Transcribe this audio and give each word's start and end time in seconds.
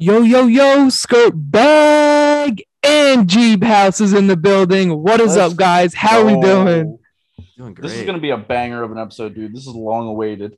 Yo, 0.00 0.22
yo, 0.22 0.46
yo, 0.46 0.88
skirt 0.90 1.32
bag 1.34 2.62
and 2.84 3.28
Geebhouse 3.28 4.00
is 4.00 4.12
in 4.12 4.28
the 4.28 4.36
building. 4.36 5.02
What 5.02 5.20
is 5.20 5.34
Let's 5.36 5.52
up, 5.52 5.58
guys? 5.58 5.92
How 5.92 6.20
are 6.20 6.24
we 6.24 6.40
doing? 6.40 6.98
Doing 7.56 7.74
great. 7.74 7.82
This 7.82 7.94
is 7.98 8.06
gonna 8.06 8.20
be 8.20 8.30
a 8.30 8.36
banger 8.36 8.84
of 8.84 8.92
an 8.92 8.98
episode, 8.98 9.34
dude. 9.34 9.52
This 9.52 9.66
is 9.66 9.74
long 9.74 10.06
awaited. 10.06 10.56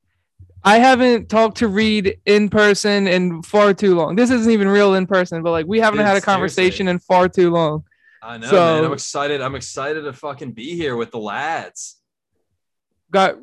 I 0.63 0.79
haven't 0.79 1.31
talked 1.31 1.57
to 1.59 1.69
Reed 1.69 2.19
in 2.27 2.51
person 2.51 3.07
in 3.07 3.43
far 3.43 3.73
too 3.73 3.95
long. 3.95 4.15
This 4.15 4.31
isn't 4.31 4.53
even 4.53 4.69
real 4.69 4.93
in 4.95 5.07
person, 5.07 5.43
but 5.43 5.53
like 5.53 5.67
we 5.67 5.81
haven't 5.81 5.99
Dude, 6.01 6.07
had 6.07 6.17
a 6.19 6.21
conversation 6.21 6.85
seriously. 6.87 6.91
in 6.91 6.99
far 6.99 7.29
too 7.31 7.51
long. 7.51 7.85
I 8.23 8.37
know, 8.37 8.47
So- 8.51 8.57
man. 8.77 8.85
I'm 8.85 8.93
excited. 8.93 9.41
I'm 9.41 9.55
excited 9.55 10.03
to 10.03 10.13
fucking 10.13 10.53
be 10.53 10.77
here 10.77 10.97
with 10.97 11.13
the 11.13 11.19
lads. 11.19 11.97
Got 13.11 13.37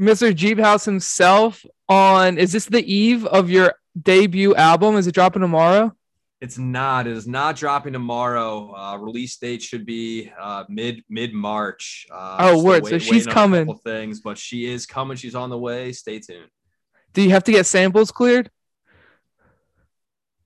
Mr. 0.00 0.32
Geebhouse 0.34 0.86
himself 0.86 1.62
on. 1.90 2.38
Is 2.38 2.52
this 2.52 2.64
the 2.64 2.82
eve 2.90 3.26
of 3.26 3.50
your 3.50 3.74
debut 4.00 4.54
album? 4.54 4.96
Is 4.96 5.06
it 5.06 5.14
dropping 5.14 5.42
tomorrow? 5.42 5.94
It's 6.40 6.58
not. 6.58 7.06
It 7.06 7.16
is 7.16 7.26
not 7.28 7.54
dropping 7.56 7.92
tomorrow. 7.92 8.74
Uh, 8.76 8.96
release 8.96 9.36
date 9.36 9.62
should 9.62 9.86
be 9.86 10.32
uh, 10.40 10.64
mid 10.68 11.02
mid 11.08 11.32
March. 11.32 12.04
Uh, 12.10 12.36
Oh, 12.40 12.46
still 12.48 12.64
word. 12.64 12.84
So 12.86 12.92
wait- 12.92 13.02
she's 13.02 13.10
waiting 13.12 13.28
a 13.28 13.32
coming. 13.32 13.66
couple 13.66 13.80
Things, 13.84 14.20
but 14.20 14.36
she 14.38 14.66
is 14.66 14.84
coming. 14.86 15.16
She's 15.16 15.34
on 15.36 15.50
the 15.50 15.58
way. 15.58 15.92
Stay 15.92 16.18
tuned. 16.18 16.48
Do 17.12 17.22
you 17.22 17.30
have 17.30 17.44
to 17.44 17.52
get 17.52 17.66
samples 17.66 18.10
cleared? 18.10 18.50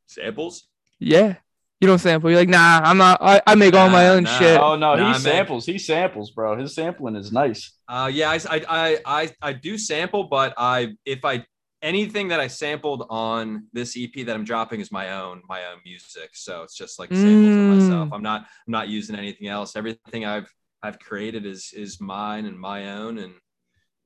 Samples? 0.07 0.69
Yeah. 0.99 1.37
You 1.81 1.89
don't 1.89 1.99
sample. 1.99 2.31
You're 2.31 2.41
like, 2.41 2.49
nah, 2.49 2.81
I'm 2.83 2.97
not. 2.97 3.19
I, 3.21 3.43
I 3.47 3.55
make 3.55 3.75
all 3.75 3.91
my 3.91 4.09
own 4.09 4.23
nah. 4.25 4.39
shit. 4.39 4.59
Oh 4.59 4.77
no, 4.77 4.95
Nah, 4.97 5.07
he 5.07 5.13
man. 5.13 5.21
samples. 5.21 5.67
He 5.67 5.79
samples, 5.79 6.31
bro. 6.31 6.57
His 6.59 6.75
sampling 6.75 7.17
is 7.17 7.33
nice. 7.33 7.73
Uh, 7.87 8.11
yeah, 8.13 8.31
I, 8.31 8.37
I, 8.49 8.65
I, 8.69 8.99
I, 9.05 9.31
I 9.43 9.53
do 9.53 9.77
sample, 9.77 10.25
but 10.25 10.55
I 10.57 10.95
if 11.05 11.25
I 11.25 11.45
anything 11.87 12.29
that 12.29 12.41
I 12.41 12.49
sampled 12.49 13.07
on 13.09 13.69
this 13.73 13.97
EP 13.97 14.27
that 14.27 14.35
I'm 14.35 14.45
dropping 14.45 14.81
is 14.81 14.91
my 14.91 15.13
own 15.13 15.43
my 15.49 15.65
own 15.67 15.79
music. 15.85 16.31
So 16.35 16.63
it's 16.63 16.77
just 16.77 16.99
like 16.99 17.11
samples 17.11 17.57
of 17.57 17.63
myself. 17.63 18.09
Mm. 18.09 18.15
I'm 18.15 18.23
not 18.23 18.41
I'm 18.67 18.73
not 18.73 18.89
using 18.89 19.17
anything 19.17 19.47
else. 19.47 19.77
Everything 19.77 20.27
I've 20.27 20.53
I've 20.83 20.99
created 20.99 21.47
is 21.47 21.73
is 21.75 22.01
mine 22.01 22.45
and 22.47 22.59
my 22.59 22.91
own. 22.91 23.19
And 23.19 23.35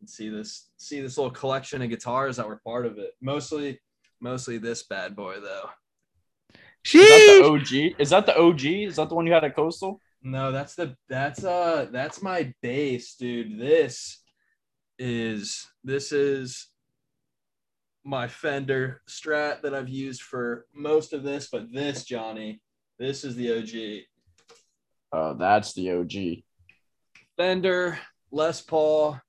see 0.05 0.29
this 0.29 0.69
see 0.77 1.01
this 1.01 1.17
little 1.17 1.33
collection 1.33 1.81
of 1.81 1.89
guitars 1.89 2.37
that 2.37 2.47
were 2.47 2.61
part 2.65 2.85
of 2.85 2.99
it. 2.99 3.13
Mostly 3.23 3.81
mostly 4.21 4.59
this 4.59 4.83
bad 4.83 5.17
boy 5.17 5.41
though. 5.41 5.71
Is 6.85 6.93
that 6.93 7.43
Sheesh. 7.43 7.71
the 7.71 7.91
OG? 7.91 7.95
Is 7.99 8.11
that 8.11 8.27
the 8.27 8.39
OG? 8.39 8.65
Is 8.65 8.97
that 8.97 9.09
the 9.09 9.15
one 9.15 9.27
you 9.27 9.33
had 9.33 9.45
at 9.45 9.57
Coastal? 9.57 10.01
No, 10.23 10.53
that's 10.53 10.75
the 10.75 10.97
that's 11.09 11.45
uh 11.45 11.87
that's 11.91 12.23
my 12.23 12.53
bass, 12.61 13.15
dude. 13.15 13.59
This 13.59 14.19
is 14.99 15.67
this 15.83 16.13
is 16.13 16.70
my 18.05 18.29
Fender 18.29 19.03
Strat 19.09 19.63
that 19.63 19.75
I've 19.75 19.89
used 19.89 20.23
for 20.23 20.67
most 20.75 21.13
of 21.13 21.23
this, 21.23 21.49
but 21.51 21.73
this 21.73 22.05
Johnny, 22.05 22.61
this 22.99 23.25
is 23.25 23.37
the 23.37 23.59
OG 23.59 24.05
Oh, 25.13 25.35
that's 25.35 25.73
the 25.75 25.91
OG. 25.93 26.45
Fender 27.37 27.99
Les 28.31 28.61
Paul. 28.61 29.21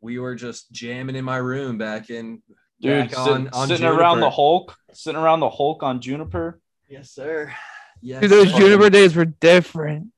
We 0.00 0.18
were 0.18 0.34
just 0.36 0.70
jamming 0.70 1.16
in 1.16 1.24
my 1.24 1.36
room 1.38 1.78
back 1.78 2.10
in 2.10 2.42
Dude, 2.80 3.10
back 3.10 3.14
sit- 3.14 3.54
sitting 3.68 3.86
around 3.86 4.20
the 4.20 4.30
Hulk, 4.30 4.76
sitting 4.92 5.20
around 5.20 5.40
the 5.40 5.50
Hulk 5.50 5.82
on 5.82 6.00
Juniper. 6.00 6.60
Yes, 6.88 7.10
sir. 7.10 7.52
Yes. 8.00 8.20
Dude, 8.22 8.30
those 8.30 8.50
sir. 8.52 8.58
Juniper 8.58 8.88
days 8.88 9.14
were 9.16 9.24
different. 9.24 10.12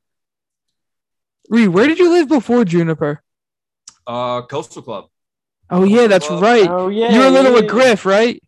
Reed, 1.48 1.68
where 1.70 1.88
did 1.88 1.98
you 1.98 2.10
live 2.10 2.28
before 2.28 2.64
Juniper? 2.64 3.22
uh 4.06 4.42
Coastal 4.42 4.82
Club. 4.82 5.06
Oh 5.72 5.84
yeah, 5.84 6.06
that's 6.06 6.28
Well, 6.28 6.40
right. 6.40 6.68
Oh 6.68 6.88
yeah, 6.88 7.10
you 7.10 7.18
were 7.18 7.30
living 7.30 7.54
with 7.54 7.66
Griff, 7.66 8.04
right? 8.04 8.40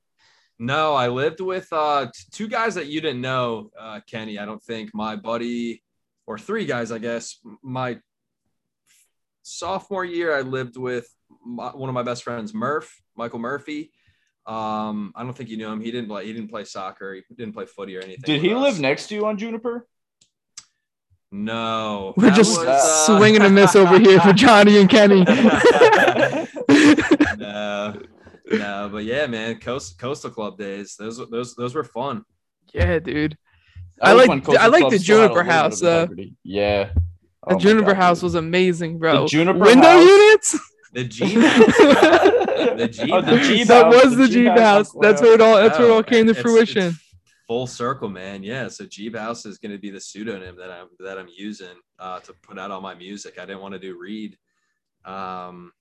No, 0.59 0.95
I 0.95 1.09
lived 1.09 1.41
with 1.41 1.67
uh, 1.73 2.07
t- 2.07 2.25
two 2.31 2.49
guys 2.49 2.75
that 2.77 2.87
you 2.87 3.01
didn't 3.01 3.21
know, 3.21 3.71
uh, 3.79 4.01
Kenny. 4.07 4.39
I 4.39 4.45
don't 4.45 4.63
think 4.63 4.91
my 4.95 5.17
buddy, 5.17 5.83
or 6.27 6.39
three 6.39 6.67
guys, 6.67 6.93
I 6.93 6.99
guess. 6.99 7.39
My 7.63 7.99
sophomore 9.43 10.05
year, 10.05 10.37
I 10.37 10.43
lived 10.43 10.77
with 10.77 11.09
my, 11.45 11.71
one 11.71 11.89
of 11.89 11.95
my 11.95 12.03
best 12.03 12.23
friends, 12.23 12.55
Murph, 12.55 13.03
Michael 13.17 13.41
Murphy. 13.41 13.91
Um, 14.47 15.13
I 15.17 15.23
don't 15.23 15.33
think 15.33 15.49
you 15.49 15.57
knew 15.57 15.69
him. 15.69 15.81
He 15.81 15.91
didn't 15.91 16.09
play. 16.09 16.27
He 16.27 16.33
didn't 16.33 16.51
play 16.51 16.65
soccer. 16.65 17.15
He 17.15 17.23
didn't 17.35 17.55
play 17.55 17.65
footy 17.67 17.97
or 17.97 18.01
anything. 18.01 18.25
Did 18.25 18.43
he 18.43 18.53
us. 18.55 18.61
live 18.61 18.81
next 18.81 19.09
to 19.09 19.15
you 19.15 19.27
on 19.27 19.39
Juniper? 19.39 19.89
No, 21.33 22.15
We're 22.17 22.31
just 22.31 22.61
was, 22.61 22.69
uh, 22.69 23.17
swinging 23.17 23.43
a 23.43 23.51
miss 23.51 23.75
over 23.75 23.99
here 23.99 24.21
for 24.21 24.33
Johnny 24.33 24.79
and 24.79 24.89
Kenny. 24.89 25.25
no, 27.53 28.03
no, 28.53 28.89
but 28.93 29.05
yeah, 29.05 29.27
man, 29.27 29.59
Coast, 29.61 29.99
Coastal 29.99 30.31
Club 30.31 30.59
days. 30.59 30.97
Those 30.99 31.19
those 31.31 31.55
those 31.55 31.75
were 31.75 31.85
fun. 31.85 32.25
yeah, 32.73 32.99
dude. 32.99 33.37
That 33.99 34.09
I 34.09 34.13
like- 34.13 34.49
I 34.49 34.67
like 34.67 34.91
the 34.91 34.99
still 34.99 35.21
had 35.21 35.31
a 35.31 35.35
Juniper 35.35 35.35
little 35.35 35.35
bit 35.35 35.41
of 35.41 35.47
House, 35.47 35.83
uh, 35.83 35.89
integrity. 36.03 36.37
yeah. 36.43 36.85
The 36.85 36.91
Oh 37.47 37.53
my 37.55 37.59
Juniper 37.59 37.87
God, 37.93 37.97
house 37.97 38.19
dude. 38.19 38.25
was 38.25 38.35
amazing, 38.35 38.99
bro. 38.99 39.23
The 39.23 39.29
Juniper 39.29 39.59
Window 39.61 39.87
house- 39.87 40.07
units? 40.09 40.59
The 40.93 41.05
G 41.05 41.25
The 41.35 42.89
Jeep 42.91 43.11
oh, 43.13 43.21
the 43.21 43.37
house. 43.39 43.47
Jeep 43.47 43.69
that 43.69 43.87
was 43.89 44.17
the 44.17 44.27
Jeep 44.27 44.47
Jeep 44.53 44.59
house. 44.59 44.93
That's 45.01 45.21
where 45.23 45.35
it 45.35 45.41
all 45.41 45.57
that's 45.57 45.79
where 45.79 45.89
it 45.89 45.93
all 45.93 46.03
came 46.03 46.25
to 46.27 46.31
it's- 46.33 46.43
fruition. 46.43 46.89
it's 46.89 46.99
full 47.47 47.67
circle, 47.67 48.09
man. 48.09 48.43
Yeah. 48.43 48.69
So 48.69 48.85
Geebhouse 48.87 49.45
is 49.47 49.59
going 49.59 49.73
to 49.73 49.79
be 49.79 49.91
the 49.91 50.01
pseudonym 50.01 50.57
that 50.57 50.71
I'm 50.71 50.89
that 51.01 51.19
I'm 51.19 51.29
using 51.37 51.77
uh, 51.99 52.21
to 52.21 52.33
put 52.43 52.59
out 52.59 52.71
all 52.71 52.81
my 52.81 52.95
music. 52.95 53.39
I 53.39 53.45
didn't 53.47 53.61
want 53.63 53.75
to 53.75 53.79
do 53.81 53.99
Reed. 53.99 54.37
Um. 55.05 55.73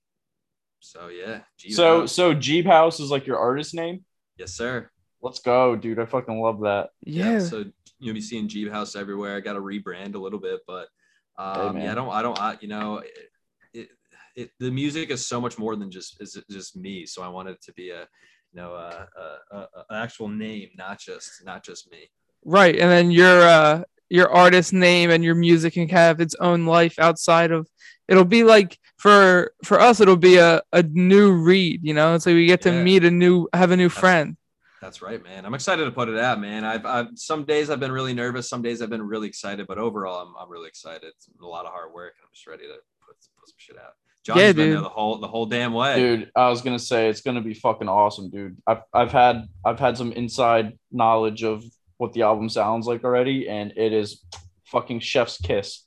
So 0.83 1.07
yeah. 1.07 1.39
Jeep 1.57 1.73
So 1.73 2.01
House. 2.01 2.11
so 2.11 2.33
Geebhouse 2.35 2.99
is 2.99 3.09
like 3.09 3.25
your 3.25 3.37
artist 3.39 3.73
name? 3.73 4.03
yes, 4.37 4.53
sir. 4.53 4.89
Let's 5.21 5.39
go, 5.39 5.75
dude. 5.77 5.99
I 5.99 6.05
fucking 6.05 6.39
love 6.41 6.59
that. 6.61 6.89
yeah. 7.01 7.39
So 7.39 7.63
you'll 7.99 8.13
be 8.13 8.21
seeing 8.21 8.47
Geebhouse 8.49 8.95
everywhere. 8.99 9.37
I 9.37 9.39
got 9.39 9.53
to 9.53 9.61
rebrand 9.61 10.15
a 10.15 10.17
little 10.17 10.39
bit, 10.39 10.59
but 10.67 10.89
um, 11.37 11.75
man. 11.75 11.85
yeah, 11.85 11.91
I 11.93 11.95
don't. 11.95 12.09
I 12.09 12.21
don't. 12.21 12.39
I, 12.41 12.57
you 12.59 12.67
know. 12.67 12.97
It, 12.97 13.29
it, 13.73 13.89
it, 14.35 14.49
the 14.59 14.69
music 14.71 15.09
is 15.11 15.25
so 15.25 15.39
much 15.39 15.57
more 15.57 15.75
than 15.75 15.89
just 15.89 16.21
is 16.21 16.35
it 16.35 16.43
just 16.49 16.75
me. 16.75 17.05
So 17.05 17.21
I 17.23 17.27
wanted 17.29 17.51
it 17.51 17.61
to 17.63 17.73
be 17.73 17.91
a, 17.91 18.01
you 18.01 18.55
know, 18.55 18.73
a, 18.73 19.07
a, 19.17 19.57
a, 19.57 19.59
a 19.59 19.67
an 19.91 20.03
actual 20.03 20.27
name, 20.27 20.69
not 20.75 20.99
just 20.99 21.29
not 21.45 21.63
just 21.63 21.89
me. 21.89 22.09
Right. 22.43 22.75
And 22.77 22.91
then 22.91 23.09
your 23.11 23.41
uh 23.47 23.83
your 24.09 24.29
artist 24.29 24.73
name 24.73 25.09
and 25.09 25.23
your 25.23 25.35
music 25.35 25.73
can 25.73 25.87
have 25.89 26.19
its 26.19 26.35
own 26.39 26.65
life 26.65 26.99
outside 26.99 27.51
of 27.51 27.67
it'll 28.07 28.25
be 28.25 28.43
like 28.43 28.77
for 29.03 29.51
for 29.65 29.81
us 29.81 29.99
it'll 29.99 30.15
be 30.15 30.37
a, 30.37 30.61
a 30.71 30.81
new 30.83 31.33
Reed, 31.33 31.81
you 31.83 31.93
know? 31.93 32.17
So 32.19 32.33
we 32.33 32.45
get 32.45 32.61
to 32.61 32.69
Yeah. 32.71 32.81
meet 32.83 33.03
a 33.03 33.11
new 33.11 33.49
have 33.51 33.71
a 33.71 33.75
new 33.75 33.89
friend. 33.89 34.37
That's 34.81 35.01
right, 35.01 35.21
man. 35.21 35.45
I'm 35.45 35.53
excited 35.53 35.83
to 35.83 35.91
put 35.91 36.07
it 36.07 36.17
out, 36.17 36.39
man. 36.39 36.63
I've, 36.63 36.85
I've 36.85 37.07
some 37.15 37.43
days 37.43 37.69
I've 37.69 37.81
been 37.81 37.91
really 37.91 38.13
nervous, 38.13 38.47
some 38.49 38.61
days 38.61 38.81
I've 38.81 38.89
been 38.89 39.05
really 39.05 39.27
excited, 39.27 39.67
but 39.67 39.77
overall 39.77 40.25
I'm, 40.25 40.33
I'm 40.39 40.49
really 40.49 40.69
excited. 40.69 41.03
It's 41.03 41.27
a 41.41 41.45
lot 41.45 41.65
of 41.65 41.73
hard 41.73 41.91
work. 41.93 42.13
I'm 42.21 42.29
just 42.33 42.47
ready 42.47 42.63
to 42.63 42.75
put, 43.05 43.17
put 43.39 43.49
some 43.49 43.55
shit 43.57 43.75
out. 43.77 43.95
Johnny's 44.23 44.41
Yeah, 44.41 44.51
been 44.53 44.65
dude. 44.67 44.73
there 44.75 44.81
the 44.83 44.87
whole 44.89 45.17
the 45.19 45.27
whole 45.27 45.45
damn 45.47 45.73
way. 45.73 45.95
Dude, 45.97 46.31
I 46.33 46.47
was 46.49 46.61
gonna 46.61 46.79
say 46.79 47.09
it's 47.09 47.19
gonna 47.19 47.41
be 47.41 47.53
fucking 47.53 47.89
awesome, 47.89 48.29
dude. 48.29 48.55
I've 48.65 48.83
I've 48.93 49.11
had 49.11 49.49
I've 49.65 49.79
had 49.79 49.97
some 49.97 50.13
inside 50.13 50.79
knowledge 50.93 51.43
of 51.43 51.61
what 51.97 52.13
the 52.13 52.21
album 52.21 52.47
sounds 52.47 52.87
like 52.87 53.03
already, 53.03 53.49
and 53.49 53.73
it 53.75 53.91
is 53.91 54.23
fucking 54.63 55.01
chef's 55.01 55.37
kiss. 55.41 55.83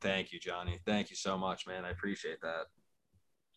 Thank 0.00 0.32
you, 0.32 0.38
Johnny. 0.38 0.78
Thank 0.86 1.10
you 1.10 1.16
so 1.16 1.36
much, 1.36 1.66
man. 1.66 1.84
I 1.84 1.90
appreciate 1.90 2.40
that. 2.42 2.66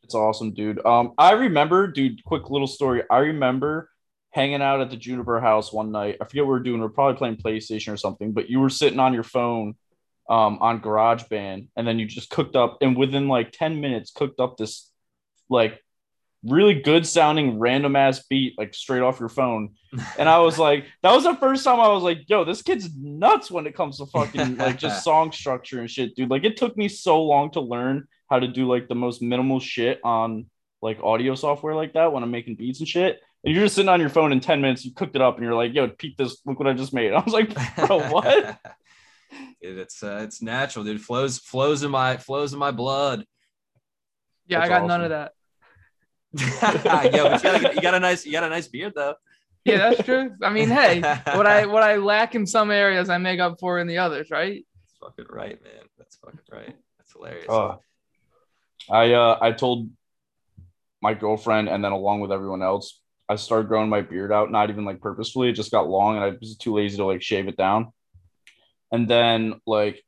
It's 0.04 0.16
awesome, 0.16 0.54
dude. 0.54 0.84
Um, 0.86 1.14
I 1.18 1.34
remember, 1.34 1.88
dude. 1.88 2.24
Quick 2.24 2.50
little 2.50 2.68
story. 2.68 3.04
I 3.10 3.20
remember 3.20 3.90
hanging 4.32 4.62
out 4.62 4.82
at 4.82 4.90
the 4.90 4.98
Juniper 4.98 5.40
House 5.40 5.72
one 5.72 5.92
night. 5.92 6.18
I 6.20 6.26
forget 6.26 6.44
what 6.44 6.54
we 6.54 6.60
were 6.60 6.64
doing. 6.64 6.80
We 6.80 6.86
are 6.86 6.90
probably 6.90 7.18
playing 7.18 7.38
PlayStation 7.38 7.94
or 7.94 7.98
something. 7.98 8.32
But 8.32 8.50
you 8.50 8.60
were 8.60 8.70
sitting 8.70 9.00
on 9.00 9.14
your 9.14 9.24
phone, 9.24 9.76
um, 10.30 10.58
on 10.62 10.82
GarageBand, 10.82 11.68
and 11.76 11.88
then 11.88 12.00
you 12.00 12.06
just 12.08 12.30
cooked 12.30 12.56
up, 12.56 12.78
and 12.82 12.98
within 12.98 13.28
like 13.28 13.52
ten 13.52 13.80
minutes, 13.80 14.12
cooked 14.12 14.40
up 14.40 14.58
this 14.58 14.90
like 15.50 15.80
really 16.44 16.82
good 16.82 17.06
sounding 17.06 17.60
random 17.60 17.96
ass 17.96 18.24
beat, 18.24 18.58
like 18.58 18.74
straight 18.74 19.02
off 19.02 19.20
your 19.20 19.30
phone. 19.30 19.76
And 20.18 20.28
I 20.28 20.40
was 20.40 20.58
like, 20.58 20.86
that 21.04 21.12
was 21.12 21.24
the 21.24 21.36
first 21.36 21.64
time 21.64 21.80
I 21.80 21.90
was 21.90 22.04
like, 22.04 22.28
yo, 22.28 22.44
this 22.44 22.62
kid's 22.62 22.90
nuts 22.96 23.52
when 23.52 23.68
it 23.68 23.76
comes 23.76 23.98
to 23.98 24.06
fucking 24.08 24.58
like 24.58 24.78
just 24.78 25.04
song 25.04 25.32
structure 25.32 25.80
and 25.80 25.90
shit, 25.90 26.16
dude. 26.16 26.30
Like 26.30 26.44
it 26.44 26.58
took 26.58 26.76
me 26.78 26.88
so 26.88 27.22
long 27.24 27.52
to 27.52 27.62
learn 27.62 28.08
how 28.30 28.40
to 28.40 28.48
do 28.48 28.68
like 28.68 28.88
the 28.88 28.96
most 28.96 29.22
minimal 29.22 29.60
shit 29.60 30.00
on 30.04 30.46
like 30.82 31.00
audio 31.04 31.36
software 31.36 31.76
like 31.76 31.94
that 31.94 32.12
when 32.12 32.24
I'm 32.24 32.32
making 32.32 32.56
beats 32.56 32.80
and 32.80 32.88
shit. 32.88 33.20
And 33.44 33.54
you're 33.54 33.66
just 33.66 33.76
sitting 33.76 33.90
on 33.90 34.00
your 34.00 34.10
phone 34.10 34.32
in 34.32 34.40
10 34.40 34.62
minutes, 34.62 34.86
you 34.86 34.94
cooked 34.94 35.16
it 35.16 35.22
up 35.22 35.36
and 35.36 35.44
you're 35.44 35.56
like, 35.56 35.74
yo, 35.74 35.88
peep 35.88 36.18
this 36.18 36.38
look 36.46 36.60
what 36.60 36.68
I 36.68 36.74
just 36.74 36.94
made. 36.94 37.14
I 37.14 37.22
was 37.22 37.34
like, 37.34 37.54
bro, 37.76 38.00
what? 38.10 38.60
Dude, 39.62 39.78
it's 39.78 40.04
uh, 40.04 40.22
it's 40.24 40.42
natural, 40.42 40.84
dude. 40.84 41.02
Flows 41.02 41.38
flows 41.38 41.84
in 41.84 41.92
my 41.92 42.18
flows 42.18 42.54
in 42.54 42.60
my 42.60 42.72
blood. 42.72 43.26
Yeah, 44.48 44.60
That's 44.60 44.72
I 44.72 44.80
got 44.80 44.88
none 44.88 45.04
of 45.04 45.10
that. 45.12 45.34
yeah, 46.40 46.74
but 46.84 47.04
you 47.06 47.12
got, 47.12 47.44
a, 47.44 47.76
you 47.76 47.82
got 47.82 47.94
a 47.94 48.00
nice 48.00 48.26
you 48.26 48.32
got 48.32 48.44
a 48.44 48.50
nice 48.50 48.68
beard 48.68 48.94
though. 48.96 49.16
Yeah, 49.66 49.78
that's 49.78 50.04
true. 50.04 50.36
I 50.42 50.50
mean, 50.50 50.70
hey, 50.80 51.02
what 51.02 51.46
I 51.46 51.66
what 51.66 51.84
I 51.84 51.98
lack 51.98 52.36
in 52.36 52.46
some 52.48 52.72
areas 52.72 53.10
I 53.10 53.18
make 53.18 53.40
up 53.40 53.60
for 53.60 53.80
in 53.80 53.88
the 53.88 53.98
others, 53.98 54.32
right? 54.32 54.66
That's 54.84 54.98
fucking 55.00 55.26
right, 55.30 55.62
man. 55.64 55.84
That's 55.98 56.16
fucking 56.18 56.40
right. 56.52 56.76
That's 56.98 57.12
hilarious. 57.12 57.50
Uh, 57.50 57.76
I 58.90 59.14
uh 59.14 59.38
I 59.42 59.52
told 59.52 59.90
my 61.02 61.14
girlfriend 61.14 61.68
and 61.68 61.84
then 61.84 61.92
along 61.92 62.22
with 62.22 62.32
everyone 62.32 62.62
else, 62.62 63.00
I 63.28 63.36
started 63.36 63.68
growing 63.68 63.90
my 63.90 64.02
beard 64.02 64.32
out, 64.32 64.52
not 64.52 64.70
even 64.70 64.86
like 64.86 65.02
purposefully. 65.02 65.50
It 65.50 65.54
just 65.54 65.72
got 65.72 65.90
long 65.90 66.16
and 66.16 66.24
I 66.24 66.30
was 66.40 66.58
too 66.58 66.76
lazy 66.76 66.98
to 66.98 67.06
like 67.06 67.22
shave 67.22 67.48
it 67.48 67.58
down. 67.58 67.92
And 68.92 69.08
then 69.08 69.62
like 69.66 70.04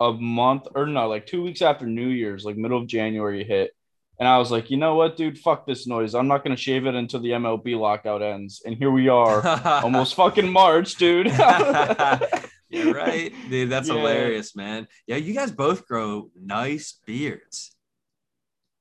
a 0.00 0.12
month 0.12 0.66
or 0.74 0.86
no, 0.86 1.08
like 1.08 1.26
two 1.26 1.42
weeks 1.42 1.62
after 1.62 1.86
New 1.86 2.08
Year's, 2.08 2.44
like 2.44 2.56
middle 2.56 2.80
of 2.80 2.86
January 2.86 3.44
hit. 3.44 3.72
And 4.18 4.28
I 4.28 4.38
was 4.38 4.50
like, 4.50 4.70
you 4.70 4.76
know 4.76 4.94
what, 4.94 5.16
dude, 5.16 5.38
fuck 5.38 5.66
this 5.66 5.86
noise. 5.86 6.14
I'm 6.14 6.28
not 6.28 6.44
gonna 6.44 6.56
shave 6.56 6.86
it 6.86 6.94
until 6.94 7.20
the 7.20 7.30
MLB 7.30 7.78
lockout 7.78 8.22
ends. 8.22 8.62
And 8.64 8.76
here 8.76 8.90
we 8.90 9.08
are, 9.08 9.44
almost 9.82 10.14
fucking 10.14 10.50
March, 10.50 10.94
dude. 10.96 11.26
You're 12.70 12.92
right, 12.94 13.32
dude. 13.50 13.70
That's 13.70 13.88
Yeah. 13.88 13.94
hilarious, 13.94 14.54
man. 14.56 14.86
Yeah, 15.06 15.16
you 15.16 15.34
guys 15.34 15.50
both 15.50 15.86
grow 15.86 16.30
nice 16.40 16.98
beards. 17.06 17.70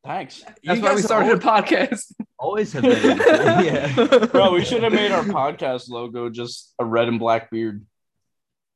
Thanks. 0.04 0.42
That's 0.42 0.60
you 0.64 0.70
why 0.84 0.90
we 0.90 0.96
guys 0.98 1.06
started 1.06 1.32
a 1.34 1.38
podcast. 1.40 2.14
Always 2.38 2.74
have 2.74 2.84
been. 2.84 3.18
yeah. 3.18 4.26
Bro, 4.26 4.52
we 4.54 4.66
should 4.66 4.84
have 4.84 4.92
made 4.94 5.12
our 5.12 5.24
podcast 5.24 5.90
logo 5.90 6.30
just 6.30 6.74
a 6.78 6.84
red 6.86 7.08
and 7.08 7.20
black 7.20 7.50
beard. 7.50 7.86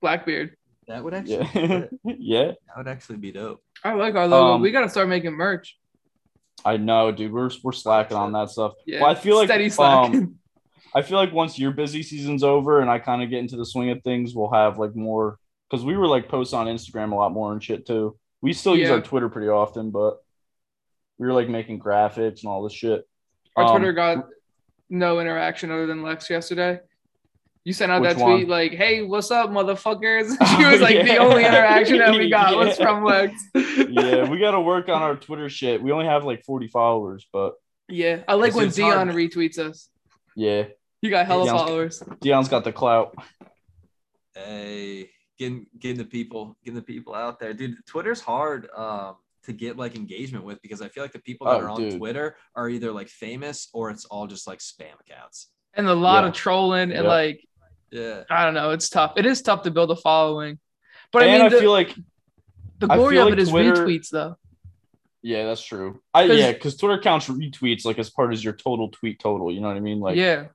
Black 0.01 0.25
beard. 0.25 0.55
That 0.87 1.03
would 1.03 1.13
actually. 1.13 1.49
Yeah. 1.53 1.85
yeah. 2.05 2.45
That 2.67 2.77
would 2.77 2.87
actually 2.87 3.17
be 3.17 3.31
dope. 3.33 3.61
I 3.83 3.93
like 3.93 4.15
our 4.15 4.25
logo. 4.27 4.53
Um, 4.53 4.61
we 4.61 4.71
gotta 4.71 4.89
start 4.89 5.09
making 5.09 5.33
merch. 5.33 5.77
I 6.65 6.77
know, 6.77 7.11
dude. 7.11 7.31
We're 7.31 7.49
we're 7.63 7.71
slacking 7.71 8.17
on 8.17 8.31
that 8.33 8.49
stuff. 8.49 8.73
Yeah, 8.85 9.01
well, 9.01 9.09
I 9.11 9.15
feel 9.15 9.35
like 9.37 9.79
um. 9.79 10.35
I 10.95 11.01
feel 11.01 11.17
like 11.17 11.31
once 11.33 11.59
your 11.59 11.71
busy 11.71 12.01
season's 12.01 12.43
over 12.43 12.81
and 12.81 12.89
I 12.89 12.97
kind 12.97 13.21
of 13.21 13.29
get 13.29 13.39
into 13.39 13.55
the 13.57 13.65
swing 13.65 13.89
of 13.91 14.01
things, 14.03 14.33
we'll 14.33 14.49
have 14.51 14.79
like 14.79 14.95
more 14.95 15.37
because 15.69 15.85
we 15.85 15.95
were 15.97 16.07
like 16.07 16.27
posts 16.29 16.53
on 16.53 16.65
Instagram 16.65 17.11
a 17.11 17.15
lot 17.15 17.31
more 17.33 17.51
and 17.51 17.61
shit 17.63 17.85
too. 17.85 18.17
We 18.41 18.53
still 18.53 18.75
use 18.75 18.87
Yeah. 18.87 18.95
our 18.95 19.01
Twitter 19.01 19.29
pretty 19.29 19.49
often, 19.49 19.91
but 19.91 20.17
we 21.19 21.27
were 21.27 21.33
like 21.33 21.49
making 21.49 21.79
graphics 21.79 22.41
and 22.41 22.45
all 22.45 22.63
this 22.63 22.73
shit. 22.73 23.07
Our 23.55 23.65
Um, 23.65 23.71
Twitter 23.77 23.93
got 23.93 24.25
no 24.89 25.19
interaction 25.19 25.71
other 25.71 25.85
than 25.87 26.01
Lex 26.03 26.29
yesterday. 26.29 26.79
You 27.67 27.73
sent 27.73 27.91
out 27.91 28.01
Which 28.01 28.11
that 28.15 28.23
tweet 28.23 28.47
one? 28.47 28.47
like, 28.47 28.71
"Hey, 28.71 29.01
what's 29.01 29.29
up, 29.29 29.49
motherfuckers?" 29.49 30.29
she 30.57 30.63
Oh, 30.65 30.71
was 30.71 30.79
like, 30.79 30.95
"The 31.05 31.13
yeah. 31.15 31.17
only 31.17 31.43
interaction 31.43 31.97
that 31.97 32.11
we 32.17 32.29
got 32.39 32.55
was 32.55 32.77
from 32.77 33.03
Lex." 33.03 33.33
yeah, 33.53 34.29
we 34.29 34.39
got 34.39 34.51
to 34.51 34.61
work 34.61 34.87
on 34.87 35.01
our 35.01 35.17
Twitter 35.17 35.49
shit. 35.49 35.83
We 35.83 35.91
only 35.91 36.05
have 36.05 36.23
like 36.23 36.45
40 36.45 36.69
followers, 36.69 37.27
but 37.33 37.55
yeah. 37.89 38.21
I 38.25 38.35
like 38.35 38.55
when 38.55 38.69
Dion 38.69 39.09
hard. 39.09 39.09
retweets 39.09 39.57
us. 39.59 39.89
yeah, 40.37 40.67
you 41.01 41.09
got 41.09 41.25
hella 41.25 41.43
Dion's- 41.45 41.61
followers. 41.61 42.03
Dion's 42.21 42.47
got 42.47 42.63
the 42.63 42.71
clout. 42.71 43.13
Hey, 44.33 45.09
getting 45.37 45.65
getting 45.77 45.97
the 45.97 46.05
people, 46.05 46.55
getting 46.63 46.75
the 46.75 46.81
people 46.81 47.13
out 47.15 47.37
there, 47.39 47.53
dude. 47.53 47.75
Twitter's 47.85 48.21
hard 48.21 48.69
um, 48.77 49.15
to 49.43 49.51
get 49.51 49.75
like 49.77 49.95
engagement 49.97 50.45
with 50.45 50.61
because 50.61 50.81
I 50.81 50.87
feel 50.87 51.03
like 51.03 51.11
the 51.11 51.19
people 51.19 51.47
that 51.47 51.55
Oh, 51.57 51.59
are 51.65 51.69
on 51.69 51.81
dude. 51.81 51.97
Twitter 51.97 52.37
are 52.55 52.69
either 52.69 52.91
like 52.93 53.09
famous 53.09 53.67
or 53.73 53.89
it's 53.89 54.05
all 54.05 54.27
just 54.27 54.47
like 54.47 54.59
spam 54.59 54.93
accounts. 55.01 55.49
And 55.73 55.87
a 55.87 55.93
lot 55.93 56.23
Yeah. 56.23 56.29
of 56.29 56.33
trolling 56.33 56.91
and 56.91 57.03
Yeah. 57.03 57.09
like 57.09 57.46
Yeah, 57.91 58.23
I 58.29 58.45
don't 58.45 58.53
know, 58.53 58.71
it's 58.71 58.89
tough. 58.89 59.13
It 59.17 59.25
is 59.25 59.41
tough 59.41 59.63
to 59.63 59.71
build 59.71 59.91
a 59.91 59.95
following. 59.95 60.59
But 61.11 61.23
and 61.23 61.31
I 61.31 61.33
mean, 61.37 61.45
I 61.45 61.49
the, 61.49 61.59
feel 61.59 61.71
like 61.71 61.95
the 62.79 62.87
glory 62.87 63.17
of 63.17 63.25
like 63.25 63.33
it 63.33 63.39
is 63.39 63.49
Twitter- 63.49 63.73
retweets, 63.73 64.09
though. 64.09 64.35
yeah, 65.21 65.45
that's 65.45 65.63
true. 65.63 66.01
I 66.13 66.23
yeah, 66.23 66.51
because 66.51 66.75
Twitter 66.75 67.01
counts 67.01 67.27
retweets 67.27 67.85
like 67.85 67.97
as 67.99 68.09
part 68.09 68.33
of 68.33 68.43
your 68.43 68.53
total 68.53 68.89
tweet 68.89 69.19
total. 69.19 69.51
You 69.51 69.61
know 69.61 69.67
what 69.67 69.77
I 69.77 69.81
mean? 69.81 69.99
Like 69.99 70.17
yeah, 70.17 70.47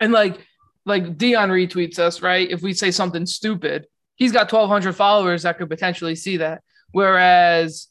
and 0.00 0.12
like 0.12 0.46
like 0.84 1.18
Dion 1.18 1.50
retweets 1.50 1.98
us, 1.98 2.22
right? 2.22 2.50
If 2.50 2.62
we 2.62 2.72
say 2.72 2.90
something 2.90 3.26
stupid, 3.26 3.86
he's 4.14 4.32
got 4.32 4.48
twelve 4.48 4.68
hundred 4.68 4.94
followers 4.94 5.42
that 5.42 5.58
could 5.58 5.68
potentially 5.68 6.14
see 6.14 6.38
that. 6.38 6.62
Whereas 6.92 7.88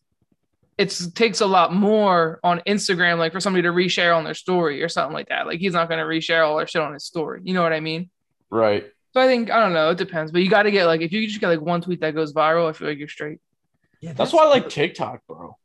it 0.78 0.96
takes 1.14 1.42
a 1.42 1.46
lot 1.46 1.74
more 1.74 2.40
on 2.44 2.62
Instagram, 2.66 3.18
like 3.20 3.34
for 3.34 3.40
somebody 3.40 3.64
to 3.64 3.70
reshare 3.70 4.16
on 4.16 4.24
their 4.24 4.34
story 4.34 4.82
or 4.82 4.90
something 4.90 5.14
like 5.14 5.30
that. 5.30 5.46
Like 5.46 5.60
he's 5.60 5.74
not 5.74 5.90
going 5.90 6.00
to 6.00 6.06
reshare 6.06 6.48
all 6.48 6.58
our 6.58 6.66
shit 6.66 6.82
on 6.82 6.94
his 6.94 7.04
story. 7.06 7.42
You 7.44 7.54
know 7.54 7.62
what 7.62 7.74
I 7.74 7.82
mean? 7.82 8.10
Right. 8.52 8.86
So 9.14 9.22
I 9.22 9.28
think 9.28 9.52
I 9.52 9.60
don't 9.60 9.74
know. 9.74 9.90
It 9.92 9.98
depends, 9.98 10.32
but 10.32 10.42
you 10.42 10.50
got 10.50 10.64
to 10.64 10.72
get 10.72 10.86
like 10.86 11.02
if 11.02 11.12
you 11.12 11.28
just 11.28 11.40
get 11.42 11.48
like 11.50 11.62
one 11.62 11.82
tweet 11.82 12.02
that 12.02 12.16
goes 12.16 12.34
viral, 12.34 12.70
I 12.70 12.74
feel 12.74 12.88
like 12.88 12.98
you're 12.98 13.08
straight. 13.08 13.40
yeah. 14.02 14.14
That's 14.14 14.34
why 14.34 14.46
I 14.46 14.48
like 14.48 14.70
TikTok, 14.70 15.26
bro. 15.28 15.58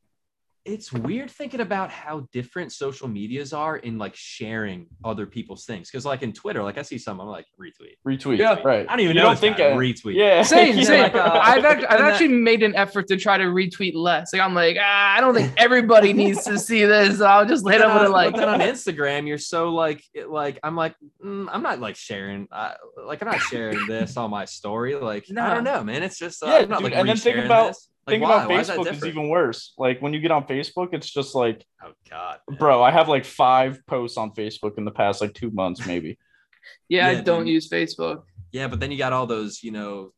It's 0.66 0.92
weird 0.92 1.30
thinking 1.30 1.60
about 1.60 1.90
how 1.90 2.26
different 2.32 2.72
social 2.72 3.06
medias 3.06 3.52
are 3.52 3.76
in 3.76 3.98
like 3.98 4.16
sharing 4.16 4.88
other 5.04 5.24
people's 5.24 5.64
things. 5.64 5.88
Because 5.88 6.04
like 6.04 6.22
in 6.22 6.32
Twitter, 6.32 6.62
like 6.62 6.76
I 6.76 6.82
see 6.82 6.98
some, 6.98 7.20
I'm 7.20 7.28
like 7.28 7.46
retweet. 7.60 7.94
Retweet. 8.06 8.38
Yeah. 8.38 8.60
Right. 8.64 8.84
I 8.88 8.92
don't 8.96 9.00
even 9.00 9.14
You 9.16 9.22
know. 9.22 9.28
don't 9.28 9.38
think 9.38 9.58
bad. 9.58 9.72
I- 9.72 9.76
retweet. 9.76 10.14
Yeah. 10.16 10.42
Same, 10.42 10.76
Yeah. 10.78 10.84
same. 10.84 11.02
like, 11.04 11.14
uh, 11.14 11.40
I've 11.42 11.64
actually, 11.70 11.86
I've 11.86 12.20
and 12.20 12.32
that- 12.34 12.36
made 12.42 12.62
an 12.64 12.74
effort 12.74 13.06
to 13.08 13.16
try 13.16 13.38
to 13.38 13.44
retweet 13.44 13.94
less. 13.94 14.32
Like 14.32 14.42
I'm 14.42 14.54
like, 14.54 14.76
ah, 14.80 15.14
I 15.16 15.20
don't 15.20 15.34
think 15.34 15.52
everybody 15.56 16.12
needs 16.12 16.44
to 16.44 16.58
see 16.58 16.84
this. 16.84 17.20
I'll 17.20 17.46
just 17.46 17.64
hit 17.64 17.78
then, 17.78 17.88
them 17.88 17.98
with 18.00 18.08
a 18.08 18.12
like. 18.12 18.32
but 18.32 18.40
then 18.40 18.48
on 18.48 18.58
Instagram, 18.60 19.28
you're 19.28 19.38
so 19.38 19.70
like, 19.70 20.02
it- 20.14 20.28
like 20.28 20.58
I'm 20.64 20.74
like, 20.74 20.96
mm, 21.24 21.46
I'm 21.52 21.62
not 21.62 21.78
like 21.78 21.94
sharing, 21.96 22.48
uh, 22.50 22.72
like 23.06 23.22
I'm 23.22 23.28
not 23.28 23.40
sharing 23.40 23.86
this 23.86 24.16
on 24.16 24.30
my 24.30 24.44
story. 24.44 24.96
Like 24.96 25.26
no. 25.30 25.42
I 25.44 25.54
don't 25.54 25.64
know, 25.64 25.84
man. 25.84 26.02
It's 26.02 26.18
just 26.18 26.42
uh, 26.42 26.46
Yeah, 26.48 26.54
I'm 26.56 26.68
not 26.68 26.78
dude, 26.80 26.84
like 26.90 26.94
and 26.96 27.08
then 27.08 27.16
think 27.16 27.38
about- 27.44 27.68
this. 27.68 27.88
Like, 28.06 28.14
Think 28.14 28.22
why? 28.22 28.36
about 28.36 28.48
Why 28.50 28.60
is 28.60 28.70
Facebook 28.70 28.78
is 28.80 28.84
different? 28.92 29.14
even 29.14 29.28
worse. 29.28 29.72
Like 29.78 30.00
when 30.00 30.12
you 30.14 30.20
get 30.20 30.30
on 30.30 30.46
Facebook, 30.46 30.94
it's 30.94 31.10
just 31.10 31.34
like, 31.34 31.64
Oh 31.82 31.92
God, 32.08 32.38
man. 32.48 32.58
bro, 32.58 32.82
I 32.82 32.90
have 32.92 33.08
like 33.08 33.24
five 33.24 33.84
posts 33.86 34.16
on 34.16 34.30
Facebook 34.32 34.78
in 34.78 34.84
the 34.84 34.92
past 34.92 35.20
like 35.20 35.34
two 35.34 35.50
months, 35.50 35.84
maybe. 35.86 36.16
yeah, 36.88 37.08
I 37.08 37.14
don't 37.20 37.44
dude. 37.46 37.54
use 37.54 37.68
Facebook. 37.68 38.22
Yeah, 38.52 38.68
but 38.68 38.78
then 38.80 38.92
you 38.92 38.98
got 38.98 39.12
all 39.12 39.26
those, 39.26 39.62
you 39.62 39.72
know, 39.72 40.12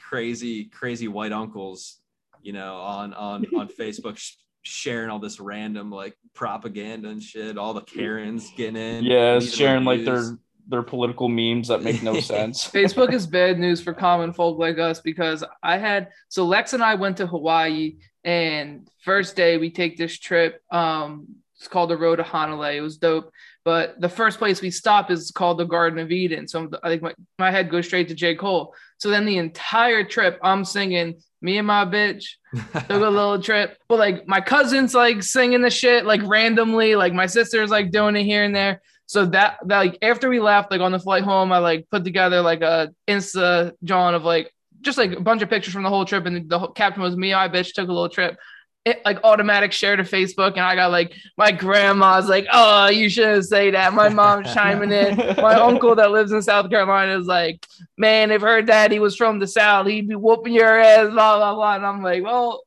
crazy, 0.00 0.64
crazy 0.64 1.06
white 1.08 1.32
uncles, 1.32 2.00
you 2.42 2.52
know, 2.52 2.76
on 2.78 3.14
on 3.14 3.46
on 3.56 3.68
Facebook 3.68 4.16
sh- 4.18 4.34
sharing 4.62 5.08
all 5.10 5.20
this 5.20 5.38
random 5.38 5.90
like 5.90 6.16
propaganda 6.34 7.08
and 7.08 7.22
shit. 7.22 7.56
All 7.56 7.72
the 7.72 7.82
Karens 7.82 8.50
getting 8.56 8.76
in. 8.76 9.04
Yeah, 9.04 9.38
sharing 9.38 9.84
like 9.84 10.00
reviews. 10.00 10.30
their 10.30 10.38
their 10.68 10.82
political 10.82 11.28
memes 11.28 11.68
that 11.68 11.82
make 11.82 12.02
no 12.02 12.20
sense. 12.20 12.68
Facebook 12.68 13.12
is 13.12 13.26
bad 13.26 13.58
news 13.58 13.80
for 13.80 13.92
common 13.94 14.32
folk 14.32 14.58
like 14.58 14.78
us 14.78 15.00
because 15.00 15.42
I 15.62 15.78
had 15.78 16.08
so 16.28 16.44
Lex 16.44 16.72
and 16.74 16.82
I 16.82 16.94
went 16.94 17.16
to 17.18 17.26
Hawaii 17.26 17.96
and 18.24 18.88
first 19.02 19.36
day 19.36 19.56
we 19.56 19.70
take 19.70 19.96
this 19.96 20.18
trip. 20.18 20.62
Um, 20.70 21.26
it's 21.56 21.68
called 21.68 21.90
the 21.90 21.96
Road 21.96 22.16
to 22.16 22.22
Hanalei. 22.22 22.76
It 22.76 22.82
was 22.82 22.98
dope. 22.98 23.32
But 23.64 24.00
the 24.00 24.08
first 24.08 24.38
place 24.38 24.62
we 24.62 24.70
stop 24.70 25.10
is 25.10 25.30
called 25.30 25.58
the 25.58 25.64
Garden 25.64 25.98
of 25.98 26.12
Eden. 26.12 26.46
So 26.46 26.70
I 26.82 26.88
think 26.88 27.02
my, 27.02 27.14
my 27.38 27.50
head 27.50 27.70
goes 27.70 27.86
straight 27.86 28.08
to 28.08 28.14
J. 28.14 28.34
Cole. 28.34 28.74
So 28.98 29.10
then 29.10 29.26
the 29.26 29.38
entire 29.38 30.04
trip 30.04 30.38
I'm 30.42 30.64
singing 30.64 31.20
me 31.40 31.58
and 31.58 31.66
my 31.66 31.84
bitch 31.84 32.24
took 32.72 32.90
a 32.90 32.94
little 32.94 33.42
trip. 33.42 33.76
But 33.88 33.98
like 33.98 34.28
my 34.28 34.40
cousin's 34.40 34.94
like 34.94 35.22
singing 35.22 35.62
the 35.62 35.70
shit 35.70 36.06
like 36.06 36.22
randomly, 36.24 36.96
like 36.96 37.12
my 37.12 37.26
sister's 37.26 37.70
like 37.70 37.90
doing 37.90 38.16
it 38.16 38.24
here 38.24 38.44
and 38.44 38.54
there. 38.54 38.80
So 39.08 39.24
that, 39.24 39.58
that 39.64 39.78
like 39.78 39.98
after 40.02 40.28
we 40.28 40.38
left, 40.38 40.70
like 40.70 40.82
on 40.82 40.92
the 40.92 40.98
flight 40.98 41.24
home, 41.24 41.50
I 41.50 41.58
like 41.58 41.88
put 41.90 42.04
together 42.04 42.42
like 42.42 42.60
a 42.60 42.94
Insta 43.08 43.72
John 43.82 44.14
of 44.14 44.22
like 44.22 44.52
just 44.82 44.98
like 44.98 45.12
a 45.12 45.20
bunch 45.20 45.40
of 45.40 45.48
pictures 45.48 45.72
from 45.72 45.82
the 45.82 45.88
whole 45.88 46.04
trip, 46.04 46.26
and 46.26 46.48
the 46.48 46.58
whole 46.58 46.68
caption 46.68 47.02
was 47.02 47.16
me. 47.16 47.32
I 47.32 47.48
bitch 47.48 47.72
took 47.72 47.88
a 47.88 47.92
little 47.92 48.10
trip. 48.10 48.38
It 48.84 49.00
like 49.06 49.18
automatic 49.24 49.72
share 49.72 49.96
to 49.96 50.02
Facebook, 50.02 50.52
and 50.52 50.60
I 50.60 50.74
got 50.74 50.90
like 50.90 51.14
my 51.38 51.50
grandma's 51.50 52.28
like, 52.28 52.46
oh, 52.52 52.88
you 52.88 53.08
shouldn't 53.08 53.46
say 53.46 53.70
that. 53.70 53.94
My 53.94 54.10
mom's 54.10 54.52
chiming 54.54 54.92
in. 54.92 55.16
My 55.38 55.54
uncle 55.54 55.94
that 55.94 56.10
lives 56.10 56.32
in 56.32 56.42
South 56.42 56.68
Carolina 56.68 57.18
is 57.18 57.26
like, 57.26 57.66
man, 57.96 58.30
if 58.30 58.42
her 58.42 58.60
daddy 58.60 58.98
was 58.98 59.16
from 59.16 59.38
the 59.38 59.46
South, 59.46 59.86
he'd 59.86 60.06
be 60.06 60.16
whooping 60.16 60.52
your 60.52 60.78
ass, 60.78 61.08
blah 61.08 61.38
blah 61.38 61.54
blah. 61.54 61.76
And 61.76 61.86
I'm 61.86 62.02
like, 62.02 62.22
well, 62.22 62.62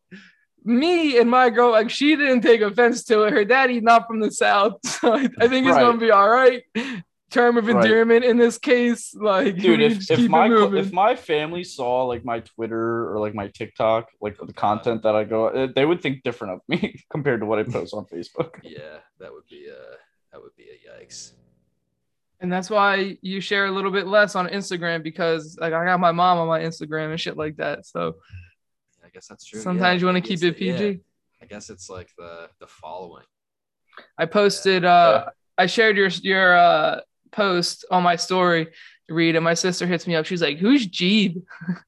me 0.64 1.18
and 1.20 1.30
my 1.30 1.50
girl, 1.50 1.72
like 1.72 1.90
she 1.90 2.16
didn't 2.16 2.42
take 2.42 2.62
offense 2.62 3.04
to 3.06 3.24
it. 3.24 3.34
Her 3.34 3.46
daddy's 3.46 3.82
not 3.84 4.08
from 4.08 4.20
the 4.20 4.32
South, 4.32 4.74
so 4.86 5.14
I, 5.14 5.28
I 5.40 5.48
think 5.48 5.66
it's 5.68 5.76
Right. 5.76 5.82
gonna 5.82 5.98
be 5.98 6.12
all 6.12 6.30
right. 6.30 6.64
Term 7.32 7.58
of 7.58 7.68
Right. 7.68 7.78
endearment 7.86 8.26
in 8.26 8.38
this 8.38 8.58
case, 8.58 9.16
like 9.16 9.58
Dude, 9.58 9.82
if, 9.82 10.12
if 10.12 10.28
my 10.30 10.48
if 10.76 10.92
my 10.92 11.16
family 11.16 11.64
saw 11.64 12.04
like 12.04 12.26
my 12.26 12.42
Twitter 12.42 13.10
or 13.10 13.20
like 13.20 13.34
my 13.34 13.48
TikTok, 13.48 14.10
like 14.20 14.38
the 14.38 14.52
content 14.54 15.04
that 15.04 15.16
I 15.16 15.24
go, 15.24 15.48
eh, 15.48 15.68
they 15.74 15.86
would 15.86 16.02
think 16.02 16.24
different 16.24 16.56
of 16.56 16.60
me 16.68 17.02
compared 17.10 17.40
to 17.40 17.46
what 17.46 17.60
I 17.60 17.64
post 17.64 17.94
on 17.94 18.06
Facebook. 18.06 18.56
yeah, 18.64 18.98
that 19.20 19.32
would 19.32 19.48
be 19.50 19.68
uh 19.72 19.96
that 20.34 20.42
would 20.42 20.56
be 20.58 20.64
a 20.66 20.78
yikes. 21.04 21.32
and 22.42 22.52
that's 22.52 22.70
why 22.70 23.18
you 23.22 23.40
share 23.40 23.66
a 23.66 23.72
little 23.72 23.92
bit 23.92 24.08
less 24.08 24.36
on 24.36 24.48
Instagram 24.50 25.02
because 25.02 25.58
like 25.60 25.72
I 25.74 25.86
got 25.86 26.00
my 26.02 26.12
mom 26.12 26.38
on 26.38 26.48
my 26.50 26.60
Instagram 26.60 27.12
and 27.12 27.20
shit 27.20 27.38
like 27.38 27.56
that. 27.58 27.86
So 27.86 28.16
guess 29.14 29.28
that's 29.28 29.46
true. 29.46 29.60
sometimes 29.60 30.02
yeah. 30.02 30.08
you 30.08 30.14
want 30.14 30.24
to 30.24 30.28
keep 30.28 30.44
it 30.44 30.58
the- 30.58 30.66
yeah, 30.66 30.78
PG. 30.78 31.00
I 31.42 31.46
guess 31.46 31.70
it's 31.70 31.90
like 31.90 32.10
the 32.18 32.50
the 32.60 32.68
following. 32.68 33.26
I 34.18 34.26
posted 34.26 34.86
uh 34.86 35.30
I 35.58 35.66
shared 35.66 35.98
your 35.98 36.08
your 36.08 36.56
uh 36.56 37.02
post 37.32 37.86
on 37.92 38.04
my 38.04 38.16
story 38.16 38.68
Reed 39.10 39.36
and 39.36 39.44
my 39.44 39.54
sister 39.54 39.86
hits 39.86 40.08
me 40.08 40.16
up. 40.16 40.26
She's 40.26 40.42
like, 40.42 40.58
Who's 40.58 40.88
Geeb? 40.88 41.42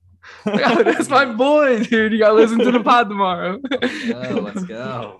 Like, 0.45 0.61
oh, 0.65 0.83
that's 0.83 1.09
my 1.09 1.25
boy, 1.33 1.83
dude. 1.83 2.13
You 2.13 2.19
gotta 2.19 2.33
listen 2.33 2.57
to 2.59 2.71
the 2.71 2.79
pod 2.83 3.09
tomorrow. 3.09 3.59
Oh, 3.73 4.39
let's 4.39 4.63
go. 4.63 5.19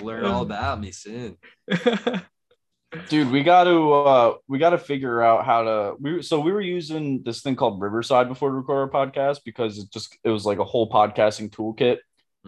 Learn 0.00 0.24
all 0.24 0.40
about 0.40 0.80
me 0.80 0.92
soon. 0.92 1.36
Dude, 3.08 3.30
we 3.30 3.42
got 3.42 3.64
to 3.64 3.92
uh 3.92 4.34
we 4.48 4.58
got 4.58 4.70
to 4.70 4.78
figure 4.78 5.22
out 5.22 5.44
how 5.44 5.62
to 5.62 5.94
we 6.00 6.22
so 6.22 6.40
we 6.40 6.52
were 6.52 6.60
using 6.60 7.22
this 7.22 7.42
thing 7.42 7.56
called 7.56 7.80
Riverside 7.80 8.28
before 8.28 8.50
to 8.50 8.56
record 8.56 8.94
our 8.94 9.06
podcast 9.06 9.40
because 9.44 9.78
it 9.78 9.90
just 9.92 10.16
it 10.24 10.30
was 10.30 10.46
like 10.46 10.58
a 10.58 10.64
whole 10.64 10.88
podcasting 10.90 11.50
toolkit. 11.50 11.98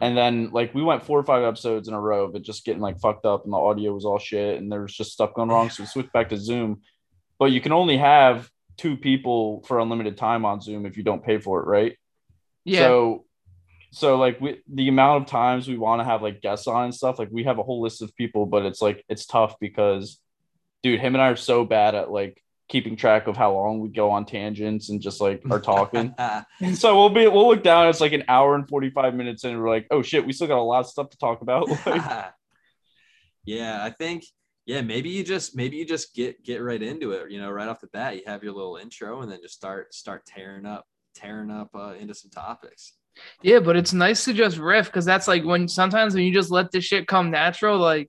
And 0.01 0.17
then 0.17 0.51
like 0.51 0.75
we 0.75 0.83
went 0.83 1.05
four 1.05 1.19
or 1.19 1.25
five 1.25 1.43
episodes 1.43 1.89
in 1.89 1.95
a 1.95 2.01
row 2.01 2.31
it 2.35 2.43
just 2.43 2.65
getting 2.65 2.83
like 2.83 3.01
fucked 3.01 3.25
up 3.25 3.45
and 3.45 3.53
the 3.53 3.59
audio 3.59 3.95
was 3.95 4.05
all 4.05 4.19
shit 4.19 4.59
and 4.59 4.71
there 4.71 4.83
was 4.83 4.95
just 4.95 5.13
stuff 5.13 5.35
going 5.35 5.49
wrong. 5.49 5.71
So 5.71 5.83
we 5.83 5.87
switched 5.87 6.13
back 6.13 6.29
to 6.31 6.37
Zoom. 6.37 6.83
But 7.39 7.47
you 7.47 7.61
can 7.61 7.73
only 7.73 7.99
have 7.99 8.49
two 8.77 8.97
people 8.97 9.63
for 9.67 9.81
unlimited 9.81 10.17
time 10.17 10.45
on 10.45 10.61
Zoom 10.61 10.87
if 10.87 10.97
you 10.97 11.03
don't 11.03 11.25
pay 11.25 11.39
for 11.39 11.61
it, 11.61 11.67
right? 11.67 11.97
Yeah. 12.65 12.81
So 12.81 13.25
so 13.91 14.19
like 14.19 14.41
we 14.41 14.61
the 14.71 14.89
amount 14.89 15.23
of 15.23 15.31
times 15.31 15.67
we 15.69 15.79
want 15.79 16.01
to 16.01 16.05
have 16.05 16.23
like 16.23 16.43
guests 16.43 16.67
on 16.67 16.85
and 16.85 16.95
stuff, 16.95 17.19
like 17.19 17.31
we 17.31 17.45
have 17.45 17.59
a 17.59 17.63
whole 17.63 17.81
list 17.81 18.03
of 18.03 18.15
people, 18.17 18.45
but 18.45 18.67
it's 18.67 18.83
like 18.83 19.05
it's 19.09 19.25
tough 19.25 19.59
because 19.61 20.21
dude, 20.87 21.01
him 21.01 21.17
and 21.17 21.23
I 21.23 21.31
are 21.31 21.37
so 21.37 21.65
bad 21.65 21.97
at 21.97 22.13
like 22.13 22.41
keeping 22.69 22.95
track 22.95 23.27
of 23.27 23.37
how 23.37 23.53
long 23.53 23.81
we 23.81 23.89
go 23.89 24.11
on 24.13 24.25
tangents 24.25 24.89
and 24.89 25.01
just 25.01 25.21
like 25.21 25.43
are 25.51 25.61
talking. 25.61 26.15
and 26.19 26.47
so 26.79 26.97
we'll 26.97 27.11
be 27.11 27.27
we'll 27.27 27.49
look 27.49 27.65
down, 27.65 27.89
it's 27.89 28.01
like 28.01 28.13
an 28.13 28.23
hour 28.29 28.55
and 28.55 28.69
45 28.69 29.15
minutes 29.15 29.43
and 29.43 29.61
we're 29.61 29.69
like, 29.69 29.89
oh 29.91 30.03
shit, 30.03 30.25
we 30.25 30.33
still 30.33 30.47
got 30.47 30.59
a 30.59 30.63
lot 30.63 30.81
of 30.81 30.87
stuff 30.87 31.11
to 31.11 31.19
talk 31.19 31.43
about. 31.43 31.69
Like, 31.87 32.33
yeah, 33.45 33.83
I 33.83 33.91
think 33.91 34.25
yeah, 34.65 34.81
maybe 34.81 35.11
you 35.11 35.25
just 35.25 35.57
maybe 35.57 35.77
you 35.77 35.85
just 35.85 36.15
get 36.15 36.45
get 36.45 36.63
right 36.63 36.83
into 36.83 37.11
it. 37.13 37.33
You 37.33 37.41
know, 37.41 37.51
right 37.51 37.69
off 37.69 37.81
the 37.81 37.89
bat, 37.89 38.15
you 38.15 38.23
have 38.27 38.45
your 38.45 38.53
little 38.53 38.77
intro 38.77 39.23
and 39.23 39.31
then 39.31 39.41
just 39.43 39.55
start 39.55 39.93
start 39.93 40.25
tearing 40.25 40.67
up 40.67 40.87
tearing 41.17 41.51
up 41.51 41.71
uh, 41.75 41.95
into 41.99 42.15
some 42.15 42.31
topics. 42.31 42.93
Yeah, 43.43 43.59
but 43.59 43.77
it's 43.77 43.93
nice 43.93 44.25
to 44.27 44.33
just 44.33 44.59
riff 44.59 44.87
because 44.87 45.05
that's 45.05 45.27
like 45.27 45.45
when 45.45 45.67
sometimes 45.67 46.15
when 46.15 46.23
you 46.23 46.33
just 46.33 46.53
let 46.53 46.71
this 46.71 46.85
shit 46.85 47.09
come 47.09 47.33
natural, 47.33 47.77
like 47.79 48.09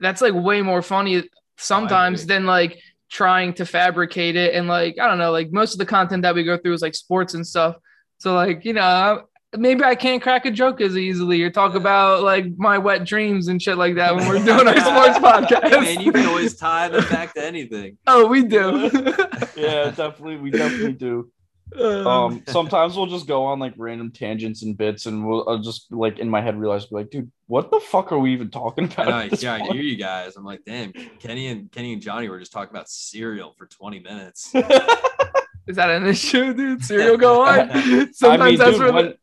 that's 0.00 0.20
like 0.20 0.34
way 0.34 0.62
more 0.62 0.82
funny 0.82 1.28
Oh, 1.58 1.60
sometimes 1.60 2.22
agree. 2.22 2.34
than 2.36 2.46
like 2.46 2.80
trying 3.10 3.54
to 3.54 3.66
fabricate 3.66 4.36
it. 4.36 4.54
And 4.54 4.68
like, 4.68 4.96
I 5.00 5.06
don't 5.08 5.18
know, 5.18 5.32
like 5.32 5.50
most 5.50 5.72
of 5.72 5.78
the 5.78 5.86
content 5.86 6.22
that 6.22 6.34
we 6.34 6.44
go 6.44 6.56
through 6.56 6.74
is 6.74 6.82
like 6.82 6.94
sports 6.94 7.34
and 7.34 7.46
stuff. 7.46 7.76
So, 8.18 8.34
like, 8.34 8.64
you 8.64 8.72
know, 8.74 9.22
maybe 9.56 9.82
I 9.82 9.94
can't 9.94 10.20
crack 10.22 10.44
a 10.44 10.50
joke 10.50 10.80
as 10.80 10.96
easily 10.96 11.42
or 11.42 11.50
talk 11.50 11.74
about 11.74 12.22
like 12.22 12.46
my 12.58 12.78
wet 12.78 13.04
dreams 13.04 13.48
and 13.48 13.60
shit 13.62 13.78
like 13.78 13.94
that 13.96 14.14
when 14.14 14.28
we're 14.28 14.44
doing 14.44 14.68
our 14.68 14.76
sports 14.80 15.18
podcast. 15.18 15.72
and 15.86 16.02
you 16.02 16.12
can 16.12 16.26
always 16.26 16.54
tie 16.54 16.88
them 16.88 17.08
back 17.08 17.34
to 17.34 17.44
anything. 17.44 17.96
oh, 18.06 18.26
we 18.26 18.42
do. 18.44 18.90
yeah, 19.56 19.90
definitely, 19.90 20.36
we 20.36 20.50
definitely 20.50 20.92
do. 20.92 21.30
Um, 21.76 22.06
Um, 22.06 22.42
sometimes 22.48 22.96
we'll 22.96 23.06
just 23.06 23.26
go 23.26 23.44
on 23.44 23.58
like 23.58 23.74
random 23.76 24.10
tangents 24.10 24.62
and 24.62 24.76
bits, 24.76 25.06
and 25.06 25.26
we'll 25.26 25.48
I'll 25.48 25.58
just 25.58 25.92
like 25.92 26.18
in 26.18 26.28
my 26.28 26.40
head 26.40 26.58
realize, 26.58 26.86
be 26.86 26.96
like, 26.96 27.10
dude, 27.10 27.30
what 27.46 27.70
the 27.70 27.80
fuck 27.80 28.12
are 28.12 28.18
we 28.18 28.32
even 28.32 28.50
talking 28.50 28.84
about? 28.84 29.08
I, 29.08 29.24
at 29.24 29.30
this 29.30 29.42
yeah, 29.42 29.54
I 29.54 29.60
hear 29.60 29.82
you 29.82 29.96
guys. 29.96 30.36
I'm 30.36 30.44
like, 30.44 30.64
damn, 30.64 30.92
Kenny 30.92 31.48
and 31.48 31.70
Kenny 31.70 31.92
and 31.92 32.02
Johnny 32.02 32.28
were 32.28 32.38
just 32.38 32.52
talking 32.52 32.70
about 32.70 32.88
cereal 32.88 33.54
for 33.56 33.66
20 33.66 34.00
minutes. 34.00 34.54
is 34.54 35.76
that 35.76 35.90
an 35.90 36.06
issue, 36.06 36.54
dude? 36.54 36.84
Cereal 36.84 37.16
go 37.18 37.42
on. 37.42 37.68
Sometimes 38.12 38.42
I 38.42 38.46
mean, 38.50 38.58
that's 38.58 38.70
dude, 38.70 38.80
where 38.80 38.92
when, 38.92 39.04
the, 39.04 39.10
that 39.10 39.16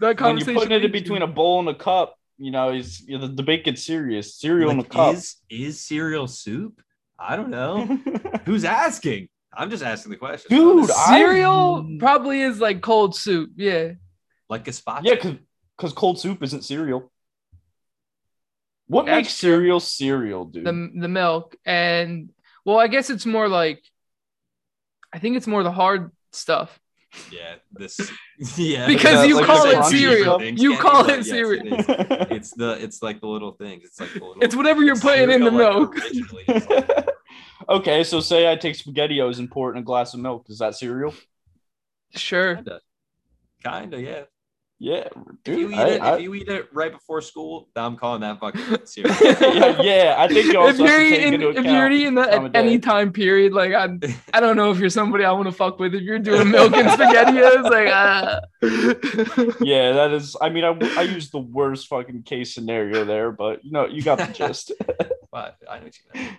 you're 0.00 0.14
conversation. 0.14 0.54
putting 0.54 0.72
it 0.72 0.84
in 0.84 0.92
between 0.92 1.20
to. 1.20 1.26
a 1.26 1.28
bowl 1.28 1.60
and 1.60 1.68
a 1.68 1.74
cup, 1.74 2.16
you 2.38 2.50
know, 2.50 2.72
is 2.72 3.00
you 3.00 3.18
know, 3.18 3.26
the 3.26 3.34
debate 3.34 3.64
gets 3.64 3.84
serious. 3.84 4.36
Cereal 4.36 4.70
in 4.70 4.78
a 4.78 4.84
cup. 4.84 5.14
is 5.14 5.36
is 5.50 5.80
cereal 5.80 6.26
soup? 6.26 6.80
I 7.18 7.34
don't 7.34 7.50
know. 7.50 7.84
Who's 8.44 8.64
asking? 8.64 9.28
I'm 9.52 9.70
just 9.70 9.82
asking 9.82 10.10
the 10.10 10.16
question. 10.18 10.48
Dude, 10.56 10.90
I- 10.90 11.18
cereal 11.18 11.96
probably 11.98 12.42
is 12.42 12.60
like 12.60 12.80
cold 12.80 13.14
soup. 13.16 13.50
Yeah. 13.56 13.92
like 14.48 14.64
gazpacho. 14.64 15.00
yeah, 15.04 15.14
because 15.14 15.36
because 15.76 15.92
cold 15.92 16.18
soup 16.20 16.42
isn't 16.42 16.62
cereal. 16.64 17.10
What 18.88 19.06
That's 19.06 19.16
makes 19.16 19.34
cereal 19.34 19.80
cereal, 19.80 20.44
dude? 20.46 20.64
the 20.64 20.90
the 21.00 21.08
milk 21.08 21.56
and 21.66 22.30
well 22.64 22.78
i 22.78 22.86
guess 22.88 23.10
it's 23.10 23.26
more 23.26 23.46
like 23.48 23.82
i 25.12 25.18
think 25.18 25.36
it's 25.36 25.46
more 25.46 25.62
the 25.62 25.70
hard 25.70 26.10
stuff 26.32 26.78
yeah, 27.30 27.54
this 27.72 27.98
yeah. 28.56 28.86
because 28.86 29.26
you 29.26 29.36
like 29.36 29.46
call 29.46 29.64
it 29.66 29.84
cereal 29.86 30.42
you 30.42 30.70
Kenny, 30.70 30.76
call 30.76 31.04
it 31.08 31.16
yes, 31.18 31.26
cereal 31.28 31.66
it 31.66 31.72
is. 31.80 32.26
It's 32.30 32.50
the 32.52 32.82
it's 32.82 33.02
like 33.02 33.20
the 33.20 33.26
little 33.26 33.52
things. 33.52 33.84
It's 33.84 33.98
like 34.00 34.12
the 34.12 34.20
little, 34.24 34.42
It's 34.42 34.54
whatever 34.54 34.82
you're 34.84 34.96
putting 34.96 35.30
in 35.30 35.42
the 35.44 35.50
milk. 35.50 35.94
Like, 35.94 36.04
originally, 36.04 36.44
it's 36.48 36.68
like- 36.68 37.08
okay, 37.68 38.04
so 38.04 38.20
say 38.20 38.50
I 38.50 38.56
take 38.56 38.76
SpaghettiOs 38.76 39.38
and 39.38 39.50
pour 39.50 39.70
it 39.70 39.72
in 39.76 39.78
a 39.78 39.82
glass 39.84 40.14
of 40.14 40.20
milk. 40.20 40.46
Is 40.48 40.58
that 40.58 40.74
cereal? 40.76 41.14
sure 42.14 42.54
kinda, 42.56 42.80
kinda, 43.62 44.00
yeah. 44.00 44.22
Yeah, 44.80 45.08
If 45.44 45.58
you 45.58 45.68
dude. 45.68 45.72
eat 45.72 45.76
I- 45.78 45.88
it, 45.88 46.00
I- 46.02 46.14
if 46.14 46.20
you 46.22 46.34
eat 46.34 46.48
it 46.48 46.68
right 46.72 46.92
before 46.92 47.20
school, 47.20 47.68
I'm 47.74 47.96
calling 47.96 48.20
that 48.20 48.38
fucking 48.38 48.62
cereal. 48.86 49.12
yeah, 49.20 49.82
yeah, 49.82 50.14
I 50.16 50.28
think 50.28 50.52
you 50.52 50.58
also 50.60 50.84
if 50.84 50.88
you're 50.88 51.00
to 51.00 51.10
take 51.10 51.20
eating 51.20 51.32
into 51.34 51.48
if 51.58 51.64
you're 51.66 51.90
eating 51.90 52.14
that 52.14 52.30
time 52.30 52.38
of 52.44 52.46
at 52.46 52.52
day. 52.52 52.58
any 52.60 52.78
time 52.78 53.12
period 53.12 53.52
like 53.52 53.72
i 53.74 53.88
i 54.32 54.38
don't 54.38 54.54
know 54.54 54.70
if 54.70 54.78
you're 54.78 54.88
somebody 54.88 55.24
i 55.24 55.32
want 55.32 55.46
to 55.46 55.52
fuck 55.52 55.80
with 55.80 55.96
if 55.96 56.02
you're 56.02 56.20
doing 56.20 56.48
milk 56.52 56.72
and 56.76 56.86
spaghettios 56.90 57.64
like 57.68 57.88
uh 57.88 58.40
Yeah, 59.60 59.92
that 59.92 60.12
is. 60.12 60.36
I 60.40 60.48
mean, 60.48 60.62
I, 60.64 60.78
I 60.96 61.02
used 61.02 61.32
the 61.32 61.38
worst 61.40 61.88
fucking 61.88 62.22
case 62.22 62.54
scenario 62.54 63.04
there, 63.04 63.32
but 63.32 63.64
you 63.64 63.72
know, 63.72 63.86
you 63.86 64.02
got 64.02 64.18
the 64.18 64.32
gist. 64.32 64.70
but 65.32 65.56
I 65.68 65.78
know 65.80 65.86
what 65.86 65.98
you 66.14 66.20
mean. 66.22 66.36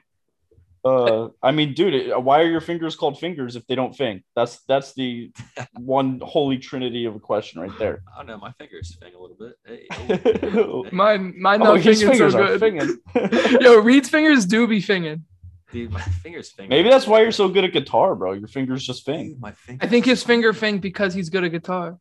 Uh, 0.83 1.29
I 1.43 1.51
mean, 1.51 1.73
dude, 1.73 2.13
why 2.15 2.39
are 2.41 2.49
your 2.49 2.61
fingers 2.61 2.95
called 2.95 3.19
fingers 3.19 3.55
if 3.55 3.67
they 3.67 3.75
don't 3.75 3.93
fing? 3.93 4.23
That's 4.35 4.61
that's 4.61 4.93
the 4.93 5.31
one 5.73 6.21
holy 6.23 6.57
trinity 6.57 7.05
of 7.05 7.15
a 7.15 7.19
question 7.19 7.61
right 7.61 7.77
there. 7.77 8.01
I 8.13 8.19
don't 8.19 8.27
know. 8.27 8.37
My 8.37 8.51
fingers 8.53 8.97
fing 9.01 9.13
a 9.13 9.19
little 9.19 9.35
bit. 9.35 9.57
Hey, 9.65 9.87
hey, 9.91 10.39
oh, 10.57 10.83
hey. 10.89 10.89
mine 10.91 11.33
mine 11.37 11.59
not 11.59 11.81
his 11.81 12.01
finging 12.01 12.17
so 12.17 12.29
fingers 12.31 12.35
are 12.35 12.47
good 12.47 12.59
finging. 12.59 13.59
yo 13.61 13.79
reed's 13.79 14.09
fingers 14.09 14.45
do 14.45 14.67
be 14.67 14.79
finging 14.79 15.25
dude, 15.71 15.91
my 15.91 16.01
fingers 16.01 16.49
fing. 16.49 16.69
Maybe 16.69 16.89
that's 16.89 17.07
why 17.07 17.21
you're 17.21 17.31
so 17.31 17.47
good 17.47 17.63
at 17.63 17.73
guitar, 17.73 18.15
bro. 18.15 18.33
Your 18.33 18.47
fingers 18.47 18.85
just 18.85 19.05
fing. 19.05 19.29
Dude, 19.29 19.41
my 19.41 19.51
fingers. 19.51 19.85
i 19.85 19.89
think 19.89 20.05
his 20.05 20.23
finger 20.23 20.53
fing 20.53 20.79
because 20.79 21.13
he's 21.13 21.29
good 21.29 21.43
at 21.43 21.51
guitar 21.51 21.97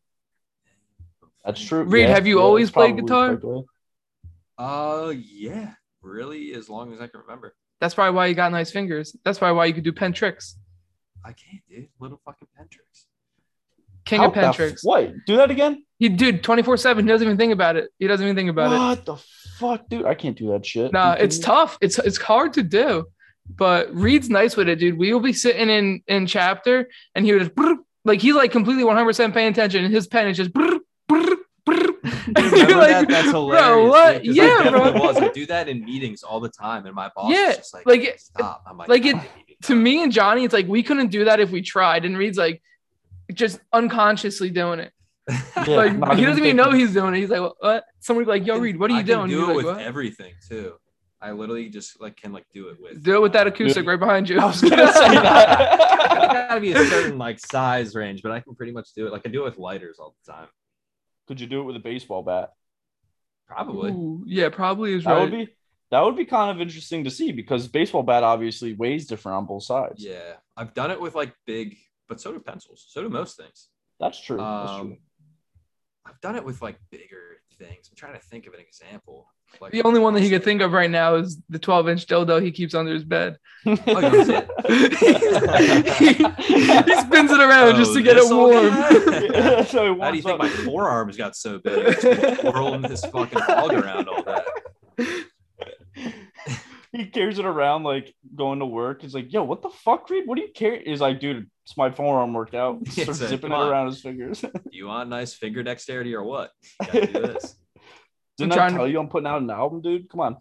That's 1.45 1.63
true. 1.63 1.83
Reed, 1.83 2.09
have 2.09 2.27
you 2.27 2.41
always 2.41 2.71
played 2.71 2.95
guitar? 2.95 3.37
quite. 3.37 3.65
Uh, 4.57 5.13
yeah. 5.15 5.73
Really, 6.01 6.53
as 6.53 6.69
long 6.69 6.93
as 6.93 7.01
I 7.01 7.07
can 7.07 7.21
remember. 7.21 7.55
That's 7.79 7.93
probably 7.93 8.15
why 8.15 8.25
you 8.27 8.35
got 8.35 8.51
nice 8.51 8.71
fingers 8.71 9.15
that's 9.23 9.39
probably 9.39 9.57
why 9.57 9.65
you 9.65 9.73
could 9.73 9.83
do 9.83 9.93
pen 9.93 10.13
tricks 10.13 10.57
I 11.23 11.33
can't, 11.33 11.61
dude. 11.69 11.89
Little 11.99 12.21
fucking 12.23 12.47
pen 12.55 12.67
tricks. 12.69 13.05
king 14.05 14.21
How 14.21 14.27
of 14.27 14.33
pen 14.33 14.43
the 14.43 14.49
f- 14.49 14.55
tricks 14.55 14.83
What? 14.83 15.11
Do 15.27 15.35
that 15.37 15.51
again? 15.51 15.85
he 15.97 16.07
dude 16.09 16.43
24-7 16.43 17.01
he 17.01 17.07
doesn't 17.07 17.25
even 17.27 17.37
think 17.37 17.51
about 17.51 17.75
it 17.75 17.89
he 17.99 18.07
doesn't 18.07 18.25
even 18.25 18.35
think 18.35 18.49
about 18.49 18.71
it 18.71 18.77
what 18.77 19.05
the 19.05 19.17
fuck, 19.59 19.89
dude? 19.89 20.05
I 20.05 20.15
can't 20.15 20.37
do 20.37 20.51
that 20.51 20.65
shit. 20.65 20.93
Nah, 20.93 21.13
it's 21.13 21.37
kidding 21.37 21.45
tough. 21.45 21.77
It's 21.81 21.99
it's 21.99 22.17
hard 22.17 22.53
to 22.53 22.63
do. 22.63 23.05
But 23.53 23.93
Reed's 23.93 24.29
nice 24.29 24.55
with 24.55 24.69
it, 24.69 24.77
dude. 24.77 24.97
We 24.97 25.11
will 25.11 25.19
be 25.19 25.33
sitting 25.33 25.69
in 25.69 26.01
in 26.07 26.27
chapter, 26.27 26.87
and 27.13 27.25
he 27.25 27.33
would 27.33 27.41
just 27.55 27.79
like 28.05 28.21
he's 28.21 28.35
like 28.35 28.51
completely 28.51 28.83
100 28.83 29.05
percent 29.05 29.33
paying 29.33 29.49
attention, 29.49 29.83
and 29.83 29.93
his 29.93 30.07
pen 30.07 30.27
is 30.27 30.37
just 30.37 30.51
Remember 31.69 32.57
you're 32.57 32.67
like, 32.77 32.89
that? 32.89 33.07
That's 33.09 33.29
hilarious. 33.31 33.65
Bro, 33.65 33.87
what? 33.89 34.23
dude, 34.23 34.27
'cause 34.27 34.35
Yeah, 34.35 34.57
I 34.65 34.69
bro. 34.69 34.91
was. 34.93 35.17
I 35.17 35.27
do 35.29 35.45
that 35.47 35.67
in 35.69 35.83
meetings 35.83 36.23
all 36.23 36.39
the 36.39 36.49
time, 36.49 36.85
and 36.85 36.95
my 36.95 37.09
boss 37.15 37.31
Yeah, 37.31 37.49
is 37.49 37.57
just 37.57 37.73
like, 37.73 37.85
like 37.85 38.19
stop. 38.19 38.63
I'm 38.67 38.77
like, 38.77 38.89
like 38.89 39.05
it- 39.05 39.17
To 39.63 39.75
me 39.75 40.03
and 40.03 40.11
Johnny, 40.11 40.43
it's 40.45 40.53
like 40.53 40.67
we 40.67 40.83
couldn't 40.83 41.07
do 41.11 41.25
that 41.25 41.39
if 41.39 41.49
we 41.51 41.61
tried. 41.61 42.05
And 42.05 42.17
Reed's 42.17 42.37
like 42.37 42.61
just 43.33 43.59
unconsciously 43.73 44.49
doing 44.49 44.79
it. 44.79 44.91
Yeah, 45.67 45.75
like 45.75 46.17
he 46.17 46.25
doesn't 46.25 46.43
even 46.43 46.55
know 46.55 46.71
he's 46.71 46.93
doing 46.93 47.13
it. 47.13 47.19
He's 47.19 47.29
like, 47.29 47.51
what? 47.59 47.83
Somebody's 47.99 48.27
like, 48.29 48.45
yo, 48.47 48.57
Reed, 48.57 48.79
what 48.79 48.89
are 48.89 48.95
I 48.95 48.99
you 48.99 49.05
can 49.05 49.27
doing? 49.27 49.29
Do 49.29 49.35
He's 49.39 49.43
it 49.43 49.47
like, 49.47 49.55
with 49.57 49.65
"What?" 49.65 49.81
everything 49.81 50.33
too. 50.47 50.73
I 51.21 51.31
literally 51.33 51.67
just 51.69 51.99
like 51.99 52.15
can 52.15 52.31
like 52.31 52.45
do 52.53 52.69
it 52.69 52.77
with. 52.81 53.03
Do 53.03 53.15
it 53.17 53.21
with 53.21 53.33
that 53.33 53.45
uh, 53.45 53.49
acoustic 53.49 53.85
right 53.85 53.99
behind 53.99 54.29
you. 54.29 54.39
I 54.39 54.45
was 54.45 54.61
gonna 54.61 54.75
say 54.77 54.85
It's 54.87 54.99
that. 55.21 56.47
gotta 56.49 56.61
be 56.61 56.71
a 56.71 56.83
certain 56.85 57.17
like 57.17 57.39
size 57.39 57.93
range, 57.93 58.21
but 58.23 58.31
I 58.31 58.39
can 58.39 58.55
pretty 58.55 58.71
much 58.71 58.93
do 58.95 59.05
it. 59.05 59.11
Like 59.11 59.23
I 59.25 59.29
do 59.29 59.41
it 59.41 59.49
with 59.49 59.57
lighters 59.59 59.99
all 59.99 60.15
the 60.25 60.31
time. 60.31 60.47
Could 61.29 61.39
you 61.39 61.45
do 61.45 61.61
it 61.61 61.65
with 61.65 61.75
a 61.75 61.79
baseball 61.79 62.23
bat? 62.23 62.53
Probably. 63.47 63.91
Ooh, 63.91 64.23
yeah, 64.25 64.49
probably 64.49 64.93
is 64.93 65.03
That 65.03 65.13
right. 65.13 65.21
would 65.21 65.31
be 65.31 65.47
that 65.91 66.01
would 66.01 66.17
be 66.17 66.25
kind 66.25 66.49
of 66.49 66.59
interesting 66.59 67.03
to 67.03 67.11
see 67.11 67.31
because 67.31 67.67
baseball 67.67 68.01
bat 68.01 68.23
obviously 68.23 68.73
weighs 68.73 69.05
different 69.05 69.37
on 69.37 69.45
both 69.45 69.61
sides. 69.63 70.03
Yeah, 70.03 70.37
I've 70.57 70.73
done 70.73 70.89
it 70.89 70.99
with 70.99 71.13
like 71.13 71.35
big, 71.45 71.77
but 72.07 72.19
so 72.19 72.31
do 72.31 72.39
pencils. 72.39 72.83
So 72.89 73.03
do 73.03 73.09
most 73.09 73.37
things. 73.37 73.69
That's 73.99 74.19
true. 74.19 74.37
That's 74.37 74.71
true. 74.71 74.81
Um, 74.81 74.97
I've 76.03 76.19
done 76.21 76.35
it 76.35 76.43
with 76.43 76.63
like 76.63 76.79
bigger 76.89 77.43
things. 77.59 77.89
I'm 77.91 77.95
trying 77.95 78.13
to 78.13 78.19
think 78.25 78.47
of 78.47 78.53
an 78.53 78.59
example. 78.61 79.27
Like 79.59 79.71
the 79.71 79.81
only 79.83 79.99
one 79.99 80.13
that 80.13 80.21
he 80.21 80.29
could 80.29 80.43
think 80.43 80.61
of 80.61 80.71
right 80.71 80.89
now 80.89 81.15
is 81.15 81.39
the 81.49 81.59
12 81.59 81.89
inch 81.89 82.05
dildo 82.07 82.41
he 82.41 82.51
keeps 82.51 82.73
under 82.75 82.93
his 82.93 83.03
bed. 83.03 83.37
Oh, 83.65 83.71
you 83.71 84.25
see 84.25 84.33
it? 84.35 84.47
he, 85.97 86.13
he 86.93 87.01
spins 87.01 87.31
it 87.31 87.39
around 87.41 87.75
just 87.75 87.91
Oh, 87.91 87.95
to 87.95 88.01
get 88.03 88.17
it 88.17 88.23
warm. 88.33 88.65
Yeah, 89.33 89.63
so 89.63 89.99
How 89.99 90.11
do 90.11 90.17
you 90.17 90.23
think 90.23 90.33
up. 90.35 90.39
my 90.39 90.49
forearms 90.49 91.17
got 91.17 91.35
so 91.35 91.57
big? 91.59 91.99
Just 92.01 92.43
Whirling 92.43 92.81
this 92.83 93.03
fucking 93.05 93.39
hog 93.39 93.73
around 93.73 94.07
all 94.07 94.23
day. 94.23 94.43
he 96.91 97.05
carries 97.05 97.39
it 97.39 97.45
around 97.45 97.83
like 97.83 98.13
going 98.35 98.59
to 98.59 98.65
work. 98.65 99.01
He's 99.01 99.13
like, 99.13 99.31
"Yo, 99.31 99.43
what 99.43 99.61
the 99.61 99.69
fuck, 99.69 100.09
Reed? 100.09 100.23
What 100.27 100.35
do 100.35 100.41
you 100.41 100.51
carry?" 100.53 100.83
He's 100.85 101.01
like, 101.01 101.19
"Dude, 101.19 101.49
it's 101.65 101.77
my 101.77 101.91
forearm 101.91 102.33
workout." 102.33 102.79
It's 102.81 102.93
Starts 103.03 103.19
zipping 103.19 103.51
it 103.51 103.55
around 103.55 103.87
his 103.87 104.01
fingers. 104.01 104.43
You 104.71 104.87
want 104.87 105.09
nice 105.09 105.33
finger 105.33 105.61
dexterity 105.63 106.15
or 106.15 106.23
what? 106.23 106.51
You 106.81 106.87
gotta 106.87 107.07
do 107.07 107.19
this. 107.21 107.55
Didn't 108.37 108.53
trying 108.53 108.75
I 108.75 108.83
to- 108.85 108.89
you 108.89 108.99
I'm 108.99 109.09
putting 109.09 109.27
out 109.27 109.41
an 109.41 109.49
album, 109.49 109.81
dude? 109.81 110.09
Come 110.09 110.21
on. 110.21 110.37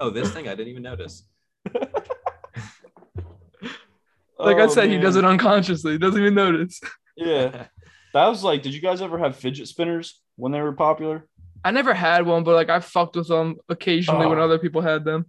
oh, 0.00 0.10
this 0.10 0.30
thing 0.32 0.46
I 0.48 0.54
didn't 0.54 0.68
even 0.68 0.82
notice. 0.82 1.26
Like 4.38 4.56
I 4.56 4.62
Oh, 4.62 4.68
said, 4.68 4.88
he 4.90 4.98
does 4.98 5.16
it 5.16 5.24
unconsciously. 5.24 5.92
He 5.92 5.98
doesn't 5.98 6.20
even 6.20 6.34
notice. 6.34 6.80
Yeah, 7.16 7.66
that 8.14 8.26
was 8.26 8.42
like. 8.42 8.62
Did 8.62 8.72
you 8.74 8.80
guys 8.80 9.02
ever 9.02 9.18
have 9.18 9.36
fidget 9.36 9.68
spinners 9.68 10.20
when 10.36 10.52
they 10.52 10.60
were 10.62 10.72
popular? 10.72 11.26
I 11.64 11.70
never 11.70 11.92
had 11.94 12.26
one, 12.26 12.44
but 12.44 12.54
like 12.54 12.70
I 12.70 12.80
fucked 12.80 13.16
with 13.16 13.28
them 13.28 13.56
occasionally 13.68 14.26
when 14.26 14.38
Oh. 14.38 14.44
other 14.44 14.58
people 14.58 14.80
had 14.80 15.04
them. 15.04 15.26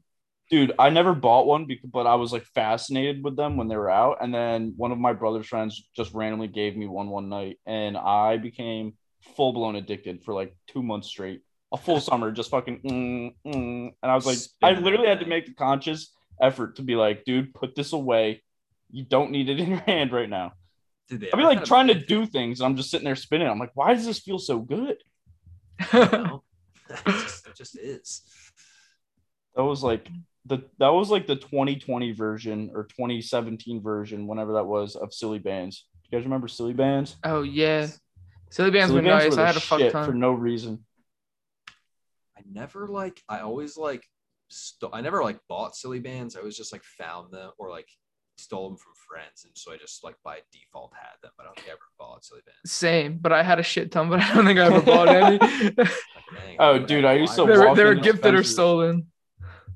Dude, 0.50 0.74
I 0.78 0.90
never 0.90 1.14
bought 1.14 1.48
one 1.48 1.66
because, 1.66 1.90
but 1.90 2.06
I 2.06 2.16
was 2.16 2.34
like 2.34 2.44
fascinated 2.44 3.24
with 3.24 3.38
them 3.38 3.56
when 3.56 3.70
they 3.70 3.78
were 3.78 3.90
out. 3.90 4.18
And 4.22 4.34
then 4.34 4.74
one 4.76 4.92
of 4.92 4.98
my 4.98 5.14
brother's 5.14 5.48
friends 5.48 5.82
just 5.96 6.14
randomly 6.14 6.48
gave 6.48 6.76
me 6.76 6.88
one 6.88 7.10
one 7.10 7.30
night, 7.30 7.58
and 7.66 7.96
I 7.98 8.38
became 8.38 8.94
full 9.36 9.54
blown 9.54 9.76
addicted 9.78 10.24
for 10.24 10.34
like 10.34 10.54
two 10.68 10.84
months 10.84 11.08
straight, 11.08 11.42
a 11.72 11.78
full 11.78 12.00
summer, 12.10 12.32
just 12.32 12.50
fucking. 12.52 12.82
Mm, 12.82 13.36
mm. 13.46 13.94
And 14.04 14.12
I 14.12 14.16
was 14.16 14.26
like, 14.26 14.40
I 14.62 14.78
literally 14.78 15.08
had 15.08 15.22
to 15.22 15.26
make 15.26 15.46
the 15.46 15.54
conscious 15.54 16.14
effort 16.42 16.76
to 16.78 16.82
be 16.82 16.96
like, 16.96 17.24
dude, 17.24 17.54
put 17.54 17.76
this 17.76 17.94
away. 17.94 18.44
You 18.90 19.06
don't 19.06 19.32
need 19.32 19.48
it 19.48 19.60
in 19.60 19.70
your 19.70 19.80
hand 19.80 20.12
right 20.12 20.30
now. 20.30 20.52
I'd 21.10 21.20
be 21.20 21.44
like 21.44 21.64
trying 21.66 21.88
to 21.88 21.94
do 21.96 22.26
things, 22.26 22.60
and 22.60 22.66
I'm 22.68 22.76
just 22.76 22.90
sitting 22.92 23.06
there 23.06 23.16
spinning. 23.16 23.48
I'm 23.48 23.60
like, 23.60 23.72
why 23.74 23.94
does 23.94 24.06
this 24.06 24.20
feel 24.20 24.40
so 24.40 24.60
good? 24.60 24.98
You 25.94 26.00
know? 26.12 26.44
it, 26.90 27.06
just, 27.06 27.48
it 27.48 27.56
just 27.56 27.78
is. 27.78 28.22
That 29.56 29.64
was 29.64 29.84
like 29.84 30.08
the 30.46 30.64
that 30.80 30.90
was 30.94 31.10
like 31.10 31.28
the 31.28 31.36
2020 31.36 32.12
version 32.14 32.72
or 32.74 32.84
2017 32.86 33.82
version, 33.82 34.28
whenever 34.28 34.54
that 34.54 34.66
was, 34.66 34.96
of 34.96 35.14
Silly 35.14 35.40
Bands. 35.40 35.86
Do 36.04 36.10
you 36.12 36.18
guys 36.20 36.26
remember 36.26 36.48
Silly 36.48 36.74
Bands? 36.74 37.18
oh 37.24 37.44
yeah, 37.44 37.88
silly 38.50 38.72
bands 38.72 38.92
Silly 38.92 39.02
were 39.04 39.08
nice. 39.08 39.36
the 39.36 39.42
I 39.42 39.48
had 39.48 39.58
a 39.58 39.60
fuck 39.60 39.80
shit 39.80 39.92
ton. 39.92 40.06
for 40.06 40.14
no 40.14 40.32
reason. 40.32 40.86
I 42.38 42.42
never 42.52 42.88
like. 42.88 43.22
I 43.30 43.40
always 43.42 43.78
like. 43.78 44.04
St- 44.50 44.92
I 44.94 45.00
never 45.02 45.24
like 45.24 45.40
bought 45.48 45.76
silly 45.76 46.00
bands. 46.00 46.36
I 46.36 46.42
was 46.42 46.58
just 46.58 46.74
like 46.74 46.84
found 46.84 47.32
them 47.32 47.52
or 47.58 47.70
like 47.70 47.88
stole 48.42 48.70
them 48.70 48.78
from 48.78 48.94
friends, 49.08 49.46
and 49.46 49.52
so 49.56 49.72
I 49.72 49.78
just 49.78 50.04
like 50.04 50.16
by 50.24 50.40
default 50.52 50.92
had 50.94 51.22
them. 51.22 51.32
I 51.40 51.44
don't 51.44 51.56
think 51.56 51.68
I 51.70 51.72
ever 51.72 51.80
bought 51.98 52.24
silly 52.26 52.42
bands. 52.46 52.72
Same, 52.72 53.18
but 53.20 53.32
I 53.32 53.44
had 53.44 53.60
a 53.60 53.64
shit 53.64 53.92
ton, 53.92 54.10
but 54.10 54.20
I 54.20 54.34
don't 54.34 54.46
think 54.46 54.60
I 54.60 54.66
ever 54.66 54.82
bought 54.82 55.08
any. 55.10 55.38
Dang, 55.78 55.86
Oh, 56.60 56.80
dude, 56.80 57.06
I 57.06 57.14
used 57.14 57.36
to 57.36 57.46
they 57.46 57.58
were, 57.58 57.68
walk 57.68 57.78
they 57.78 57.84
were 57.84 57.92
into 57.92 58.04
gifted 58.04 58.34
or 58.34 58.38
Spencer's. 58.44 58.54
stolen. 58.54 59.08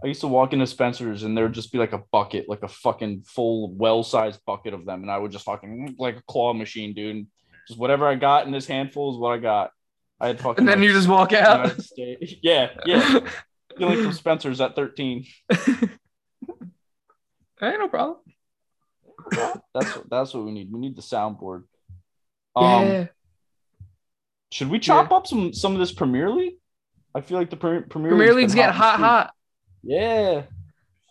I 0.03 0.07
used 0.07 0.21
to 0.21 0.27
walk 0.27 0.53
into 0.53 0.67
Spencer's 0.67 1.23
and 1.23 1.35
there 1.37 1.45
would 1.45 1.53
just 1.53 1.71
be 1.71 1.77
like 1.77 1.93
a 1.93 2.03
bucket, 2.11 2.47
like 2.47 2.63
a 2.63 2.67
fucking 2.67 3.23
full, 3.25 3.73
well-sized 3.73 4.39
bucket 4.45 4.73
of 4.73 4.85
them, 4.85 5.01
and 5.01 5.11
I 5.11 5.17
would 5.17 5.31
just 5.31 5.45
fucking 5.45 5.95
like 5.97 6.17
a 6.17 6.23
claw 6.27 6.53
machine, 6.53 6.93
dude. 6.93 7.27
Just 7.67 7.79
whatever 7.79 8.07
I 8.07 8.15
got 8.15 8.45
in 8.45 8.51
this 8.51 8.67
handful 8.67 9.11
is 9.13 9.17
what 9.17 9.33
I 9.33 9.37
got. 9.39 9.71
I 10.19 10.27
had 10.27 10.39
fucking. 10.39 10.59
And 10.59 10.67
then 10.67 10.79
like, 10.79 10.87
you 10.87 10.93
just 10.93 11.07
walk 11.07 11.33
out. 11.33 11.75
Yeah, 11.97 12.69
yeah. 12.85 13.19
Stealing 13.75 14.03
from 14.03 14.13
Spencer's 14.13 14.61
at 14.61 14.75
13. 14.75 15.25
Hey, 17.59 17.77
no 17.77 17.87
problem. 17.87 18.17
That's 19.31 19.95
what 19.95 20.09
that's 20.09 20.33
what 20.33 20.45
we 20.45 20.51
need. 20.51 20.71
We 20.71 20.79
need 20.79 20.95
the 20.95 21.01
soundboard. 21.01 21.63
Um, 22.55 22.87
yeah. 22.87 23.05
should 24.51 24.69
we 24.69 24.79
chop 24.79 25.11
up 25.11 25.27
some 25.27 25.53
some 25.53 25.73
of 25.73 25.79
this 25.79 25.91
Premier 25.91 26.29
League? 26.29 26.55
I 27.13 27.21
feel 27.21 27.37
like 27.37 27.49
the 27.49 27.57
Premier, 27.57 27.81
Premier, 27.81 28.09
Premier 28.11 28.27
League's 28.33 28.53
League's 28.53 28.55
getting 28.55 28.75
hot, 28.75 28.95
and 28.95 29.03
hot. 29.03 29.33
Yeah. 29.83 30.43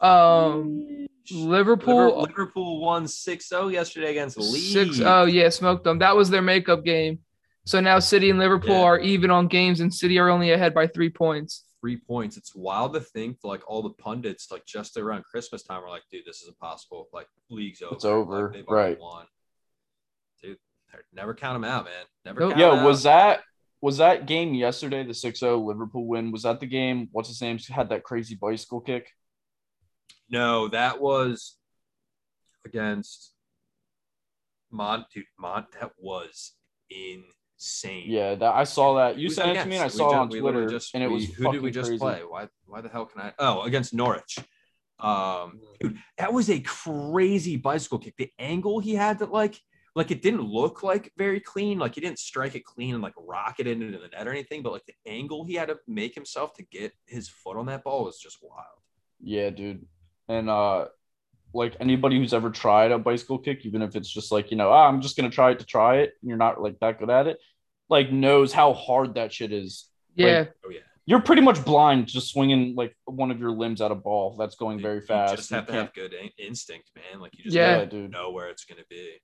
Um, 0.01 1.07
Liverpool, 1.33 1.97
Liverpool, 1.97 2.21
Liverpool 2.23 2.81
won 2.81 3.05
6-0 3.07 3.73
yesterday 3.73 4.11
against 4.11 4.37
Leeds. 4.37 4.73
six. 4.73 5.01
Oh 5.01 5.25
yeah, 5.25 5.49
smoked 5.49 5.85
them. 5.85 5.99
That 6.01 6.15
was 6.17 6.29
their 6.31 6.43
makeup 6.43 6.85
game. 6.85 7.21
So 7.65 7.81
now 7.81 7.99
City 7.99 8.29
and 8.29 8.39
Liverpool 8.39 8.75
Yeah. 8.77 8.83
are 8.85 8.99
even 8.99 9.31
on 9.31 9.47
games, 9.49 9.81
and 9.81 9.93
City 9.93 10.19
are 10.19 10.29
only 10.29 10.51
ahead 10.53 10.75
by 10.75 10.87
three 10.87 11.09
points. 11.09 11.65
Three 11.85 11.99
points. 11.99 12.39
It's 12.39 12.55
wild 12.55 12.95
to 12.95 13.01
think 13.01 13.41
like 13.45 13.61
all 13.71 13.83
the 13.83 13.91
pundits 13.91 14.51
like 14.51 14.65
just 14.65 14.97
around 14.97 15.25
Christmas 15.25 15.63
time 15.63 15.83
were 15.83 15.91
like, 15.91 16.05
dude, 16.11 16.25
this 16.25 16.41
is 16.41 16.49
impossible. 16.49 17.11
Like 17.13 17.27
league's 17.51 17.83
over. 17.83 17.95
It's 17.95 18.05
over, 18.07 18.45
Like, 18.45 18.53
they've 18.55 18.65
right. 18.71 18.99
Won. 18.99 19.27
Dude, 20.43 20.57
never 21.13 21.35
count 21.35 21.57
them 21.57 21.71
out, 21.71 21.85
man. 21.85 21.93
Never 22.25 22.41
Nope. 22.41 22.51
count 22.53 22.61
Yo, 22.61 22.73
'em 22.73 22.79
out. 22.79 22.87
was 22.87 23.03
that 23.03 23.43
was 23.83 23.99
that 23.99 24.25
game 24.25 24.55
yesterday, 24.55 25.05
the 25.05 25.13
6-0 25.13 25.63
Liverpool 25.63 26.07
win? 26.07 26.33
Was 26.33 26.45
that 26.45 26.59
the 26.59 26.65
game? 26.65 27.11
What's 27.13 27.29
his 27.29 27.43
name? 27.43 27.59
Had 27.59 27.91
that 27.91 28.03
crazy 28.03 28.35
bicycle 28.35 28.81
kick? 28.81 29.11
No, 30.31 30.69
that 30.69 31.03
was 31.03 31.59
against 32.65 33.35
Mont. 34.71 35.05
Dude, 35.13 35.27
Mont. 35.39 35.67
That 35.79 35.93
was 35.99 36.53
insane. 37.57 38.05
Yeah, 38.09 38.35
that 38.35 38.55
I 38.55 38.65
saw 38.65 38.95
that. 38.95 39.19
You 39.19 39.31
sent 39.31 39.57
it 39.57 39.63
to 39.63 39.69
me 39.69 39.77
and 39.77 39.85
I 39.85 39.89
saw 39.89 40.09
We 40.09 40.15
it 40.15 40.19
on 40.19 40.29
Twitter, 40.29 40.69
just- 40.69 40.95
and 40.95 41.03
it 41.03 41.09
we- 41.09 41.15
was 41.15 41.25
who 41.35 41.53
did 41.53 41.63
we 41.63 41.71
just 41.71 41.89
crazy. 41.91 41.99
play? 42.01 42.21
Why? 42.27 42.49
Why 42.67 42.81
the 42.81 42.89
hell 42.89 43.07
can 43.07 43.21
I? 43.23 43.33
Oh, 43.39 43.63
against 43.63 43.95
Norwich. 43.95 44.39
Um, 45.01 45.61
dude, 45.81 45.99
that 46.19 46.33
was 46.33 46.49
a 46.51 46.61
crazy 46.61 47.57
bicycle 47.57 47.99
kick. 47.99 48.15
The 48.17 48.31
angle 48.39 48.81
he 48.81 48.95
had 48.95 49.19
to 49.19 49.27
like, 49.27 49.61
like 49.97 50.11
it 50.11 50.23
didn't 50.23 50.43
look 50.43 50.83
like 50.83 51.13
very 51.17 51.41
clean. 51.41 51.79
Like 51.79 51.95
he 51.97 52.01
didn't 52.01 52.19
strike 52.19 52.55
it 52.55 52.65
clean 52.65 52.95
and 52.95 53.03
like 53.03 53.15
rock 53.19 53.57
it 53.59 53.67
into 53.67 53.99
the 53.99 54.09
net 54.09 54.27
or 54.27 54.31
anything. 54.31 54.63
But 54.63 54.73
like 54.73 54.87
the 54.87 54.95
angle 55.07 55.45
he 55.45 55.55
had 55.55 55.69
to 55.69 55.79
make 55.87 56.15
himself 56.15 56.55
to 56.55 56.63
get 56.63 56.93
his 57.07 57.29
foot 57.29 57.57
on 57.57 57.67
that 57.67 57.85
ball 57.85 58.05
was 58.05 58.19
just 58.19 58.39
wild. 58.43 58.81
Yeah, 59.21 59.51
dude. 59.51 59.87
And 60.29 60.49
uh 60.49 60.87
like 61.55 61.77
anybody 61.81 62.19
who's 62.19 62.35
ever 62.35 62.51
tried 62.51 62.91
a 62.93 62.99
bicycle 62.99 63.39
kick, 63.39 63.65
even 63.65 63.81
if 63.83 63.97
it's 63.97 64.11
just 64.13 64.33
like, 64.33 64.51
you 64.51 64.57
know, 64.57 64.71
ah, 64.71 64.87
I'm 64.89 65.01
just 65.01 65.17
gonna 65.17 65.31
try 65.31 65.53
it 65.53 65.61
to 65.61 65.65
try 65.67 65.99
it, 65.99 66.13
and 66.21 66.29
you're 66.29 66.37
not 66.39 66.61
like 66.61 66.79
that 66.81 66.99
good 66.99 67.11
at 67.11 67.27
it, 67.27 67.39
like 67.89 68.11
knows 68.13 68.53
how 68.53 68.73
hard 68.75 69.15
that 69.15 69.33
shit 69.33 69.53
is. 69.53 69.89
Yeah, 70.17 70.47
Oh 70.67 70.71
yeah. 70.71 70.81
You're 71.07 71.21
pretty 71.21 71.43
much 71.43 71.63
blind 71.65 72.07
just 72.07 72.31
swinging 72.33 72.75
like 72.77 72.97
one 73.05 73.31
of 73.31 73.39
your 73.39 73.51
limbs 73.51 73.81
at 73.83 73.91
a 73.91 73.95
ball 73.95 74.37
that's 74.39 74.55
going 74.57 74.81
very 74.81 75.01
fast. 75.03 75.33
You 75.33 75.37
just 75.37 75.51
You 75.51 75.57
have 75.57 75.67
to 75.67 75.73
can't- 75.73 75.87
have 75.87 75.95
good 75.95 76.15
in- 76.15 76.31
instinct, 76.39 76.91
man. 76.97 77.21
Like 77.21 77.37
you 77.37 77.45
just 77.45 77.55
Yeah. 77.55 77.75
gotta 77.75 77.87
dude. 77.91 78.11
know 78.11 78.31
where 78.31 78.49
it's 78.49 78.65
gonna 78.65 78.85
be. 78.89 79.19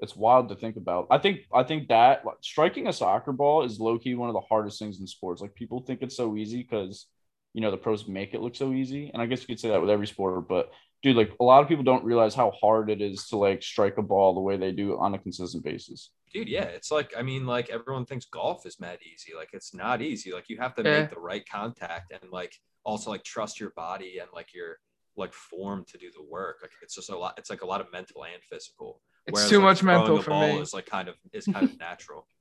It's 0.00 0.14
wild 0.16 0.48
to 0.50 0.54
think 0.56 0.76
about. 0.76 1.06
I 1.10 1.18
think 1.18 1.40
I 1.52 1.62
think 1.64 1.88
that 1.88 2.24
like, 2.24 2.36
striking 2.40 2.86
a 2.88 2.92
soccer 2.92 3.32
ball 3.32 3.64
is 3.64 3.78
low 3.80 3.98
key 3.98 4.14
one 4.14 4.28
of 4.28 4.34
the 4.34 4.40
hardest 4.48 4.78
things 4.78 5.00
in 5.00 5.06
sports. 5.06 5.40
Like 5.40 5.54
people 5.54 5.80
think 5.80 6.02
it's 6.02 6.16
so 6.16 6.36
easy 6.36 6.62
because 6.62 7.06
you 7.54 7.60
know 7.60 7.70
the 7.70 7.76
pros 7.76 8.06
make 8.08 8.34
it 8.34 8.40
look 8.40 8.54
so 8.56 8.72
easy, 8.72 9.10
and 9.12 9.20
I 9.22 9.26
guess 9.26 9.40
you 9.40 9.46
could 9.48 9.60
say 9.60 9.68
that 9.70 9.80
with 9.80 9.90
every 9.90 10.06
sport. 10.06 10.48
But 10.48 10.70
dude, 11.02 11.16
like 11.16 11.32
a 11.40 11.44
lot 11.44 11.62
of 11.62 11.68
people 11.68 11.84
don't 11.84 12.04
realize 12.04 12.34
how 12.34 12.50
hard 12.60 12.90
it 12.90 13.00
is 13.00 13.26
to 13.28 13.36
like 13.36 13.62
strike 13.62 13.98
a 13.98 14.02
ball 14.02 14.34
the 14.34 14.40
way 14.40 14.56
they 14.56 14.72
do 14.72 14.98
on 14.98 15.14
a 15.14 15.18
consistent 15.18 15.62
basis. 15.64 16.10
dude 16.32 16.48
yeah 16.48 16.64
it's 16.64 16.90
like 16.90 17.12
i 17.16 17.22
mean 17.22 17.46
like 17.46 17.70
everyone 17.70 18.04
thinks 18.04 18.26
golf 18.26 18.66
is 18.66 18.78
mad 18.80 18.98
easy 19.12 19.32
like 19.34 19.50
it's 19.52 19.72
not 19.74 20.02
easy 20.02 20.32
like 20.32 20.48
you 20.48 20.58
have 20.58 20.74
to 20.74 20.82
Yeah. 20.82 21.00
make 21.00 21.10
the 21.10 21.20
right 21.20 21.44
contact 21.48 22.12
and 22.12 22.30
like 22.30 22.54
also 22.84 23.10
like 23.10 23.24
trust 23.24 23.58
your 23.60 23.70
body 23.70 24.18
and 24.18 24.28
like 24.34 24.52
your 24.54 24.78
like 25.16 25.32
form 25.32 25.84
to 25.90 25.96
do 25.98 26.10
the 26.16 26.22
work 26.22 26.58
like 26.62 26.72
it's 26.82 26.94
just 26.94 27.10
a 27.10 27.16
lot 27.18 27.34
it's 27.38 27.50
like 27.50 27.62
a 27.62 27.66
lot 27.66 27.80
of 27.80 27.90
mental 27.92 28.24
and 28.24 28.42
physical 28.50 29.00
it's 29.26 29.48
too 29.48 29.56
like, 29.58 29.64
much 29.64 29.80
throwing 29.80 29.98
mental 29.98 30.16
the 30.16 30.22
for 30.22 30.30
ball 30.30 30.56
me. 30.56 30.60
is 30.60 30.72
like 30.74 30.86
kind 30.86 31.08
of 31.08 31.14
is 31.32 31.46
kind 31.46 31.64
of 31.64 31.78
natural 31.78 32.26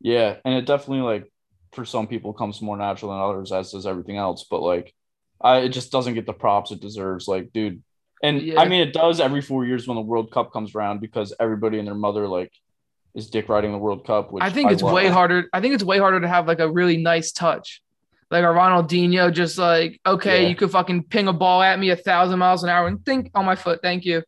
Yeah, 0.00 0.36
and 0.44 0.54
it 0.54 0.64
definitely 0.64 1.02
like 1.02 1.32
for 1.72 1.84
some 1.84 2.06
people 2.06 2.32
comes 2.32 2.62
more 2.62 2.76
natural 2.76 3.10
than 3.10 3.20
others, 3.20 3.50
as 3.50 3.72
does 3.72 3.84
everything 3.86 4.16
else. 4.16 4.46
But 4.48 4.62
like, 4.62 4.94
I 5.40 5.58
it 5.58 5.68
just 5.70 5.92
doesn't 5.92 6.14
get 6.14 6.26
the 6.26 6.32
props 6.32 6.70
it 6.70 6.80
deserves. 6.80 7.28
Like, 7.28 7.52
dude, 7.52 7.82
and 8.22 8.42
Yeah. 8.42 8.60
I 8.60 8.68
mean 8.68 8.80
it 8.80 8.92
does 8.92 9.20
every 9.20 9.40
four 9.40 9.64
years 9.64 9.86
when 9.86 9.94
the 9.96 10.02
World 10.02 10.30
Cup 10.30 10.52
comes 10.52 10.74
around 10.74 11.00
because 11.00 11.34
everybody 11.38 11.78
and 11.78 11.86
their 11.86 11.94
mother 11.94 12.26
like 12.26 12.52
is 13.14 13.30
dick 13.30 13.48
riding 13.48 13.72
the 13.72 13.78
World 13.78 14.06
Cup. 14.06 14.32
Which 14.32 14.42
I 14.44 14.50
think 14.50 14.70
it's 14.70 14.82
love. 14.82 14.94
way 14.94 15.08
harder. 15.08 15.48
I 15.52 15.60
think 15.60 15.74
it's 15.74 15.84
way 15.84 15.98
harder 15.98 16.20
to 16.20 16.28
have 16.28 16.46
like 16.46 16.60
a 16.60 16.70
really 16.70 16.96
nice 16.96 17.32
touch, 17.32 17.82
like 18.30 18.42
a 18.44 18.48
Ronaldinho, 18.48 19.32
just 19.32 19.58
like 19.58 20.00
okay, 20.04 20.42
Yeah. 20.42 20.48
you 20.48 20.56
could 20.56 20.70
fucking 20.70 21.04
ping 21.04 21.28
a 21.28 21.32
ball 21.32 21.62
at 21.62 21.78
me 21.78 21.90
a 21.90 21.96
thousand 21.96 22.38
miles 22.38 22.62
an 22.64 22.70
hour 22.70 22.86
and 22.86 23.04
think 23.04 23.30
on 23.34 23.44
my 23.44 23.56
foot, 23.56 23.80
thank 23.82 24.04
you. 24.04 24.22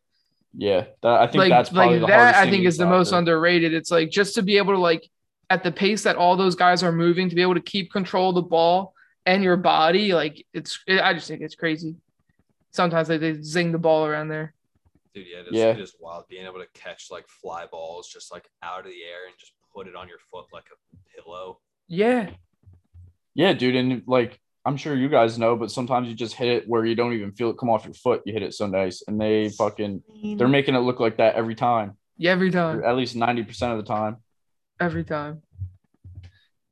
Yeah, 0.53 0.85
that, 1.01 1.21
I 1.21 1.27
think 1.27 1.35
like 1.35 1.49
that's 1.49 1.69
probably 1.69 1.99
like 1.99 2.01
the 2.01 2.07
that. 2.07 2.35
I 2.35 2.49
think 2.49 2.65
is 2.65 2.77
the 2.77 2.85
most 2.85 3.13
underrated. 3.13 3.73
It's 3.73 3.89
like 3.91 4.09
just 4.09 4.35
to 4.35 4.41
be 4.41 4.57
able 4.57 4.73
to 4.73 4.79
like 4.79 5.09
at 5.49 5.63
the 5.63 5.71
pace 5.71 6.03
that 6.03 6.15
all 6.17 6.35
those 6.35 6.55
guys 6.55 6.83
are 6.83 6.91
moving 6.91 7.29
to 7.29 7.35
be 7.35 7.41
able 7.41 7.53
to 7.55 7.61
keep 7.61 7.91
control 7.91 8.29
of 8.29 8.35
the 8.35 8.41
ball 8.41 8.93
and 9.25 9.43
your 9.43 9.57
body. 9.57 10.13
Like 10.13 10.45
it's, 10.53 10.79
I 10.87 11.13
just 11.13 11.27
think 11.27 11.41
it's 11.41 11.55
crazy. 11.55 11.95
Sometimes 12.71 13.09
like 13.09 13.19
they 13.19 13.41
zing 13.41 13.71
the 13.71 13.77
ball 13.77 14.05
around 14.05 14.29
there. 14.29 14.53
dude 15.13 15.27
yeah, 15.31 15.39
it 15.39 15.47
is, 15.47 15.53
Yeah. 15.53 15.71
it 15.71 15.79
is 15.79 15.95
wild 15.99 16.27
being 16.29 16.45
able 16.45 16.59
to 16.59 16.67
catch 16.73 17.07
like 17.11 17.27
fly 17.27 17.65
balls 17.65 18.07
just 18.07 18.31
like 18.31 18.49
out 18.63 18.79
of 18.79 18.85
the 18.85 19.03
air 19.03 19.25
and 19.27 19.35
just 19.37 19.51
put 19.73 19.87
it 19.87 19.95
on 19.95 20.07
your 20.07 20.19
foot 20.31 20.45
like 20.53 20.65
a 20.71 21.21
pillow 21.21 21.59
Yeah, 21.87 22.29
Yeah, 23.35 23.53
dude, 23.53 23.75
and 23.75 24.03
like 24.07 24.39
I'm 24.63 24.77
sure 24.77 24.95
you 24.95 25.09
guys 25.09 25.39
know, 25.39 25.55
but 25.55 25.71
sometimes 25.71 26.07
you 26.07 26.13
just 26.13 26.35
hit 26.35 26.47
it 26.47 26.67
where 26.69 26.85
you 26.85 26.93
don't 26.95 27.13
even 27.13 27.31
feel 27.31 27.49
it 27.49 27.57
come 27.57 27.69
off 27.71 27.83
your 27.83 27.95
foot. 27.95 28.21
You 28.25 28.33
hit 28.33 28.43
it 28.43 28.53
so 28.53 28.67
nice, 28.67 29.03
and 29.07 29.19
they 29.19 29.49
fucking 29.49 30.03
they're 30.37 30.47
making 30.47 30.75
it 30.75 30.79
look 30.79 30.99
like 30.99 31.17
that 31.17 31.33
every 31.35 31.55
time, 31.55 31.97
yeah, 32.17 32.29
every 32.31 32.51
time. 32.51 32.83
at 32.83 32.95
least 32.95 33.15
ninety 33.15 33.43
percent 33.43 33.71
of 33.73 33.79
the 33.79 33.83
time. 33.91 34.17
every 34.79 35.03
time. 35.03 35.41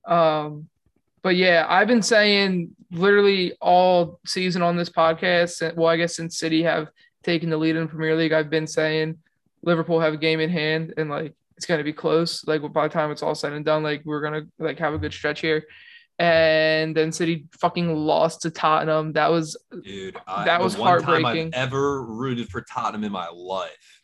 Um, 0.05 0.69
but 1.21 1.35
yeah, 1.35 1.65
I've 1.67 1.87
been 1.87 2.01
saying 2.01 2.75
literally 2.91 3.53
all 3.61 4.19
season 4.25 4.61
on 4.61 4.75
this 4.75 4.89
podcast. 4.89 5.75
Well, 5.75 5.87
I 5.87 5.97
guess 5.97 6.15
since 6.15 6.37
City 6.37 6.63
have 6.63 6.89
taken 7.23 7.49
the 7.49 7.57
lead 7.57 7.75
in 7.75 7.83
the 7.83 7.89
Premier 7.89 8.15
League, 8.15 8.31
I've 8.33 8.49
been 8.49 8.67
saying 8.67 9.17
Liverpool 9.61 9.99
have 9.99 10.13
a 10.13 10.17
game 10.17 10.39
in 10.39 10.49
hand, 10.49 10.93
and 10.97 11.09
like 11.09 11.33
it's 11.57 11.65
gonna 11.65 11.83
be 11.83 11.93
close. 11.93 12.45
Like 12.47 12.61
by 12.73 12.87
the 12.87 12.93
time 12.93 13.11
it's 13.11 13.21
all 13.23 13.35
said 13.35 13.53
and 13.53 13.65
done, 13.65 13.83
like 13.83 14.01
we're 14.05 14.21
gonna 14.21 14.43
like 14.59 14.79
have 14.79 14.93
a 14.93 14.97
good 14.97 15.13
stretch 15.13 15.41
here. 15.41 15.65
And 16.17 16.93
then 16.93 17.13
City 17.13 17.45
fucking 17.59 17.95
lost 17.95 18.41
to 18.41 18.49
Tottenham. 18.49 19.13
That 19.13 19.31
was 19.31 19.55
dude 19.83 20.17
I, 20.27 20.45
That 20.45 20.61
was 20.61 20.73
heartbreaking. 20.75 21.47
i've 21.53 21.67
ever 21.67 22.03
rooted 22.03 22.49
for 22.49 22.61
tottenham 22.61 23.05
in 23.05 23.11
my 23.11 23.29
life 23.29 23.98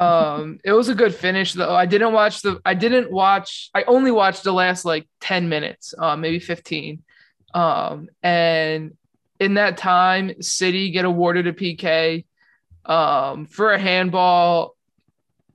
Um, 0.00 0.58
it 0.64 0.72
was 0.72 0.88
a 0.88 0.94
good 0.94 1.14
finish 1.14 1.52
though. 1.52 1.74
I 1.74 1.84
didn't 1.84 2.12
watch 2.12 2.40
the. 2.40 2.60
I 2.64 2.74
didn't 2.74 3.12
watch. 3.12 3.70
I 3.74 3.82
only 3.84 4.10
watched 4.10 4.44
the 4.44 4.52
last 4.52 4.84
like 4.84 5.06
ten 5.20 5.48
minutes, 5.48 5.94
uh, 5.98 6.16
maybe 6.16 6.38
fifteen. 6.38 7.02
Um, 7.52 8.08
and 8.22 8.96
in 9.38 9.54
that 9.54 9.76
time, 9.76 10.40
City 10.40 10.90
get 10.90 11.04
awarded 11.04 11.46
a 11.46 11.52
PK 11.52 12.24
um, 12.86 13.46
for 13.46 13.72
a 13.72 13.78
handball. 13.78 14.74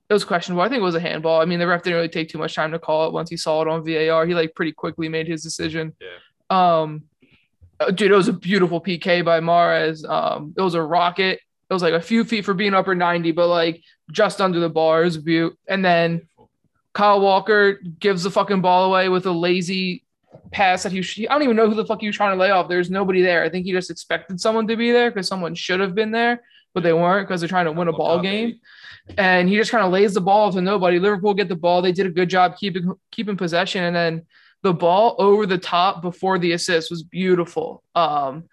It 0.08 0.12
was 0.12 0.24
questionable. 0.24 0.62
I 0.62 0.68
think 0.68 0.78
it 0.78 0.84
was 0.84 0.94
a 0.94 1.00
handball. 1.00 1.40
I 1.40 1.44
mean, 1.44 1.58
the 1.58 1.66
ref 1.66 1.82
didn't 1.82 1.96
really 1.96 2.08
take 2.08 2.28
too 2.28 2.38
much 2.38 2.54
time 2.54 2.70
to 2.70 2.78
call 2.78 3.08
it 3.08 3.12
once 3.12 3.28
he 3.28 3.36
saw 3.36 3.62
it 3.62 3.68
on 3.68 3.84
VAR. 3.84 4.26
He 4.26 4.34
like 4.34 4.54
pretty 4.54 4.72
quickly 4.72 5.08
made 5.08 5.26
his 5.26 5.42
decision. 5.42 5.94
Yeah. 6.00 6.80
Um, 6.80 7.04
uh, 7.80 7.90
dude, 7.90 8.12
it 8.12 8.16
was 8.16 8.28
a 8.28 8.32
beautiful 8.32 8.80
PK 8.80 9.24
by 9.24 9.40
Mahrez. 9.40 10.08
Um, 10.08 10.54
it 10.56 10.62
was 10.62 10.74
a 10.74 10.82
rocket. 10.82 11.40
It 11.68 11.74
was 11.74 11.82
like 11.82 11.94
a 11.94 12.00
few 12.00 12.22
feet 12.22 12.44
for 12.44 12.54
being 12.54 12.74
upper 12.74 12.94
90, 12.94 13.32
but 13.32 13.48
like 13.48 13.82
just 14.10 14.40
under 14.40 14.60
the 14.60 14.68
bar. 14.68 15.02
It 15.02 15.06
was 15.06 15.16
a 15.16 15.20
view. 15.20 15.56
And 15.68 15.84
then 15.84 16.28
Kyle 16.92 17.20
Walker 17.20 17.80
gives 17.98 18.22
the 18.22 18.30
fucking 18.30 18.60
ball 18.60 18.84
away 18.84 19.08
with 19.08 19.26
a 19.26 19.32
lazy 19.32 20.04
pass 20.52 20.82
that 20.82 20.92
he, 20.92 21.28
I 21.28 21.32
don't 21.32 21.42
even 21.42 21.56
know 21.56 21.68
who 21.68 21.74
the 21.74 21.84
fuck 21.84 22.00
he 22.00 22.06
was 22.06 22.16
trying 22.16 22.36
to 22.36 22.40
lay 22.40 22.50
off. 22.50 22.68
There's 22.68 22.90
nobody 22.90 23.22
there. 23.22 23.42
I 23.42 23.50
think 23.50 23.66
he 23.66 23.72
just 23.72 23.90
expected 23.90 24.40
someone 24.40 24.66
to 24.68 24.76
be 24.76 24.92
there 24.92 25.10
because 25.10 25.28
someone 25.28 25.54
should 25.54 25.80
have 25.80 25.94
been 25.94 26.10
there, 26.10 26.42
but 26.72 26.82
they 26.82 26.92
weren't 26.92 27.28
because 27.28 27.40
they're 27.40 27.48
trying 27.48 27.66
to 27.66 27.72
win 27.72 27.88
a 27.88 27.92
ball 27.92 28.20
game. 28.20 28.60
And 29.18 29.48
he 29.48 29.56
just 29.56 29.70
kind 29.70 29.84
of 29.84 29.92
lays 29.92 30.14
the 30.14 30.20
ball 30.20 30.52
to 30.52 30.60
nobody. 30.60 30.98
Liverpool 30.98 31.34
get 31.34 31.48
the 31.48 31.56
ball. 31.56 31.82
They 31.82 31.92
did 31.92 32.06
a 32.06 32.10
good 32.10 32.28
job 32.28 32.56
keeping 32.56 32.92
keeping 33.10 33.36
possession. 33.36 33.84
And 33.84 33.94
then 33.94 34.26
the 34.62 34.72
ball 34.72 35.14
over 35.18 35.46
the 35.46 35.58
top 35.58 36.02
before 36.02 36.38
the 36.38 36.52
assist 36.52 36.90
was 36.90 37.02
beautiful. 37.02 37.82
Um, 37.94 38.44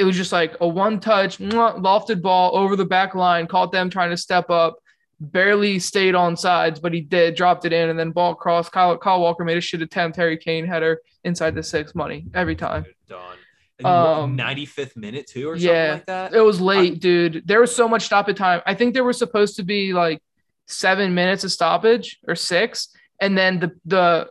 it 0.00 0.04
was 0.04 0.16
just 0.16 0.32
like 0.32 0.56
a 0.60 0.66
one 0.66 0.98
touch, 0.98 1.38
lofted 1.38 2.22
ball 2.22 2.56
over 2.56 2.74
the 2.74 2.86
back 2.86 3.14
line, 3.14 3.46
caught 3.46 3.70
them 3.70 3.90
trying 3.90 4.08
to 4.08 4.16
step 4.16 4.48
up, 4.48 4.78
barely 5.20 5.78
stayed 5.78 6.14
on 6.14 6.38
sides, 6.38 6.80
but 6.80 6.94
he 6.94 7.02
did, 7.02 7.34
dropped 7.34 7.66
it 7.66 7.72
in, 7.74 7.90
and 7.90 7.98
then 7.98 8.10
ball 8.10 8.34
cross. 8.34 8.70
Kyle, 8.70 8.96
Kyle 8.96 9.20
Walker 9.20 9.44
made 9.44 9.58
a 9.58 9.60
shit 9.60 9.82
attempt. 9.82 10.16
Harry 10.16 10.38
Kane 10.38 10.66
header 10.66 11.02
inside 11.22 11.54
the 11.54 11.62
six, 11.62 11.94
money 11.94 12.24
every 12.32 12.56
time. 12.56 12.86
Done. 13.08 13.36
Um, 13.84 14.38
95th 14.38 14.96
minute 14.96 15.26
too, 15.26 15.50
or 15.50 15.56
yeah. 15.56 15.68
something 15.70 15.92
like 15.98 16.06
that. 16.06 16.34
It 16.34 16.40
was 16.40 16.62
late, 16.62 17.00
dude. 17.00 17.42
There 17.46 17.60
was 17.60 17.74
so 17.74 17.86
much 17.86 18.04
stoppage 18.04 18.38
time. 18.38 18.62
I 18.64 18.74
think 18.74 18.94
there 18.94 19.04
was 19.04 19.18
supposed 19.18 19.56
to 19.56 19.62
be 19.62 19.92
like 19.92 20.22
seven 20.66 21.14
minutes 21.14 21.44
of 21.44 21.52
stoppage 21.52 22.18
or 22.26 22.34
six, 22.34 22.88
and 23.20 23.36
then 23.36 23.60
the 23.60 23.72
the 23.84 24.30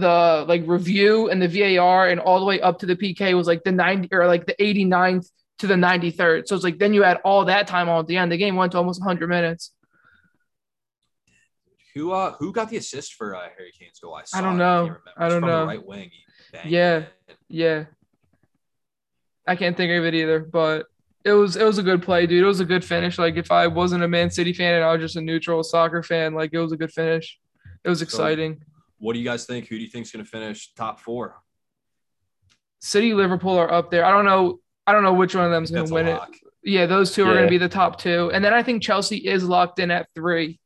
the 0.00 0.44
like 0.48 0.62
review 0.66 1.30
and 1.30 1.40
the 1.40 1.48
VAR 1.76 2.08
and 2.08 2.20
all 2.20 2.40
the 2.40 2.46
way 2.46 2.60
up 2.60 2.78
to 2.80 2.86
the 2.86 2.96
PK 2.96 3.34
was 3.36 3.46
like 3.46 3.62
the 3.64 3.72
90 3.72 4.08
or 4.12 4.26
like 4.26 4.46
the 4.46 4.54
89th 4.54 5.28
to 5.58 5.66
the 5.66 5.74
93rd. 5.74 6.48
So 6.48 6.54
it's 6.54 6.64
like 6.64 6.78
then 6.78 6.94
you 6.94 7.02
had 7.02 7.18
all 7.18 7.44
that 7.44 7.66
time 7.66 7.88
on 7.88 8.00
at 8.00 8.06
the 8.06 8.16
end. 8.16 8.32
The 8.32 8.36
game 8.36 8.56
went 8.56 8.72
to 8.72 8.78
almost 8.78 9.00
100 9.00 9.28
minutes. 9.28 9.72
Who 11.94 12.12
uh 12.12 12.34
who 12.38 12.52
got 12.52 12.70
the 12.70 12.76
assist 12.76 13.14
for 13.14 13.34
uh, 13.34 13.48
Harry 13.56 13.72
Kane's 13.78 13.98
goal? 13.98 14.14
I, 14.14 14.24
saw 14.24 14.40
don't 14.40 14.58
know. 14.58 14.86
can't. 14.86 14.98
I 15.16 15.28
don't 15.28 15.42
know. 15.42 15.66
Right 15.66 15.84
wing. 15.84 16.10
Yeah. 16.64 17.04
it. 17.28 17.36
Yeah. 17.48 17.84
I 19.46 19.56
can't 19.56 19.76
think 19.76 19.92
of 19.92 20.04
it 20.04 20.14
either, 20.14 20.38
but 20.38 20.86
it 21.24 21.32
was 21.32 21.56
it 21.56 21.64
was 21.64 21.78
a 21.78 21.82
good 21.82 22.02
play, 22.02 22.26
dude. 22.26 22.42
It 22.42 22.46
was 22.46 22.60
a 22.60 22.64
good 22.64 22.84
finish. 22.84 23.18
Like 23.18 23.36
if 23.36 23.50
I 23.50 23.66
wasn't 23.66 24.04
a 24.04 24.08
Man 24.08 24.30
City 24.30 24.52
fan 24.52 24.74
and 24.74 24.84
I 24.84 24.92
was 24.92 25.00
just 25.00 25.16
a 25.16 25.20
neutral 25.20 25.62
soccer 25.62 26.02
fan, 26.02 26.34
like 26.34 26.50
it 26.52 26.58
was 26.58 26.72
a 26.72 26.76
good 26.76 26.92
finish. 26.92 27.38
It 27.84 27.88
was 27.88 28.02
exciting. 28.02 28.62
What 29.00 29.14
do 29.14 29.18
you 29.18 29.24
guys 29.24 29.46
think? 29.46 29.66
Who 29.66 29.76
do 29.76 29.82
you 29.82 29.88
think's 29.88 30.12
going 30.12 30.24
to 30.24 30.30
finish 30.30 30.72
top 30.74 31.00
four? 31.00 31.36
City, 32.80 33.12
Liverpool 33.14 33.56
are 33.58 33.70
up 33.72 33.90
there. 33.90 34.04
I 34.04 34.10
don't 34.10 34.24
know. 34.26 34.60
I 34.86 34.92
don't 34.92 35.02
know 35.02 35.14
which 35.14 35.34
one 35.34 35.44
of 35.44 35.50
them 35.50 35.64
is 35.64 35.70
going 35.70 35.86
to 35.86 35.92
win 35.94 36.06
it. 36.08 36.20
Yeah, 36.62 36.86
those 36.86 37.14
two 37.14 37.24
are 37.24 37.32
going 37.32 37.44
to 37.46 37.50
be 37.50 37.58
the 37.58 37.68
top 37.68 37.98
two, 37.98 38.30
and 38.32 38.44
then 38.44 38.52
I 38.52 38.62
think 38.62 38.82
Chelsea 38.82 39.16
is 39.16 39.44
locked 39.44 39.78
in 39.78 39.90
at 39.90 40.08
three. 40.14 40.60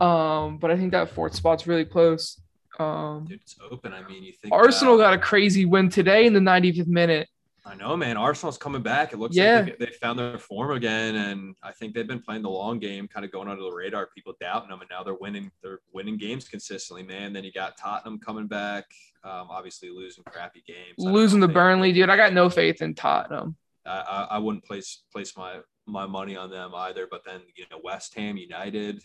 Um, 0.00 0.58
but 0.58 0.70
I 0.70 0.76
think 0.76 0.92
that 0.92 1.10
fourth 1.10 1.34
spot's 1.34 1.66
really 1.66 1.84
close. 1.84 2.40
Um, 2.78 3.24
Dude, 3.28 3.40
it's 3.40 3.56
open. 3.70 3.92
I 3.92 4.06
mean, 4.06 4.24
you 4.24 4.32
think 4.32 4.52
Arsenal 4.52 4.96
about- 4.96 5.04
got 5.04 5.14
a 5.14 5.18
crazy 5.18 5.64
win 5.64 5.88
today 5.88 6.26
in 6.26 6.32
the 6.34 6.40
95th 6.40 6.86
minute. 6.86 7.28
I 7.64 7.76
know, 7.76 7.96
man. 7.96 8.16
Arsenal's 8.16 8.58
coming 8.58 8.82
back. 8.82 9.12
It 9.12 9.18
looks 9.18 9.36
Yeah. 9.36 9.60
like 9.60 9.78
they, 9.78 9.86
they 9.86 9.92
found 9.92 10.18
their 10.18 10.36
form 10.38 10.72
again, 10.72 11.14
and 11.14 11.54
I 11.62 11.70
think 11.72 11.94
they've 11.94 12.06
been 12.06 12.20
playing 12.20 12.42
the 12.42 12.50
long 12.50 12.80
game, 12.80 13.06
kind 13.06 13.24
of 13.24 13.30
going 13.30 13.46
under 13.48 13.62
the 13.62 13.70
radar. 13.70 14.08
People 14.14 14.34
doubting 14.40 14.70
them, 14.70 14.80
and 14.80 14.90
now 14.90 15.04
they're 15.04 15.14
winning. 15.14 15.50
They're 15.62 15.78
winning 15.92 16.16
games 16.18 16.48
consistently, 16.48 17.04
man. 17.04 17.32
Then 17.32 17.44
you 17.44 17.52
got 17.52 17.76
Tottenham 17.76 18.18
coming 18.18 18.48
back. 18.48 18.86
Um, 19.22 19.46
obviously 19.50 19.90
losing 19.90 20.24
crappy 20.24 20.64
games. 20.66 20.94
Losing 20.98 21.38
the 21.38 21.46
Burnley, 21.46 21.92
dude. 21.92 22.10
I 22.10 22.16
got 22.16 22.32
no 22.32 22.50
faith 22.50 22.82
in 22.82 22.94
Tottenham. 22.94 23.56
I, 23.86 23.90
I, 23.90 24.22
I 24.32 24.38
wouldn't 24.38 24.64
place 24.64 25.02
place 25.12 25.36
my 25.36 25.60
my 25.86 26.06
money 26.06 26.36
on 26.36 26.50
them 26.50 26.74
either. 26.74 27.06
But 27.08 27.22
then 27.24 27.42
you 27.54 27.64
know 27.70 27.78
West 27.82 28.14
Ham, 28.16 28.36
United. 28.36 29.04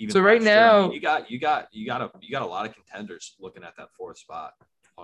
Even 0.00 0.12
So 0.12 0.20
right 0.20 0.42
Leicester, 0.42 0.58
I 0.58 0.72
mean, 0.80 0.88
now- 0.88 0.92
you 0.92 1.00
got 1.00 1.30
you 1.30 1.38
got 1.38 1.68
you 1.72 1.86
got 1.86 2.02
a 2.02 2.10
you 2.20 2.32
got 2.32 2.42
a 2.42 2.46
lot 2.46 2.66
of 2.66 2.74
contenders 2.74 3.36
looking 3.38 3.62
at 3.62 3.76
that 3.76 3.92
fourth 3.96 4.18
spot. 4.18 4.54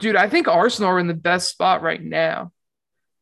Dude, 0.00 0.16
I 0.16 0.28
think 0.28 0.48
Arsenal 0.48 0.90
are 0.90 0.98
in 0.98 1.06
the 1.06 1.14
best 1.14 1.50
spot 1.50 1.82
right 1.82 2.02
now. 2.02 2.50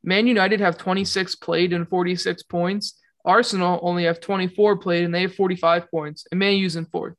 Man 0.03 0.27
United 0.27 0.61
have 0.61 0.79
26 0.79 1.37
played 1.37 1.73
and 1.73 1.89
46 1.89 2.43
points. 2.45 2.99
Arsenal 3.25 3.79
only 3.83 4.05
have 4.05 4.21
24 4.21 4.79
played 4.79 5.05
and 5.05 5.15
they 5.15 5.23
have 5.23 5.35
45 5.35 5.91
points. 5.91 6.27
And 6.31 6.39
Man 6.39 6.57
U's 6.57 6.77
in 6.77 6.87
fourth. 6.87 7.15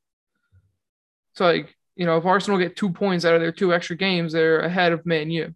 So, 1.33 1.45
like, 1.45 1.75
you 1.95 2.05
know, 2.05 2.17
if 2.17 2.25
Arsenal 2.25 2.59
get 2.59 2.75
two 2.75 2.89
points 2.89 3.25
out 3.25 3.35
of 3.35 3.41
their 3.41 3.51
two 3.51 3.73
extra 3.73 3.95
games, 3.95 4.33
they're 4.33 4.61
ahead 4.61 4.91
of 4.91 5.05
Man 5.05 5.29
U. 5.29 5.53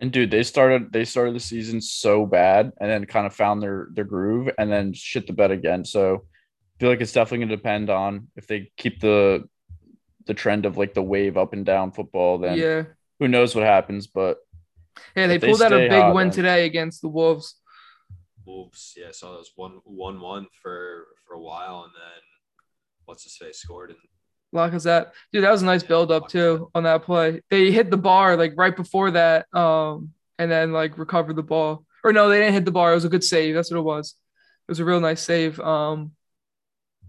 And 0.00 0.12
dude, 0.12 0.30
they 0.30 0.44
started 0.44 0.92
they 0.92 1.04
started 1.04 1.34
the 1.34 1.40
season 1.40 1.80
so 1.80 2.24
bad 2.24 2.72
and 2.80 2.88
then 2.88 3.04
kind 3.04 3.26
of 3.26 3.34
found 3.34 3.62
their 3.62 3.88
their 3.92 4.04
groove 4.04 4.48
and 4.56 4.70
then 4.70 4.92
shit 4.92 5.26
the 5.26 5.32
bed 5.32 5.50
again. 5.50 5.84
So 5.84 6.14
I 6.14 6.80
feel 6.80 6.88
like 6.88 7.00
it's 7.00 7.12
definitely 7.12 7.46
gonna 7.46 7.56
depend 7.56 7.90
on 7.90 8.28
if 8.36 8.46
they 8.46 8.70
keep 8.76 9.00
the 9.00 9.48
the 10.26 10.34
trend 10.34 10.66
of 10.66 10.76
like 10.76 10.94
the 10.94 11.02
wave 11.02 11.36
up 11.36 11.52
and 11.52 11.66
down 11.66 11.90
football, 11.90 12.38
then 12.38 12.58
yeah. 12.58 12.84
who 13.18 13.26
knows 13.26 13.54
what 13.54 13.64
happens. 13.64 14.06
But 14.06 14.38
Yeah, 15.16 15.26
they 15.26 15.36
If 15.36 15.40
they 15.40 15.48
pulled 15.48 15.62
out 15.62 15.72
a 15.72 15.78
big 15.78 15.90
hot, 15.90 16.14
win 16.14 16.28
then- 16.28 16.36
today 16.36 16.66
against 16.66 17.02
the 17.02 17.08
Wolves. 17.08 17.56
Wolves, 18.46 18.94
yeah, 18.96 19.08
so 19.12 19.34
it 19.34 19.38
was 19.38 19.52
one 19.56 19.80
one 19.84 20.20
one 20.20 20.46
for 20.62 21.06
for 21.26 21.34
a 21.34 21.40
while, 21.40 21.82
and 21.84 21.92
then 21.94 22.22
what's 23.04 23.24
his 23.24 23.36
face 23.36 23.58
scored, 23.58 23.90
and 23.90 23.98
Lacazette. 24.54 25.12
Dude, 25.32 25.44
that 25.44 25.50
was 25.50 25.60
a 25.60 25.66
nice 25.66 25.82
build 25.82 26.10
up 26.10 26.28
too 26.28 26.70
on 26.74 26.84
that 26.84 27.02
play. 27.02 27.42
They 27.50 27.70
hit 27.70 27.90
the 27.90 27.98
bar 27.98 28.36
like 28.36 28.54
right 28.56 28.74
before 28.74 29.10
that, 29.10 29.46
um, 29.54 30.14
and 30.38 30.50
then 30.50 30.72
like 30.72 30.96
recovered 30.96 31.36
the 31.36 31.42
ball. 31.42 31.84
Or 32.02 32.12
no, 32.12 32.28
they 32.30 32.38
didn't 32.38 32.54
hit 32.54 32.64
the 32.64 32.70
bar. 32.70 32.92
It 32.92 32.94
was 32.94 33.04
a 33.04 33.10
good 33.10 33.24
save. 33.24 33.54
That's 33.54 33.70
what 33.70 33.78
it 33.78 33.82
was. 33.82 34.14
It 34.66 34.70
was 34.70 34.80
a 34.80 34.84
real 34.84 35.00
nice 35.00 35.20
save. 35.20 35.60
Um, 35.60 36.12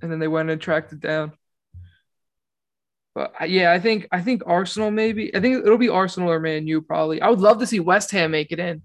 and 0.01 0.11
then 0.11 0.19
they 0.19 0.27
went 0.27 0.49
and 0.49 0.59
tracked 0.59 0.91
it 0.91 0.99
down. 0.99 1.31
But 3.15 3.33
uh, 3.41 3.45
yeah, 3.45 3.71
I 3.71 3.79
think 3.79 4.07
I 4.11 4.21
think 4.21 4.43
Arsenal 4.45 4.91
maybe. 4.91 5.35
I 5.35 5.39
think 5.39 5.65
it'll 5.65 5.77
be 5.77 5.89
Arsenal 5.89 6.29
or 6.31 6.39
Man 6.39 6.67
U 6.67 6.81
probably. 6.81 7.21
I 7.21 7.29
would 7.29 7.39
love 7.39 7.59
to 7.59 7.67
see 7.67 7.79
West 7.79 8.11
Ham 8.11 8.31
make 8.31 8.51
it 8.51 8.59
in. 8.59 8.81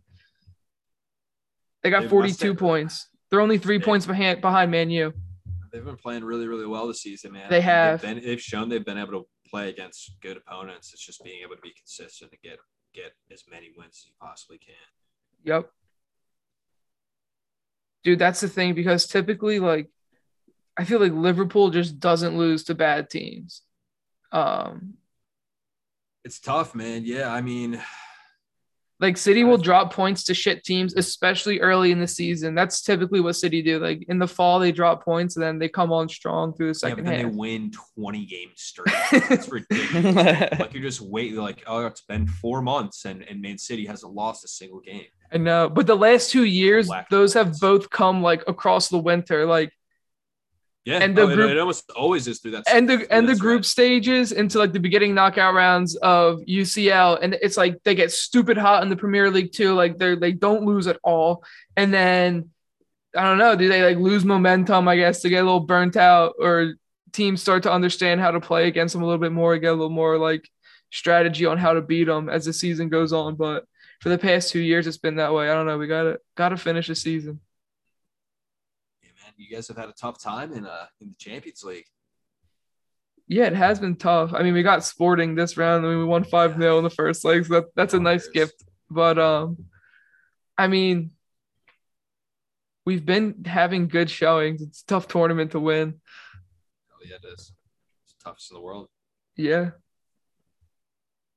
They 1.82 1.90
got 1.90 2.02
West 2.02 2.10
42 2.10 2.46
Ham- 2.48 2.56
points. 2.56 3.08
They're 3.30 3.40
only 3.40 3.58
three 3.58 3.78
Yeah. 3.78 3.84
points 3.84 4.06
behind 4.06 4.40
behind 4.40 4.70
Man 4.70 4.90
U. 4.90 5.12
they've 5.72 5.84
been 5.84 5.96
playing 5.96 6.24
really 6.24 6.46
really 6.46 6.66
well 6.66 6.86
this 6.86 7.02
season, 7.02 7.32
man. 7.32 7.50
They 7.50 7.60
have. 7.60 8.00
They've, 8.00 8.14
been, 8.14 8.24
they've 8.24 8.40
shown 8.40 8.68
they've 8.68 8.84
been 8.84 8.98
able 8.98 9.12
to 9.12 9.26
play 9.50 9.68
against 9.68 10.16
good 10.22 10.36
opponents. 10.38 10.92
It's 10.94 11.04
just 11.04 11.22
being 11.22 11.42
able 11.42 11.56
to 11.56 11.60
be 11.62 11.72
consistent 11.76 12.30
and 12.32 12.40
get 12.42 12.58
get 12.94 13.12
as 13.30 13.42
many 13.50 13.72
wins 13.76 14.02
as 14.02 14.06
you 14.06 14.12
possibly 14.20 14.56
can. 14.58 14.74
Yep. 15.44 15.70
Dude, 18.04 18.18
that's 18.18 18.40
the 18.40 18.48
thing 18.48 18.74
because 18.74 19.06
typically, 19.06 19.58
like, 19.60 19.88
I 20.76 20.84
feel 20.84 21.00
like 21.00 21.12
Liverpool 21.12 21.70
just 21.70 21.98
doesn't 21.98 22.36
lose 22.36 22.64
to 22.64 22.74
bad 22.74 23.08
teams. 23.10 23.62
Um, 24.34 24.94
It's 26.24 26.40
tough, 26.40 26.74
man. 26.74 27.04
Yeah, 27.04 27.32
I 27.32 27.40
mean, 27.40 27.80
like 29.00 29.16
City 29.16 29.44
will 29.44 29.58
drop 29.58 29.92
points 29.92 30.24
to 30.24 30.34
shit 30.34 30.64
teams, 30.64 30.94
especially 30.96 31.60
early 31.60 31.92
in 31.92 32.00
the 32.00 32.06
season. 32.06 32.54
That's 32.54 32.82
typically 32.82 33.20
what 33.20 33.34
City 33.34 33.60
do. 33.60 33.78
Like 33.78 34.04
in 34.08 34.18
the 34.18 34.26
fall, 34.26 34.58
they 34.58 34.72
drop 34.72 35.04
points 35.04 35.36
and 35.36 35.44
then 35.44 35.58
they 35.58 35.68
come 35.68 35.92
on 35.92 36.08
strong 36.08 36.54
through 36.54 36.68
the 36.68 36.74
second 36.74 37.04
yeah, 37.04 37.10
then 37.10 37.30
they 37.30 37.36
win 37.36 37.72
20 37.96 38.24
games 38.24 38.52
straight. 38.56 38.94
It's 39.30 39.48
ridiculous. 39.48 40.14
like 40.58 40.72
you're 40.72 40.82
just 40.82 41.00
waiting, 41.00 41.38
like, 41.38 41.62
oh, 41.66 41.86
it's 41.86 42.02
been 42.02 42.26
four 42.26 42.62
months 42.62 43.04
and, 43.04 43.22
and 43.22 43.42
Man 43.42 43.58
City 43.58 43.86
hasn't 43.86 44.12
lost 44.12 44.44
a 44.44 44.48
single 44.48 44.80
game. 44.80 45.06
I 45.32 45.38
know, 45.38 45.68
but 45.68 45.86
the 45.86 45.96
last 45.96 46.30
two 46.30 46.44
years, 46.44 46.88
those 47.10 47.34
have 47.34 47.58
both 47.60 47.90
come 47.90 48.22
like 48.22 48.44
across 48.46 48.88
the 48.88 48.98
winter. 48.98 49.44
Like 49.46 49.72
Yeah, 50.84 50.98
And 50.98 51.18
oh, 51.18 51.26
the 51.26 51.32
oh, 51.32 51.36
group- 51.36 51.50
it, 51.50 51.58
almost 51.58 51.90
always 51.92 52.28
is 52.28 52.40
through 52.40 52.50
that. 52.52 52.64
and 52.70 52.86
the 52.88 53.06
and 53.10 53.26
the 53.26 53.34
group 53.36 53.64
stretch. 53.64 53.72
stages 53.86 54.32
into 54.32 54.58
like 54.58 54.72
the 54.74 54.80
beginning 54.80 55.14
knockout 55.14 55.54
rounds 55.54 55.96
of 55.96 56.40
UCL, 56.40 57.20
and 57.22 57.34
it's 57.40 57.56
like 57.56 57.82
they 57.84 57.94
get 57.94 58.12
stupid 58.12 58.58
hot 58.58 58.82
in 58.82 58.90
the 58.90 58.96
Premier 58.96 59.30
League 59.30 59.52
too. 59.52 59.72
Like 59.74 59.96
they 59.98 60.14
they 60.14 60.32
don't 60.32 60.64
lose 60.66 60.86
at 60.86 60.98
all, 61.02 61.42
and 61.76 61.92
then 61.92 62.50
I 63.16 63.22
don't 63.22 63.38
know, 63.38 63.56
do 63.56 63.66
they 63.68 63.82
like 63.82 63.96
lose 63.96 64.24
momentum? 64.26 64.86
I 64.86 64.96
guess 64.96 65.22
to 65.22 65.30
get 65.30 65.38
a 65.42 65.44
little 65.44 65.60
burnt 65.60 65.96
out, 65.96 66.34
or 66.38 66.74
teams 67.12 67.40
start 67.40 67.62
to 67.62 67.72
understand 67.72 68.20
how 68.20 68.32
to 68.32 68.40
play 68.40 68.66
against 68.68 68.92
them 68.92 69.02
a 69.02 69.06
little 69.06 69.20
bit 69.20 69.32
more, 69.32 69.56
get 69.56 69.68
a 69.68 69.72
little 69.72 69.88
more 69.88 70.18
like 70.18 70.46
strategy 70.90 71.46
on 71.46 71.56
how 71.56 71.72
to 71.72 71.80
beat 71.80 72.04
them 72.04 72.28
as 72.28 72.44
the 72.44 72.52
season 72.52 72.88
goes 72.90 73.12
on. 73.12 73.36
But 73.36 73.64
for 74.00 74.10
the 74.10 74.18
past 74.18 74.50
two 74.50 74.60
years, 74.60 74.86
it's 74.86 74.98
been 74.98 75.16
that 75.16 75.32
way. 75.32 75.48
I 75.48 75.54
don't 75.54 75.64
know. 75.66 75.78
We 75.78 75.86
gotta 75.86 76.18
gotta 76.36 76.58
finish 76.58 76.88
the 76.88 76.94
season. 76.94 77.40
Yeah, 79.36 79.42
man. 79.42 79.48
You 79.48 79.56
guys 79.56 79.68
have 79.68 79.76
had 79.76 79.88
a 79.88 79.92
tough 79.92 80.22
time 80.22 80.52
in 80.52 80.66
uh 80.66 80.86
in 81.00 81.08
the 81.08 81.16
Champions 81.18 81.62
League. 81.64 81.86
Yeah, 83.26 83.46
it 83.46 83.54
has 83.54 83.80
been 83.80 83.96
tough. 83.96 84.34
I 84.34 84.42
mean, 84.42 84.54
we 84.54 84.62
got 84.62 84.84
Sporting 84.84 85.34
this 85.34 85.56
round. 85.56 85.84
I 85.84 85.88
mean, 85.88 85.98
we 85.98 86.04
won 86.04 86.24
5 86.24 86.56
0 86.56 86.78
in 86.78 86.84
the 86.84 86.90
first 86.90 87.24
leg. 87.24 87.46
So 87.46 87.54
that, 87.54 87.64
that's 87.74 87.94
a 87.94 88.00
nice 88.00 88.28
gift. 88.28 88.62
But, 88.90 89.18
um, 89.18 89.64
I 90.58 90.66
mean, 90.66 91.12
we've 92.84 93.04
been 93.04 93.44
having 93.46 93.88
good 93.88 94.10
showings. 94.10 94.60
It's 94.60 94.82
a 94.82 94.86
tough 94.86 95.08
tournament 95.08 95.52
to 95.52 95.60
win. 95.60 96.00
Oh 96.92 96.96
yeah, 97.02 97.16
it 97.16 97.26
is. 97.32 97.52
It's 98.04 98.14
the 98.18 98.24
toughest 98.24 98.50
in 98.50 98.56
the 98.56 98.60
world. 98.60 98.88
Yeah. 99.36 99.70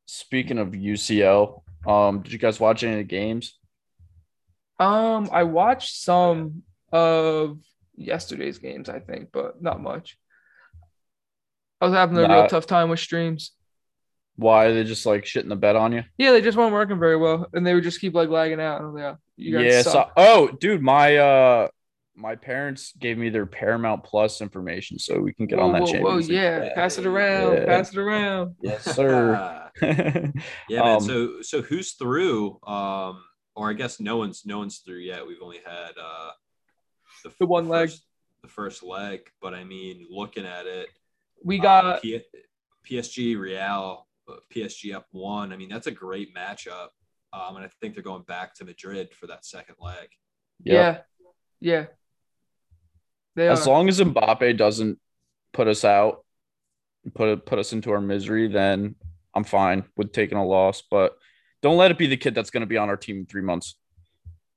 Speaking 0.06 0.58
of 0.58 0.70
UCL, 0.70 1.62
um, 1.88 2.22
did 2.22 2.34
you 2.34 2.40
guys 2.40 2.60
watch 2.60 2.84
any 2.84 2.94
of 2.94 2.98
the 3.00 3.04
games? 3.06 3.58
Um, 4.80 5.30
I 5.32 5.44
watched 5.44 5.96
some 5.96 6.64
of 6.92 7.60
yesterday's 7.98 8.60
games, 8.60 8.90
I 8.90 9.00
think, 9.00 9.30
but 9.34 9.62
not 9.62 9.82
much. 9.82 10.18
I 11.82 11.86
was 11.86 11.94
having 11.94 12.18
a 12.18 12.28
real 12.28 12.48
tough 12.48 12.66
time 12.66 12.90
with 12.90 13.00
streams. 13.00 13.52
Why 14.36 14.72
they 14.72 14.84
just 14.84 15.06
like 15.06 15.24
shitting 15.24 15.50
the 15.50 15.56
bed 15.56 15.76
on 15.76 15.92
you? 15.94 16.04
Yeah, 16.18 16.32
they 16.32 16.42
just 16.42 16.58
weren't 16.58 16.74
working 16.74 17.00
very 17.00 17.18
well, 17.18 17.48
and 17.54 17.66
they 17.66 17.74
would 17.74 17.84
just 17.84 18.00
keep 18.00 18.14
like 18.14 18.30
lagging 18.30 18.62
out. 18.62 18.82
And 18.82 18.86
I 18.86 18.90
was 18.90 18.96
like, 18.96 19.18
yeah, 19.38 19.46
you 19.46 19.58
guys 19.58 19.74
yeah. 19.74 19.82
suck. 19.82 20.08
So, 20.10 20.14
oh, 20.18 20.48
dude, 20.60 20.82
my 20.82 21.18
uh, 21.18 21.68
my 22.16 22.36
parents 22.36 22.94
gave 23.00 23.18
me 23.18 23.30
their 23.30 23.48
Paramount 23.48 24.04
Plus 24.04 24.42
information, 24.42 25.00
so 25.00 25.20
we 25.20 25.34
can 25.34 25.48
get 25.48 25.60
on 25.60 25.74
that. 25.74 25.82
whoa, 25.82 25.88
whoa, 25.88 25.92
Champions 25.94 26.30
League. 26.30 26.38
yeah, 26.38 26.74
pass 26.76 26.98
it 26.98 27.06
around, 27.08 27.54
Yeah. 27.54 27.66
pass 27.66 27.92
it 27.92 27.98
around. 27.98 28.56
Yes, 28.62 28.84
sir. 28.84 29.70
yeah, 29.82 30.32
man. 30.70 30.96
Um, 30.96 31.02
so 31.02 31.42
so 31.42 31.62
who's 31.64 31.94
through? 31.94 32.60
Um, 32.66 33.24
or 33.56 33.72
I 33.72 33.74
guess 33.74 34.00
no 34.00 34.18
one's 34.18 34.44
no 34.46 34.60
one's 34.60 34.80
through 34.80 35.00
yet. 35.00 35.26
We've 35.26 35.42
only 35.42 35.60
had 35.66 35.92
uh 36.00 36.30
the, 37.30 37.36
The 37.40 37.46
one 37.46 37.68
leg. 37.70 37.90
first- 37.90 38.04
the 38.44 38.48
first 38.48 38.84
leg. 38.84 39.22
But 39.42 39.54
I 39.54 39.64
mean, 39.64 40.06
looking 40.10 40.46
at 40.46 40.66
it, 40.68 40.90
We 41.44 41.60
uh, 41.60 41.64
got 41.64 42.02
P- 42.02 42.22
PSG 42.88 43.38
Real, 43.38 44.08
uh, 44.30 44.36
PSG 44.54 44.94
up 44.94 45.08
one. 45.12 45.52
I 45.52 45.58
mean, 45.58 45.70
that's 45.70 45.88
a 45.88 45.92
great 45.92 46.34
matchup. 46.36 46.90
Um, 47.34 47.58
and 47.58 47.66
I 47.66 47.70
think 47.82 47.94
they're 47.94 48.04
going 48.04 48.24
back 48.24 48.54
to 48.56 48.66
Madrid 48.66 49.14
for 49.14 49.28
that 49.28 49.46
second 49.46 49.76
leg. 49.80 50.10
yeah, 50.64 51.00
yeah. 51.60 51.88
They 53.36 53.48
As 53.50 53.68
are. 53.68 53.72
long 53.72 53.88
as 53.90 54.00
Mbappe 54.00 54.58
doesn't 54.58 55.00
put 55.54 55.68
us 55.68 55.84
out, 55.84 56.26
put 57.14 57.46
put 57.46 57.60
us 57.60 57.74
into 57.74 57.92
our 57.92 58.02
misery, 58.02 58.48
then 58.48 58.96
I'm 59.34 59.44
fine 59.44 59.84
with 59.96 60.12
taking 60.14 60.38
a 60.38 60.46
loss. 60.46 60.82
But 60.90 61.18
don't 61.62 61.78
let 61.78 61.92
it 61.92 61.98
be 61.98 62.08
the 62.08 62.18
kid 62.18 62.34
that's 62.34 62.50
going 62.50 62.62
to 62.62 62.68
be 62.68 62.78
on 62.78 62.90
our 62.90 62.98
team 62.98 63.18
in 63.18 63.26
three 63.26 63.42
months. 63.44 63.76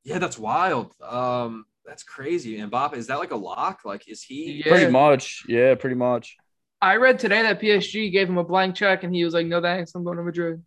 Yeah, 0.04 0.18
that's 0.18 0.38
wild. 0.38 0.94
Um, 1.02 1.66
that's 1.86 2.02
crazy. 2.02 2.58
Mbappe, 2.58 2.96
is 2.96 3.06
that 3.08 3.18
like 3.18 3.30
a 3.32 3.36
lock? 3.36 3.80
Like, 3.84 4.08
is 4.08 4.22
he? 4.22 4.62
Yeah. 4.64 4.72
Pretty 4.72 4.90
much, 4.90 5.44
yeah, 5.48 5.74
pretty 5.74 5.96
much. 5.96 6.36
I 6.82 6.96
read 6.96 7.18
today 7.18 7.42
that 7.42 7.60
PSG 7.60 8.10
gave 8.10 8.28
him 8.28 8.38
a 8.38 8.44
blank 8.44 8.74
check, 8.74 9.02
and 9.02 9.14
he 9.14 9.24
was 9.24 9.34
like, 9.34 9.46
"No 9.46 9.60
thanks, 9.60 9.94
I'm 9.94 10.04
going 10.04 10.16
to 10.16 10.22
Madrid." 10.22 10.62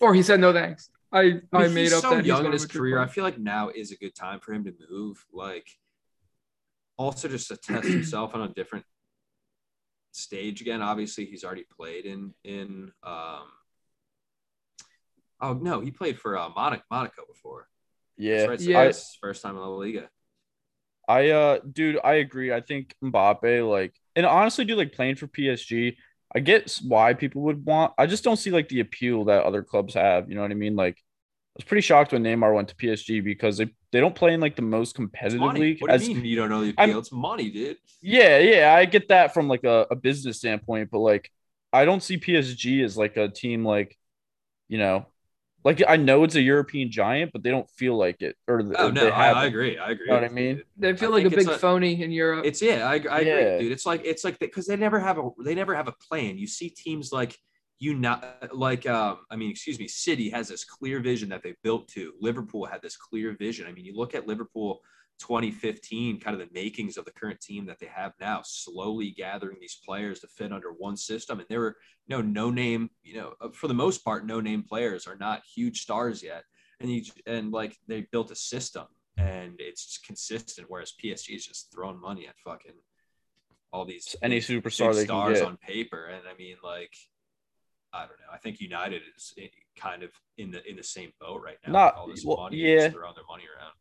Or 0.00 0.14
he 0.14 0.22
said, 0.22 0.40
"No 0.40 0.52
thanks." 0.52 0.90
I 1.12 1.40
I, 1.52 1.64
I 1.64 1.68
made 1.68 1.82
he's 1.82 1.94
up 1.94 2.02
so 2.02 2.10
that 2.10 2.24
young 2.24 2.38
going 2.38 2.46
in 2.46 2.52
his 2.52 2.62
Madrid. 2.62 2.78
career. 2.80 2.98
I 2.98 3.06
feel 3.06 3.24
like 3.24 3.38
now 3.38 3.68
is 3.70 3.92
a 3.92 3.96
good 3.96 4.14
time 4.14 4.40
for 4.40 4.52
him 4.52 4.64
to 4.64 4.74
move. 4.90 5.24
Like, 5.32 5.66
also 6.96 7.28
just 7.28 7.48
to 7.48 7.56
test 7.56 7.88
himself 7.88 8.34
on 8.34 8.42
a 8.42 8.48
different 8.48 8.84
stage 10.12 10.60
again. 10.60 10.82
Obviously, 10.82 11.24
he's 11.26 11.44
already 11.44 11.64
played 11.76 12.04
in 12.04 12.34
in. 12.44 12.92
um 13.02 13.48
Oh 15.40 15.52
no, 15.54 15.80
he 15.80 15.92
played 15.92 16.18
for 16.18 16.36
uh, 16.36 16.48
Monaco, 16.48 16.82
Monaco 16.90 17.22
before. 17.28 17.68
Yeah, 18.18 18.38
That's 18.46 18.48
right. 18.48 18.60
Yeah. 18.60 18.84
that's 18.84 18.98
his 18.98 19.18
first 19.20 19.42
time 19.42 19.54
in 19.56 19.60
La 19.62 19.68
Liga. 19.68 20.08
I 21.08 21.30
uh 21.30 21.58
dude, 21.70 21.98
I 22.04 22.14
agree. 22.14 22.52
I 22.52 22.60
think 22.60 22.94
Mbappe, 23.02 23.68
like, 23.68 23.94
and 24.14 24.26
honestly, 24.26 24.64
dude, 24.66 24.76
like 24.76 24.92
playing 24.92 25.16
for 25.16 25.26
PSG, 25.26 25.96
I 26.34 26.40
get 26.40 26.78
why 26.86 27.14
people 27.14 27.42
would 27.42 27.64
want. 27.64 27.94
I 27.96 28.06
just 28.06 28.24
don't 28.24 28.36
see 28.36 28.50
like 28.50 28.68
the 28.68 28.80
appeal 28.80 29.24
that 29.26 29.44
other 29.44 29.62
clubs 29.62 29.94
have. 29.94 30.28
You 30.28 30.34
know 30.34 30.42
what 30.42 30.50
I 30.50 30.54
mean? 30.54 30.76
Like, 30.76 30.96
I 30.98 31.00
was 31.56 31.64
pretty 31.64 31.80
shocked 31.80 32.12
when 32.12 32.22
Neymar 32.24 32.54
went 32.54 32.68
to 32.68 32.74
PSG 32.76 33.24
because 33.24 33.56
they, 33.56 33.68
they 33.90 34.00
don't 34.00 34.14
play 34.14 34.34
in 34.34 34.40
like 34.40 34.54
the 34.56 34.62
most 34.62 34.90
It's 34.90 34.96
competitive 34.96 35.40
money. 35.40 35.60
league. 35.60 35.80
What 35.80 35.88
do 35.88 35.94
as- 35.94 36.06
you 36.08 36.14
mean 36.16 36.24
you 36.26 36.36
don't 36.36 36.50
know 36.50 36.60
the 36.60 36.74
I'm- 36.76 36.90
appeal? 36.90 36.98
It's 36.98 37.12
money, 37.12 37.48
dude. 37.50 37.78
yeah, 38.02 38.38
yeah, 38.38 38.74
I 38.74 38.84
get 38.84 39.08
that 39.08 39.32
from 39.32 39.48
like 39.48 39.64
a, 39.64 39.86
a 39.90 39.96
business 39.96 40.36
standpoint, 40.38 40.90
but 40.90 40.98
like 40.98 41.30
I 41.72 41.86
don't 41.86 42.02
see 42.02 42.18
PSG 42.18 42.84
as 42.84 42.98
like 42.98 43.16
a 43.16 43.28
team 43.28 43.64
like, 43.64 43.96
you 44.68 44.76
know, 44.76 45.06
like 45.68 45.82
I 45.86 45.96
know 45.96 46.24
it's 46.24 46.34
a 46.34 46.40
European 46.40 46.90
giant, 46.90 47.32
but 47.32 47.42
they 47.42 47.50
don't 47.50 47.68
feel 47.70 47.96
like 47.96 48.22
it. 48.22 48.36
Or 48.48 48.62
Oh 48.62 48.88
they 48.88 48.94
no, 48.94 49.10
have 49.10 49.36
I, 49.36 49.42
I 49.42 49.44
agree. 49.44 49.78
I 49.78 49.90
agree. 49.90 50.06
You 50.06 50.12
know 50.12 50.20
what 50.20 50.30
I 50.30 50.34
mean? 50.34 50.62
They 50.78 50.96
feel 50.96 51.10
I 51.10 51.12
like 51.12 51.26
a 51.26 51.30
big 51.30 51.48
a- 51.48 51.58
phony 51.58 52.02
in 52.02 52.10
Europe. 52.10 52.46
It's 52.46 52.62
yeah, 52.62 52.86
I, 52.86 52.94
I 52.94 53.20
Yeah. 53.20 53.36
agree, 53.36 53.64
dude. 53.64 53.72
It's 53.72 53.86
like 53.86 54.02
it's 54.04 54.24
like 54.24 54.38
because 54.38 54.66
they 54.66 54.76
never 54.76 54.98
have 54.98 55.18
a 55.18 55.30
they 55.44 55.54
never 55.54 55.74
have 55.74 55.88
a 55.88 55.94
plan. 56.08 56.38
You 56.38 56.46
see 56.46 56.70
teams 56.70 57.12
like 57.12 57.36
you 57.78 57.94
not 57.94 58.50
like 58.54 58.88
um 58.88 59.18
I 59.30 59.36
mean 59.36 59.50
excuse 59.50 59.78
me, 59.78 59.88
City 59.88 60.30
has 60.30 60.48
this 60.48 60.64
clear 60.64 61.00
vision 61.00 61.28
that 61.28 61.42
they 61.42 61.54
built 61.62 61.88
to. 61.88 62.12
Liverpool 62.20 62.64
had 62.66 62.82
this 62.82 62.96
clear 62.96 63.36
vision. 63.38 63.66
I 63.68 63.72
mean, 63.72 63.84
you 63.84 63.94
look 63.94 64.14
at 64.14 64.26
Liverpool 64.26 64.80
2015, 65.18 66.20
kind 66.20 66.40
of 66.40 66.46
the 66.46 66.52
makings 66.54 66.96
of 66.96 67.04
the 67.04 67.12
current 67.12 67.40
team 67.40 67.66
that 67.66 67.78
they 67.78 67.86
have 67.86 68.12
now, 68.20 68.42
slowly 68.44 69.10
gathering 69.10 69.56
these 69.60 69.78
players 69.84 70.20
to 70.20 70.28
fit 70.28 70.52
under 70.52 70.72
one 70.72 70.96
system. 70.96 71.38
And 71.38 71.48
there 71.48 71.60
were 71.60 71.76
no 72.08 72.20
no 72.20 72.50
name, 72.50 72.90
you 73.02 73.14
know, 73.14 73.34
uh, 73.40 73.48
for 73.52 73.68
the 73.68 73.74
most 73.74 74.04
part, 74.04 74.26
no 74.26 74.40
name 74.40 74.62
players 74.62 75.06
are 75.06 75.16
not 75.16 75.42
huge 75.54 75.80
stars 75.80 76.22
yet. 76.22 76.44
And 76.80 76.90
you 76.90 77.02
and 77.26 77.52
like 77.52 77.76
they 77.86 78.06
built 78.12 78.30
a 78.30 78.36
system 78.36 78.86
and 79.18 79.54
it's 79.58 79.84
just 79.84 80.06
consistent. 80.06 80.68
Whereas 80.70 80.92
PSG 81.02 81.34
is 81.36 81.46
just 81.46 81.72
throwing 81.72 82.00
money 82.00 82.26
at 82.28 82.38
fucking 82.44 82.72
all 83.72 83.84
these 83.84 84.16
Any 84.22 84.38
superstar 84.38 84.94
they 84.94 85.04
stars 85.04 85.40
on 85.40 85.56
paper. 85.56 86.06
And 86.06 86.22
I 86.28 86.36
mean, 86.38 86.56
like, 86.62 86.94
I 87.92 88.00
don't 88.00 88.20
know. 88.20 88.32
I 88.32 88.38
think 88.38 88.60
United 88.60 89.02
is 89.16 89.34
kind 89.76 90.02
of 90.02 90.10
in 90.36 90.50
the 90.50 90.68
in 90.68 90.76
the 90.76 90.82
same 90.82 91.12
boat 91.20 91.42
right 91.44 91.58
now. 91.66 91.72
Not- 91.72 91.94
all 91.96 92.08
this 92.08 92.24
well, 92.24 92.36
money, 92.36 92.56
yeah. 92.56 92.88
throwing 92.88 93.14
their 93.14 93.24
money 93.28 93.44
around. 93.44 93.72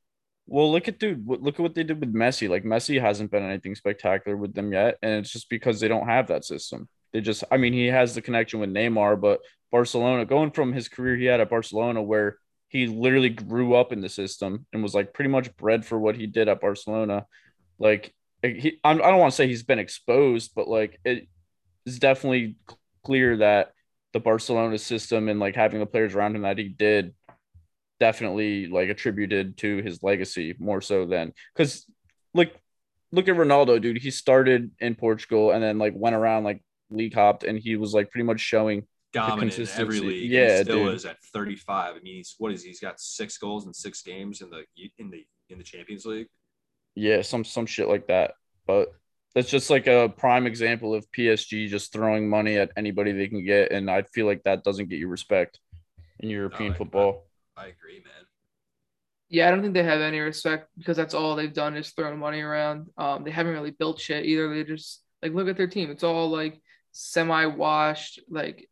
Well, 0.49 0.71
look 0.71 0.87
at 0.87 0.97
dude. 0.99 1.27
Look 1.27 1.55
at 1.55 1.59
what 1.59 1.75
they 1.75 1.83
did 1.83 1.99
with 1.99 2.13
Messi. 2.13 2.47
Like 2.49 2.63
Messi 2.63 2.99
hasn't 3.01 3.31
been 3.31 3.43
anything 3.43 3.75
spectacular 3.75 4.37
with 4.37 4.53
them 4.53 4.71
yet, 4.71 4.97
and 5.01 5.19
it's 5.19 5.31
just 5.31 5.49
because 5.49 5.79
they 5.79 5.89
don't 5.89 6.07
have 6.07 6.27
that 6.27 6.45
system. 6.45 6.87
They 7.11 7.19
just, 7.21 7.43
I 7.51 7.57
mean, 7.57 7.73
he 7.73 7.87
has 7.87 8.15
the 8.15 8.21
connection 8.21 8.59
with 8.61 8.69
Neymar, 8.69 9.19
but 9.19 9.41
Barcelona, 9.71 10.25
going 10.25 10.51
from 10.51 10.71
his 10.73 10.87
career 10.87 11.17
he 11.17 11.25
had 11.25 11.41
at 11.41 11.49
Barcelona, 11.49 12.01
where 12.01 12.37
he 12.69 12.87
literally 12.87 13.29
grew 13.29 13.75
up 13.75 13.91
in 13.91 14.01
the 14.01 14.09
system 14.09 14.65
and 14.73 14.81
was 14.83 14.93
like 14.93 15.13
pretty 15.13 15.29
much 15.29 15.55
bred 15.57 15.85
for 15.85 15.99
what 15.99 16.15
he 16.15 16.27
did 16.27 16.47
at 16.47 16.61
Barcelona. 16.61 17.25
Like 17.77 18.13
eh, 18.43 18.53
he, 18.53 18.79
I'm- 18.85 19.01
I 19.03 19.09
don't 19.09 19.19
want 19.19 19.31
to 19.31 19.35
say 19.35 19.47
he's 19.47 19.63
been 19.63 19.79
exposed, 19.79 20.51
but 20.55 20.67
like 20.69 20.99
it 21.03 21.27
is 21.85 21.99
definitely 21.99 22.57
clear 23.03 23.37
that 23.37 23.73
the 24.13 24.19
Barcelona 24.19 24.77
system 24.77 25.29
and 25.29 25.39
like 25.39 25.55
having 25.55 25.79
the 25.79 25.85
players 25.85 26.15
around 26.15 26.35
him 26.35 26.43
that 26.43 26.57
he 26.57 26.69
did 26.69 27.13
definitely 27.99 28.67
like 28.67 28.89
attributed 28.89 29.57
to 29.57 29.77
his 29.81 30.03
legacy 30.03 30.55
more 30.59 30.81
so 30.81 31.05
than 31.05 31.33
because 31.55 31.85
like 32.33 32.55
look 33.11 33.27
at 33.27 33.35
Ronaldo, 33.35 33.81
dude. 33.81 33.97
He 33.97 34.11
started 34.11 34.71
in 34.79 34.95
Portugal 34.95 35.51
and 35.51 35.63
then 35.63 35.77
like 35.77 35.93
went 35.95 36.15
around 36.15 36.43
like 36.43 36.61
league 36.89 37.13
hopped 37.13 37.43
and 37.43 37.57
he 37.59 37.75
was 37.75 37.93
like 37.93 38.11
pretty 38.11 38.25
much 38.25 38.39
showing 38.39 38.85
Dominant 39.13 39.57
in 39.57 39.67
every 39.77 39.99
league. 39.99 40.29
Yeah, 40.29 40.61
still 40.63 40.85
dude. 40.85 40.95
is 40.95 41.05
at 41.05 41.17
35. 41.33 41.95
I 41.95 41.99
mean, 41.99 42.15
he's 42.15 42.35
what 42.37 42.51
is 42.51 42.61
he? 42.63 42.69
He's 42.69 42.79
got 42.79 42.99
six 42.99 43.37
goals 43.37 43.65
in 43.65 43.73
six 43.73 44.01
games 44.01 44.41
in 44.41 44.49
the 44.49 44.63
in 44.97 45.09
the 45.09 45.25
in 45.49 45.57
the 45.57 45.63
Champions 45.63 46.05
League. 46.05 46.27
yeah, 46.93 47.21
some 47.21 47.43
some 47.43 47.65
shit 47.65 47.87
like 47.87 48.07
that. 48.07 48.33
But 48.67 48.89
that's 49.33 49.49
just 49.49 49.69
like 49.69 49.87
a 49.87 50.09
prime 50.17 50.45
example 50.45 50.93
of 50.93 51.09
PSG 51.11 51.69
just 51.69 51.93
throwing 51.93 52.29
money 52.29 52.57
at 52.57 52.71
anybody 52.75 53.13
they 53.13 53.27
can 53.27 53.45
get, 53.45 53.71
and 53.71 53.89
I 53.89 54.01
feel 54.01 54.25
like 54.25 54.43
that 54.43 54.63
doesn't 54.63 54.89
get 54.89 54.99
you 54.99 55.07
respect 55.07 55.59
in 56.19 56.29
European 56.29 56.73
I- 56.73 56.77
football. 56.77 57.26
I 57.57 57.67
agree, 57.67 57.95
man. 58.03 58.25
Yeah, 59.29 59.47
I 59.47 59.51
don't 59.51 59.61
think 59.61 59.73
they 59.73 59.83
have 59.83 59.99
any 59.99 60.19
respect 60.19 60.69
because 60.77 60.95
that's 60.95 61.13
all 61.13 61.35
they've 61.35 61.53
done 61.53 61.75
is 61.75 61.89
thrown 61.89 62.17
money 62.19 62.39
around. 62.39 62.87
Um, 62.97 63.23
they 63.23 63.31
haven't 63.31 63.53
really 63.53 63.71
built 63.71 63.99
shit 63.99 64.25
either. 64.25 64.47
They 64.53 64.63
just 64.63 65.01
like 65.21 65.33
look 65.33 65.47
at 65.49 65.57
their 65.57 65.67
team. 65.67 65.91
It's 65.91 66.03
all 66.03 66.29
like 66.29 66.61
semi-washed, 66.93 68.21
like 68.29 68.69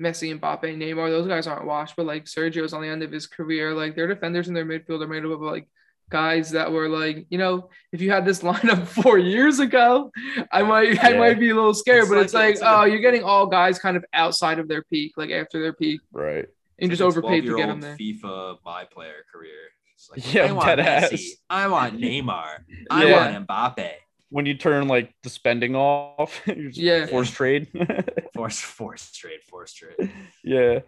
Messi, 0.00 0.30
and 0.32 0.40
Mbappe, 0.40 0.62
Neymar. 0.76 1.10
Those 1.10 1.28
guys 1.28 1.46
aren't 1.46 1.66
washed, 1.66 1.94
but 1.96 2.06
like 2.06 2.24
Sergio's 2.24 2.72
on 2.72 2.82
the 2.82 2.88
end 2.88 3.02
of 3.02 3.12
his 3.12 3.26
career. 3.26 3.72
Like 3.72 3.94
their 3.94 4.08
defenders 4.08 4.48
and 4.48 4.56
their 4.56 4.64
midfield 4.66 5.02
are 5.02 5.06
made 5.08 5.24
up 5.24 5.30
of 5.30 5.40
like 5.40 5.68
guys 6.10 6.50
that 6.50 6.72
were 6.72 6.88
like, 6.88 7.26
you 7.30 7.38
know, 7.38 7.70
if 7.92 8.00
you 8.00 8.10
had 8.10 8.24
this 8.24 8.40
lineup 8.42 8.86
four 8.88 9.18
years 9.18 9.60
ago, 9.60 10.10
I 10.50 10.62
might 10.62 11.02
I 11.04 11.16
might 11.16 11.38
be 11.38 11.50
a 11.50 11.54
little 11.54 11.74
scared. 11.74 12.04
It's 12.04 12.08
but 12.10 12.16
like- 12.16 12.24
it's 12.24 12.34
like, 12.34 12.52
it's 12.54 12.62
like 12.62 12.70
a- 12.76 12.80
oh, 12.80 12.84
you're 12.84 13.00
getting 13.00 13.22
all 13.22 13.46
guys 13.46 13.78
kind 13.78 13.96
of 13.96 14.04
outside 14.12 14.58
of 14.58 14.66
their 14.66 14.82
peak, 14.82 15.12
like 15.16 15.30
after 15.30 15.60
their 15.62 15.72
peak, 15.72 16.00
Right. 16.12 16.46
And 16.78 16.90
It's 16.92 16.98
just 16.98 17.16
like 17.16 17.24
a 17.24 17.26
overpaid 17.26 17.44
to 17.46 17.56
get 17.56 17.66
them 17.68 17.80
12-year-old 17.80 17.82
there. 17.82 17.96
FIFA 17.96 18.58
my 18.64 18.84
player 18.84 19.24
career. 19.32 19.50
It's 19.94 20.10
like, 20.10 20.34
Yeah, 20.34 20.46
I 20.46 20.52
want 20.52 20.66
dead 20.66 20.78
Messi. 20.80 21.12
ass. 21.12 21.30
I 21.50 21.68
want 21.68 22.00
Neymar. 22.00 22.48
I 22.90 23.04
Yeah. 23.06 23.32
want 23.34 23.46
Mbappe. 23.48 23.90
When 24.30 24.46
you 24.46 24.54
turn 24.54 24.88
like 24.88 25.14
the 25.22 25.30
spending 25.30 25.76
off, 25.76 26.40
you're 26.46 26.70
just 26.70 26.78
Yeah. 26.78 27.06
forced 27.06 27.34
trade. 27.34 27.68
Force, 28.34 28.60
force 28.60 29.12
trade, 29.12 29.42
force 29.48 29.72
trade. 29.72 30.10
Yeah. 30.42 30.80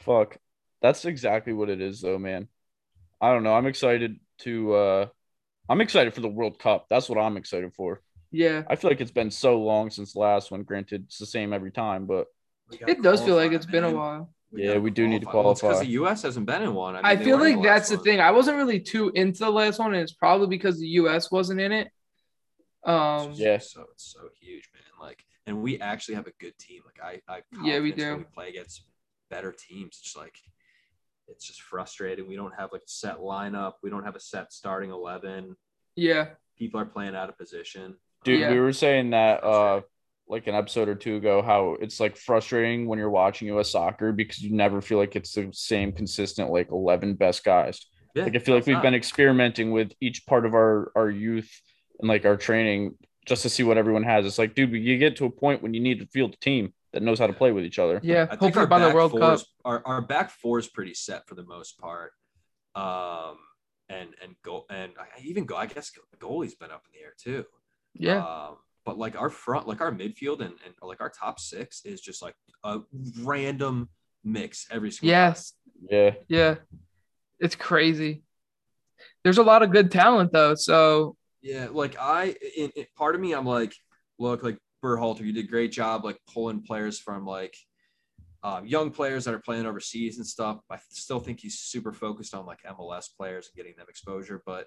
Fuck. 0.00 0.38
That's 0.80 1.04
exactly 1.04 1.52
what 1.52 1.68
it 1.68 1.80
is 1.82 2.00
though, 2.00 2.18
man. 2.18 2.48
I 3.20 3.32
don't 3.32 3.42
know. 3.42 3.54
I'm 3.54 3.66
excited 3.66 4.18
to 4.38 4.74
uh 4.74 5.06
I'm 5.68 5.80
excited 5.82 6.14
for 6.14 6.22
the 6.22 6.28
World 6.28 6.58
Cup. 6.58 6.86
That's 6.88 7.08
what 7.10 7.18
I'm 7.18 7.36
excited 7.36 7.74
for. 7.74 8.00
Yeah, 8.32 8.62
I 8.68 8.76
feel 8.76 8.90
like 8.90 9.02
it's 9.02 9.10
been 9.10 9.30
so 9.30 9.60
long 9.60 9.90
since 9.90 10.14
the 10.14 10.20
last 10.20 10.50
one. 10.50 10.62
Granted, 10.62 11.04
it's 11.04 11.18
the 11.18 11.26
same 11.26 11.52
every 11.52 11.70
time, 11.70 12.06
but 12.06 12.26
it 12.70 13.02
does 13.02 13.22
feel 13.22 13.36
like 13.36 13.50
qualify, 13.50 13.56
it's 13.56 13.66
been 13.66 13.84
a 13.84 13.92
man. 13.92 14.26
While. 14.52 14.62
Yeah, 14.74 14.78
we 14.78 14.90
do 14.90 15.08
need 15.08 15.22
to 15.22 15.28
Well, 15.32 15.50
it's 15.52 15.60
because 15.60 15.80
the 15.80 15.86
U.S. 15.86 16.22
hasn't 16.22 16.46
been 16.46 16.62
in 16.62 16.74
one. 16.74 16.96
I 16.96 17.02
mean, 17.02 17.18
they 17.18 17.24
feel 17.24 17.38
like 17.38 17.56
the 17.56 17.62
that's 17.62 17.90
last 17.90 17.98
the 17.98 18.04
thing. 18.04 18.20
I 18.20 18.30
wasn't 18.30 18.56
really 18.56 18.80
too 18.80 19.10
into 19.14 19.40
the 19.40 19.50
last 19.50 19.78
one, 19.78 19.92
and 19.94 20.02
it's 20.02 20.12
probably 20.12 20.46
because 20.48 20.78
the 20.78 20.88
U.S. 20.88 21.30
wasn't 21.30 21.60
in 21.60 21.72
it. 21.72 21.88
Um, 22.84 23.32
Yeah. 23.34 23.58
So 23.58 23.86
it's 23.92 24.04
so 24.12 24.28
huge, 24.40 24.68
man. 24.74 24.82
Like, 25.08 25.24
and 25.46 25.62
we 25.62 25.80
actually 25.80 26.16
have 26.16 26.26
a 26.26 26.32
good 26.38 26.56
team. 26.58 26.82
Like, 26.84 27.22
I, 27.28 27.32
I 27.32 27.42
Yeah, 27.62 27.80
we 27.80 27.92
do. 27.92 28.16
We 28.18 28.24
play 28.24 28.48
against 28.50 28.84
better 29.30 29.52
teams. 29.52 29.98
It's 30.02 30.16
like, 30.16 30.36
it's 31.28 31.46
just 31.46 31.62
frustrating. 31.62 32.26
We 32.28 32.36
don't 32.36 32.54
have 32.58 32.70
like 32.72 32.82
a 32.82 32.88
set 32.88 33.18
lineup. 33.18 33.74
We 33.82 33.90
don't 33.90 34.04
have 34.04 34.16
a 34.16 34.20
set 34.20 34.52
starting 34.52 34.90
eleven. 34.90 35.56
yeah, 35.96 36.30
People 36.58 36.78
are 36.80 36.84
playing 36.84 37.14
out 37.16 37.28
of 37.28 37.38
position. 37.38 37.96
dude, 38.24 38.40
Yeah. 38.40 38.50
we 38.52 38.60
were 38.60 38.72
saying 38.72 39.10
that 39.10 39.42
uh 39.42 39.80
like 40.28 40.46
an 40.46 40.54
episode 40.54 40.88
or 40.88 40.94
two 40.94 41.16
ago 41.16 41.42
how 41.42 41.76
it's 41.80 42.00
like 42.00 42.16
frustrating 42.16 42.86
when 42.86 42.98
you're 42.98 43.10
watching 43.10 43.48
US 43.56 43.70
soccer 43.70 44.12
because 44.12 44.40
you 44.42 44.54
never 44.54 44.80
feel 44.80 44.98
like 44.98 45.14
it's 45.16 45.32
the 45.34 45.48
same 45.52 45.92
consistent 45.92 46.50
like 46.50 46.70
11 46.70 47.14
best 47.14 47.44
guys. 47.44 47.84
Yeah, 48.14 48.24
Like 48.24 48.36
I 48.36 48.38
feel 48.38 48.54
like 48.54 48.66
we've 48.66 48.74
not. 48.74 48.82
been 48.82 48.94
experimenting 48.94 49.70
with 49.72 49.92
each 50.00 50.26
part 50.26 50.46
of 50.46 50.54
our 50.54 50.92
our 50.96 51.10
youth 51.10 51.50
and 52.00 52.08
like 52.08 52.24
our 52.24 52.36
training 52.36 52.96
just 53.26 53.42
to 53.42 53.48
see 53.48 53.62
what 53.62 53.78
everyone 53.78 54.02
has. 54.04 54.26
It's 54.26 54.38
like, 54.38 54.54
dude, 54.54 54.72
you 54.72 54.98
get 54.98 55.16
to 55.16 55.26
a 55.26 55.30
point 55.30 55.62
when 55.62 55.74
you 55.74 55.80
need 55.80 56.00
to 56.00 56.06
field 56.06 56.34
a 56.34 56.36
team 56.38 56.72
that 56.92 57.02
knows 57.02 57.18
how 57.18 57.26
to 57.26 57.32
play 57.32 57.52
with 57.52 57.64
each 57.64 57.78
other. 57.78 58.00
yeah. 58.02 58.24
I 58.24 58.36
think 58.36 58.54
Hopefully 58.54 58.66
by 58.66 58.78
the 58.80 58.94
World 58.94 59.12
Cup. 59.18 59.34
is- 59.36 59.46
our, 59.64 59.80
our 59.86 60.00
back 60.02 60.30
four 60.30 60.58
is 60.58 60.68
pretty 60.68 60.92
set 60.94 61.26
for 61.28 61.34
the 61.34 61.44
most 61.44 61.78
part. 61.78 62.12
Um, 62.74 63.36
and 63.88 64.10
and 64.22 64.34
go 64.42 64.64
and 64.70 64.92
I 64.98 65.02
I 65.18 65.20
even 65.24 65.44
go. 65.44 65.56
I 65.56 65.66
guess 65.66 65.90
the 66.10 66.16
goalie's 66.16 66.54
been 66.54 66.70
up 66.70 66.84
in 66.92 66.98
the 66.98 67.04
air 67.04 67.12
too. 67.18 67.44
Yeah, 67.94 68.18
Um, 68.24 68.56
but 68.84 68.98
like 68.98 69.20
our 69.20 69.30
front, 69.30 69.68
like 69.68 69.80
our 69.80 69.92
midfield 69.92 70.40
and, 70.40 70.54
and 70.64 70.74
like 70.82 71.00
our 71.00 71.10
top 71.10 71.38
six 71.38 71.84
is 71.84 72.00
just 72.00 72.22
like 72.22 72.34
a 72.64 72.80
random 73.20 73.88
mix 74.24 74.66
every 74.70 74.90
single 74.90 75.12
time. 75.14 75.20
yes, 75.30 75.52
Yeah. 75.88 76.10
yeah. 76.28 76.54
It's 77.38 77.54
crazy. 77.56 78.22
There's 79.24 79.38
a 79.38 79.42
lot 79.42 79.62
of 79.62 79.70
good 79.70 79.90
talent 79.90 80.32
though, 80.32 80.54
so 80.54 81.16
Yeah, 81.42 81.68
like 81.70 81.96
I, 81.98 82.34
in, 82.56 82.70
in, 82.76 82.86
part 82.96 83.14
of 83.14 83.20
me, 83.20 83.32
I'm 83.32 83.46
like, 83.46 83.74
look, 84.18 84.42
like 84.42 84.58
Berhalter, 84.84 85.20
you 85.20 85.32
did 85.32 85.44
a 85.44 85.48
great 85.48 85.72
job, 85.72 86.04
like 86.04 86.18
pulling 86.32 86.62
players 86.62 86.98
from 86.98 87.24
like 87.24 87.56
um, 88.44 88.66
young 88.66 88.90
players 88.90 89.24
that 89.24 89.34
are 89.34 89.40
playing 89.40 89.66
overseas 89.66 90.18
and 90.18 90.26
stuff. 90.26 90.60
I 90.70 90.78
still 90.90 91.20
think 91.20 91.40
he's 91.40 91.58
super 91.58 91.92
focused 91.92 92.34
on 92.34 92.46
like 92.46 92.58
MLS 92.64 93.06
players 93.16 93.48
and 93.48 93.56
getting 93.56 93.76
them 93.76 93.86
exposure, 93.88 94.42
but 94.44 94.66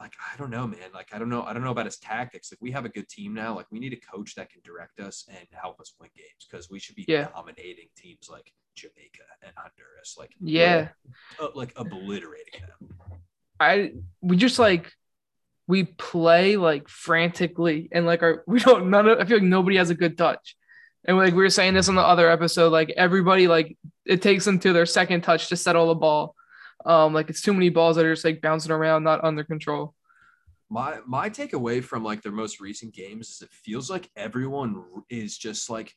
like 0.00 0.12
I 0.32 0.36
don't 0.36 0.50
know, 0.50 0.66
man. 0.66 0.90
Like 0.92 1.08
I 1.12 1.18
don't 1.18 1.28
know, 1.28 1.42
I 1.42 1.52
don't 1.52 1.62
know 1.62 1.70
about 1.70 1.86
his 1.86 1.98
tactics. 1.98 2.50
Like 2.52 2.60
we 2.60 2.72
have 2.72 2.84
a 2.84 2.88
good 2.88 3.08
team 3.08 3.32
now. 3.34 3.54
Like 3.54 3.66
we 3.70 3.78
need 3.78 3.92
a 3.92 4.16
coach 4.16 4.34
that 4.34 4.50
can 4.50 4.60
direct 4.64 5.00
us 5.00 5.24
and 5.28 5.46
help 5.52 5.80
us 5.80 5.94
win 6.00 6.10
games 6.16 6.46
because 6.50 6.68
we 6.68 6.78
should 6.78 6.96
be 6.96 7.04
Yeah. 7.08 7.28
dominating 7.34 7.88
teams 7.96 8.28
like 8.30 8.52
Jamaica 8.74 9.22
and 9.42 9.52
Honduras, 9.56 10.16
like 10.18 10.34
yeah. 10.40 10.88
uh, 11.40 11.48
like 11.54 11.72
obliterating 11.76 12.60
them. 12.60 12.88
I 13.60 13.92
we 14.20 14.36
just 14.36 14.58
like 14.58 14.92
we 15.66 15.84
play 15.84 16.56
like 16.56 16.88
frantically 16.88 17.88
and 17.92 18.04
like 18.04 18.22
our 18.22 18.42
we 18.48 18.60
don't 18.60 18.90
none 18.90 19.08
of 19.08 19.18
I 19.20 19.24
feel 19.24 19.38
like 19.38 19.44
nobody 19.46 19.76
has 19.76 19.90
a 19.90 19.94
good 19.94 20.18
touch. 20.18 20.56
And 21.06 21.16
like 21.18 21.34
we 21.34 21.42
were 21.42 21.50
saying 21.50 21.74
this 21.74 21.88
on 21.88 21.94
the 21.94 22.02
other 22.02 22.30
episode, 22.30 22.70
like 22.72 22.90
everybody 22.96 23.46
like 23.46 23.76
it 24.06 24.22
takes 24.22 24.44
them 24.44 24.58
to 24.60 24.72
their 24.72 24.86
second 24.86 25.20
touch 25.20 25.48
to 25.50 25.56
settle 25.56 25.88
the 25.88 25.94
ball. 25.94 26.34
Um, 26.84 27.14
like 27.14 27.30
it's 27.30 27.40
too 27.40 27.54
many 27.54 27.70
balls 27.70 27.96
that 27.96 28.04
are 28.04 28.12
just 28.12 28.24
like 28.24 28.40
bouncing 28.42 28.72
around, 28.72 29.04
not 29.04 29.24
under 29.24 29.44
control. 29.44 29.94
My 30.70 30.98
my 31.06 31.30
takeaway 31.30 31.82
from 31.82 32.02
like 32.04 32.22
their 32.22 32.32
most 32.32 32.60
recent 32.60 32.94
games 32.94 33.28
is 33.30 33.42
it 33.42 33.50
feels 33.50 33.90
like 33.90 34.10
everyone 34.16 34.82
is 35.08 35.36
just 35.36 35.70
like 35.70 35.92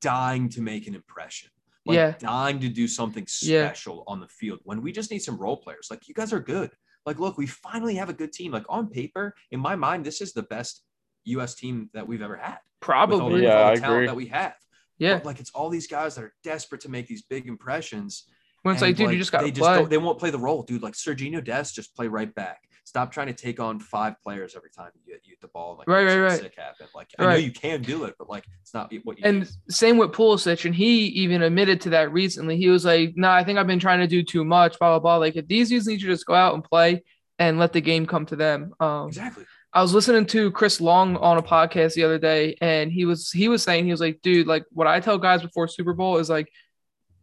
dying 0.00 0.48
to 0.50 0.60
make 0.62 0.86
an 0.86 0.94
impression. 0.94 1.50
Like 1.86 1.96
Yeah. 1.96 2.14
dying 2.18 2.60
to 2.60 2.68
do 2.68 2.86
something 2.86 3.26
Yeah. 3.42 3.66
special 3.68 4.04
on 4.06 4.20
the 4.20 4.28
field 4.28 4.60
when 4.64 4.82
we 4.82 4.92
just 4.92 5.10
need 5.10 5.20
some 5.20 5.36
role 5.38 5.56
players. 5.56 5.88
Like 5.90 6.08
you 6.08 6.14
guys 6.14 6.32
are 6.32 6.40
good. 6.40 6.70
Like 7.06 7.18
look, 7.18 7.38
we 7.38 7.46
finally 7.46 7.94
have 7.96 8.08
a 8.10 8.12
good 8.14 8.32
team. 8.32 8.52
Like 8.52 8.64
on 8.68 8.88
paper, 8.88 9.34
in 9.50 9.60
my 9.60 9.74
mind, 9.76 10.04
this 10.04 10.20
is 10.20 10.32
the 10.32 10.42
best 10.42 10.82
US 11.24 11.54
team 11.54 11.90
that 11.94 12.06
we've 12.06 12.22
ever 12.22 12.36
had. 12.36 12.52
With 12.52 12.58
all, 12.58 12.58
Probably. 12.80 13.40
the, 13.40 13.46
Yeah, 13.46 13.62
all 13.62 13.70
I 13.72 13.74
talent 13.76 13.84
agree. 13.96 14.06
that 14.06 14.16
we 14.16 14.26
have. 14.26 14.54
Yeah. 14.98 15.14
But, 15.16 15.24
like 15.26 15.40
it's 15.40 15.50
all 15.50 15.70
these 15.70 15.86
guys 15.86 16.14
that 16.16 16.24
are 16.24 16.34
desperate 16.44 16.82
to 16.82 16.90
make 16.90 17.06
these 17.06 17.22
big 17.22 17.46
impressions. 17.46 18.24
When 18.62 18.74
it's 18.74 18.82
And, 18.82 18.90
like, 18.90 18.96
dude, 18.96 19.12
you 19.12 19.18
just 19.18 19.32
gotta 19.32 19.46
they 19.46 19.52
play. 19.52 19.74
don't, 19.74 19.90
they 19.90 19.98
won't 19.98 20.18
play 20.18 20.30
the 20.30 20.38
role, 20.38 20.62
dude. 20.62 20.82
Like 20.82 20.94
Sergio 20.94 21.42
Dest, 21.42 21.74
just 21.74 21.94
play 21.96 22.08
right 22.08 22.32
back. 22.34 22.62
Stop 22.84 23.12
trying 23.12 23.28
to 23.28 23.32
take 23.32 23.60
on 23.60 23.78
five 23.78 24.14
players 24.22 24.54
every 24.56 24.70
time 24.70 24.90
you 24.94 25.12
get 25.12 25.24
you 25.24 25.30
get 25.30 25.40
the 25.40 25.48
ball. 25.48 25.76
Like 25.78 25.88
Right, 25.88 26.04
right, 26.04 26.18
right. 26.18 26.40
Sick 26.40 26.54
happen. 26.56 26.86
Like 26.94 27.08
I 27.18 27.24
know 27.24 27.36
you 27.36 27.52
can 27.52 27.82
do 27.82 28.04
it, 28.04 28.16
but 28.18 28.28
like 28.28 28.44
it's 28.62 28.74
not 28.74 28.92
what 29.04 29.18
you. 29.18 29.24
and 29.24 29.50
same 29.68 29.96
with 29.96 30.12
Pulisic, 30.12 30.64
and 30.64 30.74
he 30.74 31.06
even 31.06 31.42
admitted 31.42 31.80
to 31.82 31.90
that 31.90 32.12
recently. 32.12 32.56
He 32.56 32.68
was 32.68 32.84
like, 32.84 33.12
"No, 33.16 33.30
I 33.30 33.44
think 33.44 33.58
I've 33.58 33.66
been 33.66 33.78
trying 33.78 34.00
to 34.00 34.06
do 34.06 34.22
too 34.22 34.44
much." 34.44 34.78
Blah 34.78 34.90
blah 34.90 34.98
blah. 34.98 35.16
Like 35.16 35.36
if 35.36 35.46
these 35.46 35.68
dudes 35.68 35.86
need 35.86 36.00
to 36.00 36.06
just 36.06 36.26
go 36.26 36.34
out 36.34 36.54
and 36.54 36.64
play 36.64 37.02
and 37.38 37.58
let 37.58 37.72
the 37.72 37.80
game 37.80 38.06
come 38.06 38.26
to 38.26 38.36
them. 38.36 38.72
Um, 38.80 39.08
exactly. 39.08 39.44
I 39.72 39.82
was 39.82 39.94
listening 39.94 40.26
to 40.26 40.50
Chris 40.50 40.80
Long 40.80 41.16
on 41.16 41.38
a 41.38 41.42
podcast 41.42 41.94
the 41.94 42.02
other 42.02 42.18
day, 42.18 42.56
and 42.60 42.90
he 42.90 43.04
was 43.04 43.30
he 43.30 43.48
was 43.48 43.62
saying 43.62 43.84
he 43.84 43.92
was 43.92 44.00
like, 44.00 44.20
dude, 44.20 44.48
like 44.48 44.64
what 44.72 44.88
I 44.88 44.98
tell 44.98 45.16
guys 45.16 45.42
before 45.42 45.68
Super 45.68 45.94
Bowl 45.94 46.18
is 46.18 46.28
like, 46.28 46.50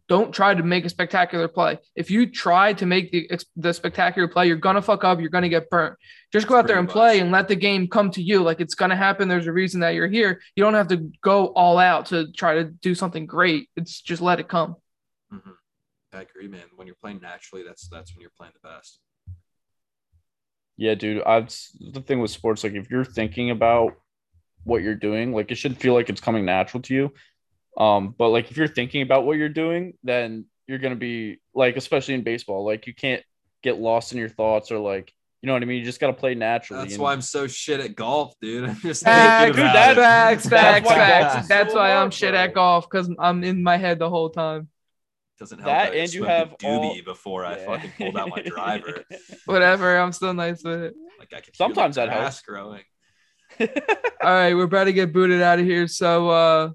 don't 0.08 0.32
try 0.32 0.54
to 0.54 0.62
make 0.62 0.84
a 0.84 0.88
spectacular 0.88 1.48
play. 1.48 1.78
If 1.94 2.10
you 2.10 2.30
try 2.30 2.72
to 2.72 2.86
make 2.86 3.12
the 3.12 3.30
the 3.56 3.72
spectacular 3.74 4.26
play, 4.26 4.46
you're 4.46 4.56
gonna 4.56 4.82
fuck 4.82 5.04
up. 5.04 5.20
You're 5.20 5.28
gonna 5.28 5.48
get 5.50 5.68
burnt. 5.68 5.96
Just 6.32 6.46
go 6.46 6.56
out 6.56 6.66
there 6.66 6.78
and 6.78 6.88
play 6.88 7.20
and 7.20 7.30
let 7.30 7.46
the 7.48 7.56
game 7.56 7.88
come 7.88 8.10
to 8.12 8.22
you. 8.22 8.42
Like 8.42 8.60
it's 8.60 8.74
gonna 8.74 8.96
happen. 8.96 9.28
There's 9.28 9.46
a 9.46 9.52
reason 9.52 9.80
that 9.80 9.90
you're 9.90 10.08
here. 10.08 10.40
You 10.56 10.64
don't 10.64 10.74
have 10.74 10.88
to 10.88 11.10
go 11.22 11.48
all 11.48 11.78
out 11.78 12.06
to 12.06 12.32
try 12.32 12.54
to 12.54 12.64
do 12.64 12.94
something 12.94 13.26
great. 13.26 13.68
It's 13.76 14.00
just 14.00 14.22
let 14.22 14.40
it 14.40 14.48
come. 14.48 14.76
Mhm. 15.32 15.54
I 16.14 16.22
agree, 16.22 16.48
man. 16.48 16.64
When 16.74 16.86
you're 16.86 16.96
playing 16.96 17.20
naturally, 17.20 17.62
that's 17.64 17.86
that's 17.88 18.14
when 18.14 18.22
you're 18.22 18.32
playing 18.36 18.54
the 18.60 18.66
best. 18.66 19.00
Yeah, 20.78 20.94
dude. 20.94 21.22
I've 21.24 21.48
the 21.80 22.00
thing 22.00 22.20
with 22.20 22.30
sports, 22.30 22.64
like 22.64 22.74
if 22.74 22.90
you're 22.90 23.04
thinking 23.04 23.50
about 23.50 23.94
what 24.64 24.82
you're 24.82 24.94
doing, 24.94 25.32
like 25.34 25.50
it 25.50 25.56
should 25.56 25.76
feel 25.76 25.92
like 25.92 26.08
it's 26.08 26.20
coming 26.20 26.44
natural 26.44 26.82
to 26.84 26.94
you. 26.94 27.12
Um, 27.78 28.14
but 28.18 28.28
like 28.30 28.50
if 28.50 28.56
you're 28.56 28.66
thinking 28.68 29.02
about 29.02 29.24
what 29.24 29.36
you're 29.38 29.48
doing, 29.48 29.94
then 30.02 30.46
you're 30.66 30.78
gonna 30.78 30.96
be 30.96 31.38
like, 31.54 31.76
especially 31.76 32.14
in 32.14 32.22
baseball, 32.24 32.64
like 32.66 32.86
you 32.86 32.94
can't 32.94 33.22
get 33.62 33.78
lost 33.78 34.12
in 34.12 34.18
your 34.18 34.28
thoughts 34.28 34.70
or 34.70 34.78
like 34.78 35.12
you 35.40 35.46
know 35.46 35.52
what 35.52 35.62
I 35.62 35.66
mean. 35.66 35.78
You 35.78 35.84
just 35.84 36.00
gotta 36.00 36.12
play 36.12 36.34
naturally. 36.34 36.82
That's 36.82 36.94
and- 36.94 37.02
why 37.02 37.12
I'm 37.12 37.20
so 37.22 37.46
shit 37.46 37.78
at 37.78 37.94
golf, 37.94 38.34
dude. 38.42 38.64
I'm 38.68 38.76
just 38.80 39.04
Facts, 39.04 39.44
thinking 39.44 39.62
about 39.62 39.72
that- 39.74 39.92
it. 39.92 40.00
facts, 40.00 40.42
That's 40.48 40.62
facts, 40.62 40.86
why 40.88 40.94
facts. 40.96 41.34
golf 41.36 41.48
That's 41.48 41.72
so 41.72 41.78
why 41.78 41.94
I'm 41.94 42.10
shit 42.10 42.34
at 42.34 42.54
golf 42.54 42.90
because 42.90 43.08
I'm 43.20 43.44
in 43.44 43.62
my 43.62 43.76
head 43.76 44.00
the 44.00 44.10
whole 44.10 44.30
time. 44.30 44.68
Doesn't 45.38 45.58
help 45.60 45.66
That 45.68 45.92
that, 45.92 45.96
and 45.96 46.12
you 46.12 46.24
have 46.24 46.50
a 46.54 46.56
doobie 46.56 46.66
all- 46.96 47.00
before 47.04 47.44
I 47.44 47.58
Yeah. 47.58 47.66
fucking 47.66 47.92
pulled 47.96 48.16
out 48.16 48.28
my 48.30 48.42
driver. 48.42 49.04
Whatever. 49.44 49.96
I'm 49.96 50.10
still 50.10 50.34
nice 50.34 50.64
with 50.64 50.82
it. 50.82 50.94
Like 51.20 51.32
I 51.32 51.40
can 51.40 51.54
Sometimes 51.54 51.94
feel 51.94 52.06
that 52.06 52.12
helps. 52.20 52.40
growing. 52.42 52.82
All 53.60 53.66
right, 54.22 54.54
we're 54.54 54.64
about 54.64 54.84
to 54.84 54.92
get 54.92 55.12
booted 55.12 55.40
out 55.40 55.58
of 55.60 55.64
here. 55.64 55.86
So, 55.86 56.28
uh, 56.28 56.70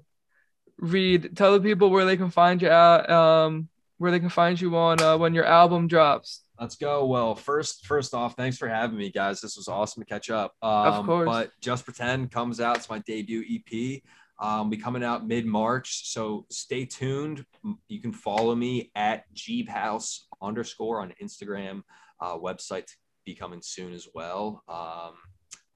Reed, 0.84 1.36
tell 1.36 1.52
the 1.52 1.60
people 1.60 1.90
where 1.90 2.04
they 2.04 2.16
can 2.16 2.30
find 2.30 2.60
you 2.60 2.68
out, 2.68 3.08
um, 3.10 3.68
where 3.98 4.10
they 4.10 4.20
can 4.20 4.28
find 4.28 4.60
you 4.60 4.76
on 4.76 5.00
uh, 5.00 5.16
when 5.16 5.34
your 5.34 5.44
album 5.44 5.86
drops. 5.88 6.42
Let's 6.60 6.76
go. 6.76 7.06
Well, 7.06 7.34
first, 7.34 7.86
first 7.86 8.14
off, 8.14 8.36
thanks 8.36 8.58
for 8.58 8.68
having 8.68 8.96
me, 8.96 9.10
guys. 9.10 9.40
This 9.40 9.56
was 9.56 9.66
awesome 9.66 10.02
to 10.02 10.08
catch 10.08 10.30
up. 10.30 10.54
Um, 10.62 11.06
course. 11.06 11.26
But 11.26 11.50
Just 11.60 11.84
Pretend 11.84 12.30
comes 12.30 12.60
out. 12.60 12.76
It's 12.76 12.90
my 12.90 13.00
debut 13.00 13.42
EP. 13.50 14.02
Um, 14.38 14.68
be 14.68 14.76
coming 14.76 15.04
out 15.04 15.26
mid 15.26 15.46
March, 15.46 16.08
so 16.08 16.44
stay 16.50 16.84
tuned. 16.84 17.44
You 17.88 18.00
can 18.00 18.12
follow 18.12 18.54
me 18.54 18.90
at 18.94 19.24
Geebhouse 19.34 20.20
underscore 20.42 21.00
on 21.00 21.14
Instagram. 21.22 21.82
Uh, 22.20 22.36
website 22.36 22.86
to 22.86 22.94
be 23.24 23.34
coming 23.34 23.62
soon 23.62 23.92
as 23.92 24.08
well. 24.14 24.62
Um, 24.68 25.14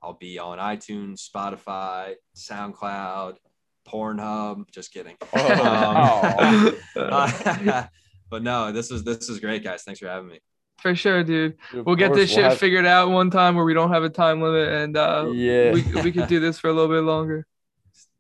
I'll 0.03 0.19
be 0.19 0.39
on 0.39 0.59
iTunes, 0.59 1.29
Spotify, 1.29 2.15
SoundCloud, 2.37 3.37
Pornhub. 3.89 4.71
Just 4.71 4.93
kidding. 4.93 5.17
Oh. 5.35 6.35
Um, 6.39 6.77
uh, 6.97 7.87
but 8.31 8.43
no, 8.43 8.73
this 8.73 8.91
is 8.91 9.05
this 9.05 9.29
is 9.29 9.41
great, 9.41 9.65
guys. 9.65 9.83
Thanks 9.83 10.01
for 10.01 10.09
having 10.09 10.29
me. 10.29 10.41
For 10.81 10.95
sure, 10.95 11.25
dude. 11.25 11.57
Of 11.73 11.87
We'll 11.87 11.97
get 11.97 12.13
this 12.13 12.31
we'll 12.31 12.37
shit 12.37 12.45
have- 12.45 12.59
figured 12.59 12.87
out 12.87 13.11
one 13.11 13.31
time 13.31 13.57
where 13.57 13.65
we 13.65 13.75
don't 13.75 13.91
have 13.91 14.05
a 14.05 14.09
time 14.09 14.41
limit, 14.41 14.69
and 14.69 14.97
uh, 14.97 15.31
yeah. 15.33 15.73
we 15.73 15.83
we 16.03 16.13
could 16.13 16.29
do 16.29 16.41
this 16.41 16.59
for 16.59 16.69
a 16.69 16.73
little 16.73 16.95
bit 16.95 17.03
longer. 17.03 17.47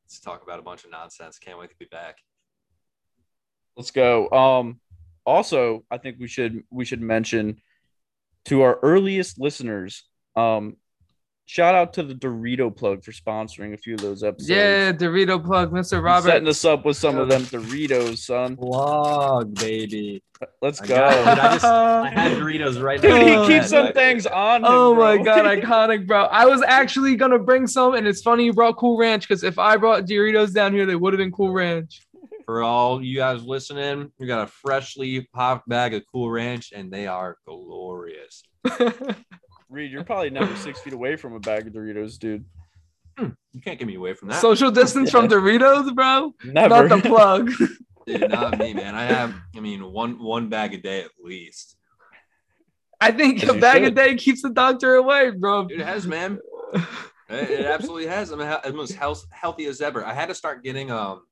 Let's 0.04 0.20
talk 0.20 0.42
about 0.42 0.58
a 0.58 0.62
bunch 0.62 0.84
of 0.84 0.90
nonsense. 0.90 1.38
Can't 1.38 1.58
wait 1.58 1.70
to 1.70 1.76
be 1.76 1.84
back. 1.84 2.16
Let's 3.76 3.90
go. 3.90 4.28
Um, 4.30 4.80
also, 5.24 5.84
I 5.90 5.98
think 5.98 6.16
we 6.18 6.26
should 6.26 6.64
we 6.70 6.84
should 6.84 7.02
mention 7.02 7.60
to 8.46 8.62
our 8.62 8.78
earliest 8.82 9.38
listeners. 9.38 10.04
Um, 10.34 10.76
Shout 11.50 11.74
out 11.74 11.94
to 11.94 12.02
the 12.02 12.12
Dorito 12.14 12.74
plug 12.76 13.02
for 13.02 13.10
sponsoring 13.10 13.72
a 13.72 13.78
few 13.78 13.94
of 13.94 14.02
those 14.02 14.22
episodes. 14.22 14.50
Yeah, 14.50 14.92
Dorito 14.92 15.42
plug, 15.42 15.70
Mr. 15.72 15.78
He's 15.78 15.92
Robert. 15.94 16.28
setting 16.28 16.46
us 16.46 16.62
up 16.62 16.84
with 16.84 16.98
some 16.98 17.16
of 17.16 17.30
them 17.30 17.40
Doritos, 17.40 18.18
son. 18.18 18.54
Vlog, 18.54 19.58
baby. 19.58 20.22
Let's 20.60 20.82
I 20.82 20.86
go. 20.86 20.94
it. 20.96 21.26
I 21.26 21.34
just- 21.54 21.64
I 21.64 22.08
had 22.14 22.32
Doritos 22.36 22.82
right 22.82 23.00
Dude, 23.00 23.10
now. 23.12 23.42
he 23.44 23.48
keeps 23.54 23.72
Yeah, 23.72 23.84
some 23.86 23.92
things 23.94 24.26
on. 24.26 24.60
him, 24.60 24.66
Oh 24.70 24.94
my 24.94 25.16
god, 25.16 25.46
iconic, 25.46 26.06
bro! 26.06 26.24
I 26.24 26.44
was 26.44 26.60
actually 26.60 27.16
gonna 27.16 27.38
bring 27.38 27.66
some, 27.66 27.94
and 27.94 28.06
it's 28.06 28.20
funny 28.20 28.44
you 28.44 28.52
brought 28.52 28.76
Cool 28.76 28.98
Ranch 28.98 29.26
because 29.26 29.42
if 29.42 29.58
I 29.58 29.78
brought 29.78 30.04
Doritos 30.04 30.52
down 30.52 30.74
here, 30.74 30.84
they 30.84 30.96
would 30.96 31.14
have 31.14 31.18
been 31.18 31.32
Cool 31.32 31.52
Ranch. 31.54 32.02
For 32.44 32.62
all 32.62 33.02
you 33.02 33.16
guys 33.16 33.42
listening, 33.42 34.12
we 34.18 34.26
got 34.26 34.42
a 34.44 34.46
freshly 34.48 35.26
popped 35.32 35.66
bag 35.66 35.94
of 35.94 36.02
Cool 36.12 36.30
Ranch, 36.30 36.72
and 36.76 36.92
they 36.92 37.06
are 37.06 37.38
glorious. 37.46 38.42
Reed, 39.70 39.90
you're 39.90 40.04
probably 40.04 40.30
never 40.30 40.54
six 40.56 40.80
feet 40.80 40.92
away 40.92 41.16
from 41.16 41.34
a 41.34 41.40
bag 41.40 41.66
of 41.66 41.72
Doritos, 41.72 42.18
dude. 42.18 42.44
You 43.52 43.60
can't 43.60 43.78
get 43.78 43.88
me 43.88 43.96
away 43.96 44.14
from 44.14 44.28
that. 44.28 44.40
Social 44.40 44.70
distance 44.70 45.10
from 45.10 45.28
Doritos, 45.28 45.94
bro. 45.94 46.34
Never. 46.44 46.88
Not 46.88 47.02
the 47.02 47.08
plug. 47.08 47.50
Dude, 48.06 48.30
not 48.30 48.58
me, 48.58 48.72
man. 48.72 48.94
I 48.94 49.04
have, 49.04 49.34
I 49.54 49.60
mean, 49.60 49.92
one 49.92 50.22
one 50.22 50.48
bag 50.48 50.72
a 50.72 50.78
day 50.78 51.02
at 51.02 51.10
least. 51.22 51.76
I 53.00 53.12
think 53.12 53.42
As 53.42 53.50
a 53.50 53.54
you 53.54 53.60
bag 53.60 53.82
a 53.84 53.90
day 53.90 54.16
keeps 54.16 54.42
the 54.42 54.50
doctor 54.50 54.94
away, 54.94 55.30
bro. 55.30 55.66
Dude, 55.66 55.80
it 55.80 55.86
has, 55.86 56.06
man. 56.06 56.38
It, 57.28 57.50
it 57.50 57.66
absolutely 57.66 58.06
has. 58.06 58.30
I'm 58.30 58.40
I'm 58.40 58.80
as 58.80 58.92
health, 58.92 59.26
healthy 59.30 59.66
as 59.66 59.82
ever. 59.82 60.04
I 60.04 60.14
had 60.14 60.30
to 60.30 60.34
start 60.34 60.64
getting 60.64 60.90
um 60.90 61.26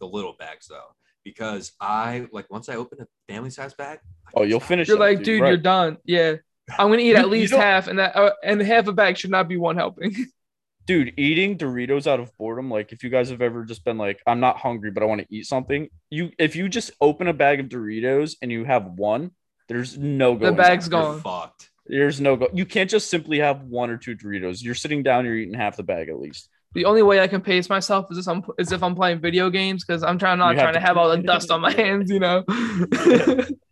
the 0.00 0.06
little 0.06 0.34
bags 0.38 0.66
though, 0.68 0.94
because 1.24 1.72
I 1.78 2.26
like 2.32 2.50
once 2.50 2.70
I 2.70 2.76
open 2.76 3.02
a 3.02 3.06
family 3.30 3.50
size 3.50 3.74
bag. 3.74 3.98
I 4.26 4.30
oh, 4.34 4.42
you'll 4.44 4.60
stop. 4.60 4.68
finish. 4.68 4.88
You're 4.88 4.96
that, 4.96 5.04
like, 5.04 5.22
dude, 5.22 5.42
right. 5.42 5.48
you're 5.48 5.58
done. 5.58 5.98
Yeah, 6.04 6.36
I'm 6.70 6.88
gonna 6.88 6.98
eat 7.02 7.08
You- 7.08 7.16
at 7.16 7.28
least 7.28 7.52
half, 7.54 7.86
and 7.88 7.98
that 7.98 8.16
uh, 8.16 8.32
and 8.42 8.60
half 8.60 8.86
a 8.88 8.92
bag 8.92 9.16
should 9.18 9.30
not 9.30 9.48
be 9.48 9.56
one 9.56 9.76
helping. 9.76 10.14
dude 10.86 11.12
eating 11.16 11.58
doritos 11.58 12.06
out 12.06 12.20
of 12.20 12.30
boredom 12.38 12.70
like 12.70 12.92
if 12.92 13.02
you 13.02 13.10
guys 13.10 13.30
have 13.30 13.42
ever 13.42 13.64
just 13.64 13.84
been 13.84 13.98
like 13.98 14.20
i'm 14.24 14.38
not 14.38 14.56
hungry 14.56 14.92
but 14.92 15.02
i 15.02 15.06
want 15.06 15.20
to 15.20 15.26
eat 15.34 15.44
something 15.44 15.88
you 16.10 16.30
if 16.38 16.54
you 16.54 16.68
just 16.68 16.92
open 17.00 17.26
a 17.26 17.32
bag 17.32 17.58
of 17.58 17.66
doritos 17.66 18.36
and 18.40 18.52
you 18.52 18.62
have 18.64 18.84
one 18.92 19.32
there's 19.68 19.98
no 19.98 20.34
The 20.34 20.38
going 20.38 20.54
bag's 20.54 20.88
back. 20.88 21.02
You're 21.02 21.12
gone. 21.14 21.20
fucked. 21.22 21.70
there's 21.86 22.20
no 22.20 22.36
go 22.36 22.48
you 22.52 22.64
can't 22.64 22.88
just 22.88 23.10
simply 23.10 23.40
have 23.40 23.62
one 23.62 23.90
or 23.90 23.96
two 23.96 24.14
doritos 24.14 24.62
you're 24.62 24.76
sitting 24.76 25.02
down 25.02 25.24
you're 25.24 25.34
eating 25.34 25.54
half 25.54 25.76
the 25.76 25.82
bag 25.82 26.08
at 26.08 26.20
least 26.20 26.48
The 26.74 26.84
only 26.84 27.02
way 27.02 27.18
I 27.18 27.26
can 27.26 27.40
pace 27.40 27.68
myself 27.68 28.06
is 28.12 28.18
if 28.18 28.28
I'm 28.28 28.44
is 28.56 28.70
if 28.70 28.80
I'm 28.84 28.94
playing 28.94 29.18
video 29.20 29.50
games 29.50 29.84
because 29.84 30.04
I'm 30.04 30.18
trying 30.18 30.38
not 30.38 30.50
You 30.50 30.58
have 30.60 30.66
trying 30.66 30.74
to 30.74 30.78
to- 30.80 30.86
have 30.86 30.96
all 30.96 31.08
the 31.08 31.18
dust 31.20 31.50
on 31.50 31.62
my 31.62 31.72
hands, 31.82 32.12
you 32.12 32.20
know. 32.20 32.44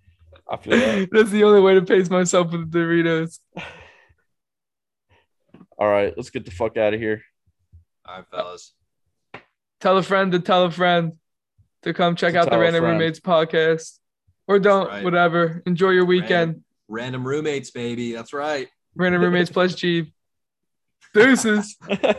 i 0.51 0.57
feel 0.57 0.77
that 0.79 1.09
That's 1.13 1.31
the 1.31 1.45
only 1.45 1.61
way 1.61 1.75
to 1.75 1.83
pace 1.83 2.11
myself 2.11 2.53
with 2.53 2.71
the 2.71 2.79
Doritos. 2.79 3.39
all 5.79 5.89
right 5.89 6.13
let's 6.17 6.31
get 6.31 6.45
the 6.45 6.51
fuck 6.51 6.77
out 6.77 6.95
of 6.95 7.01
here 7.01 7.23
All 8.07 8.17
right, 8.17 8.25
fellas. 8.31 8.73
Tell 9.81 9.97
a 9.99 10.03
friend 10.03 10.33
to 10.33 10.39
tell 10.39 10.65
a 10.65 10.71
friend 10.71 11.13
to 11.83 11.93
come 11.93 12.17
check 12.17 12.33
To 12.35 12.41
out 12.41 12.51
the 12.51 12.59
Random 12.59 12.83
friend. 12.83 12.99
Roommates 12.99 13.21
podcast, 13.21 13.99
or 14.49 14.59
don't, 14.59 14.89
right. 14.89 15.05
whatever. 15.05 15.63
Enjoy 15.67 15.91
your 15.91 16.05
weekend. 16.07 16.63
Random 16.89 17.27
roommates, 17.27 17.71
baby. 17.71 18.13
That's 18.13 18.33
right. 18.33 18.69
Random 18.95 19.21
Roommates 19.21 19.51
plus 19.57 19.75
G. 19.75 20.13
Deuces. 21.13 21.77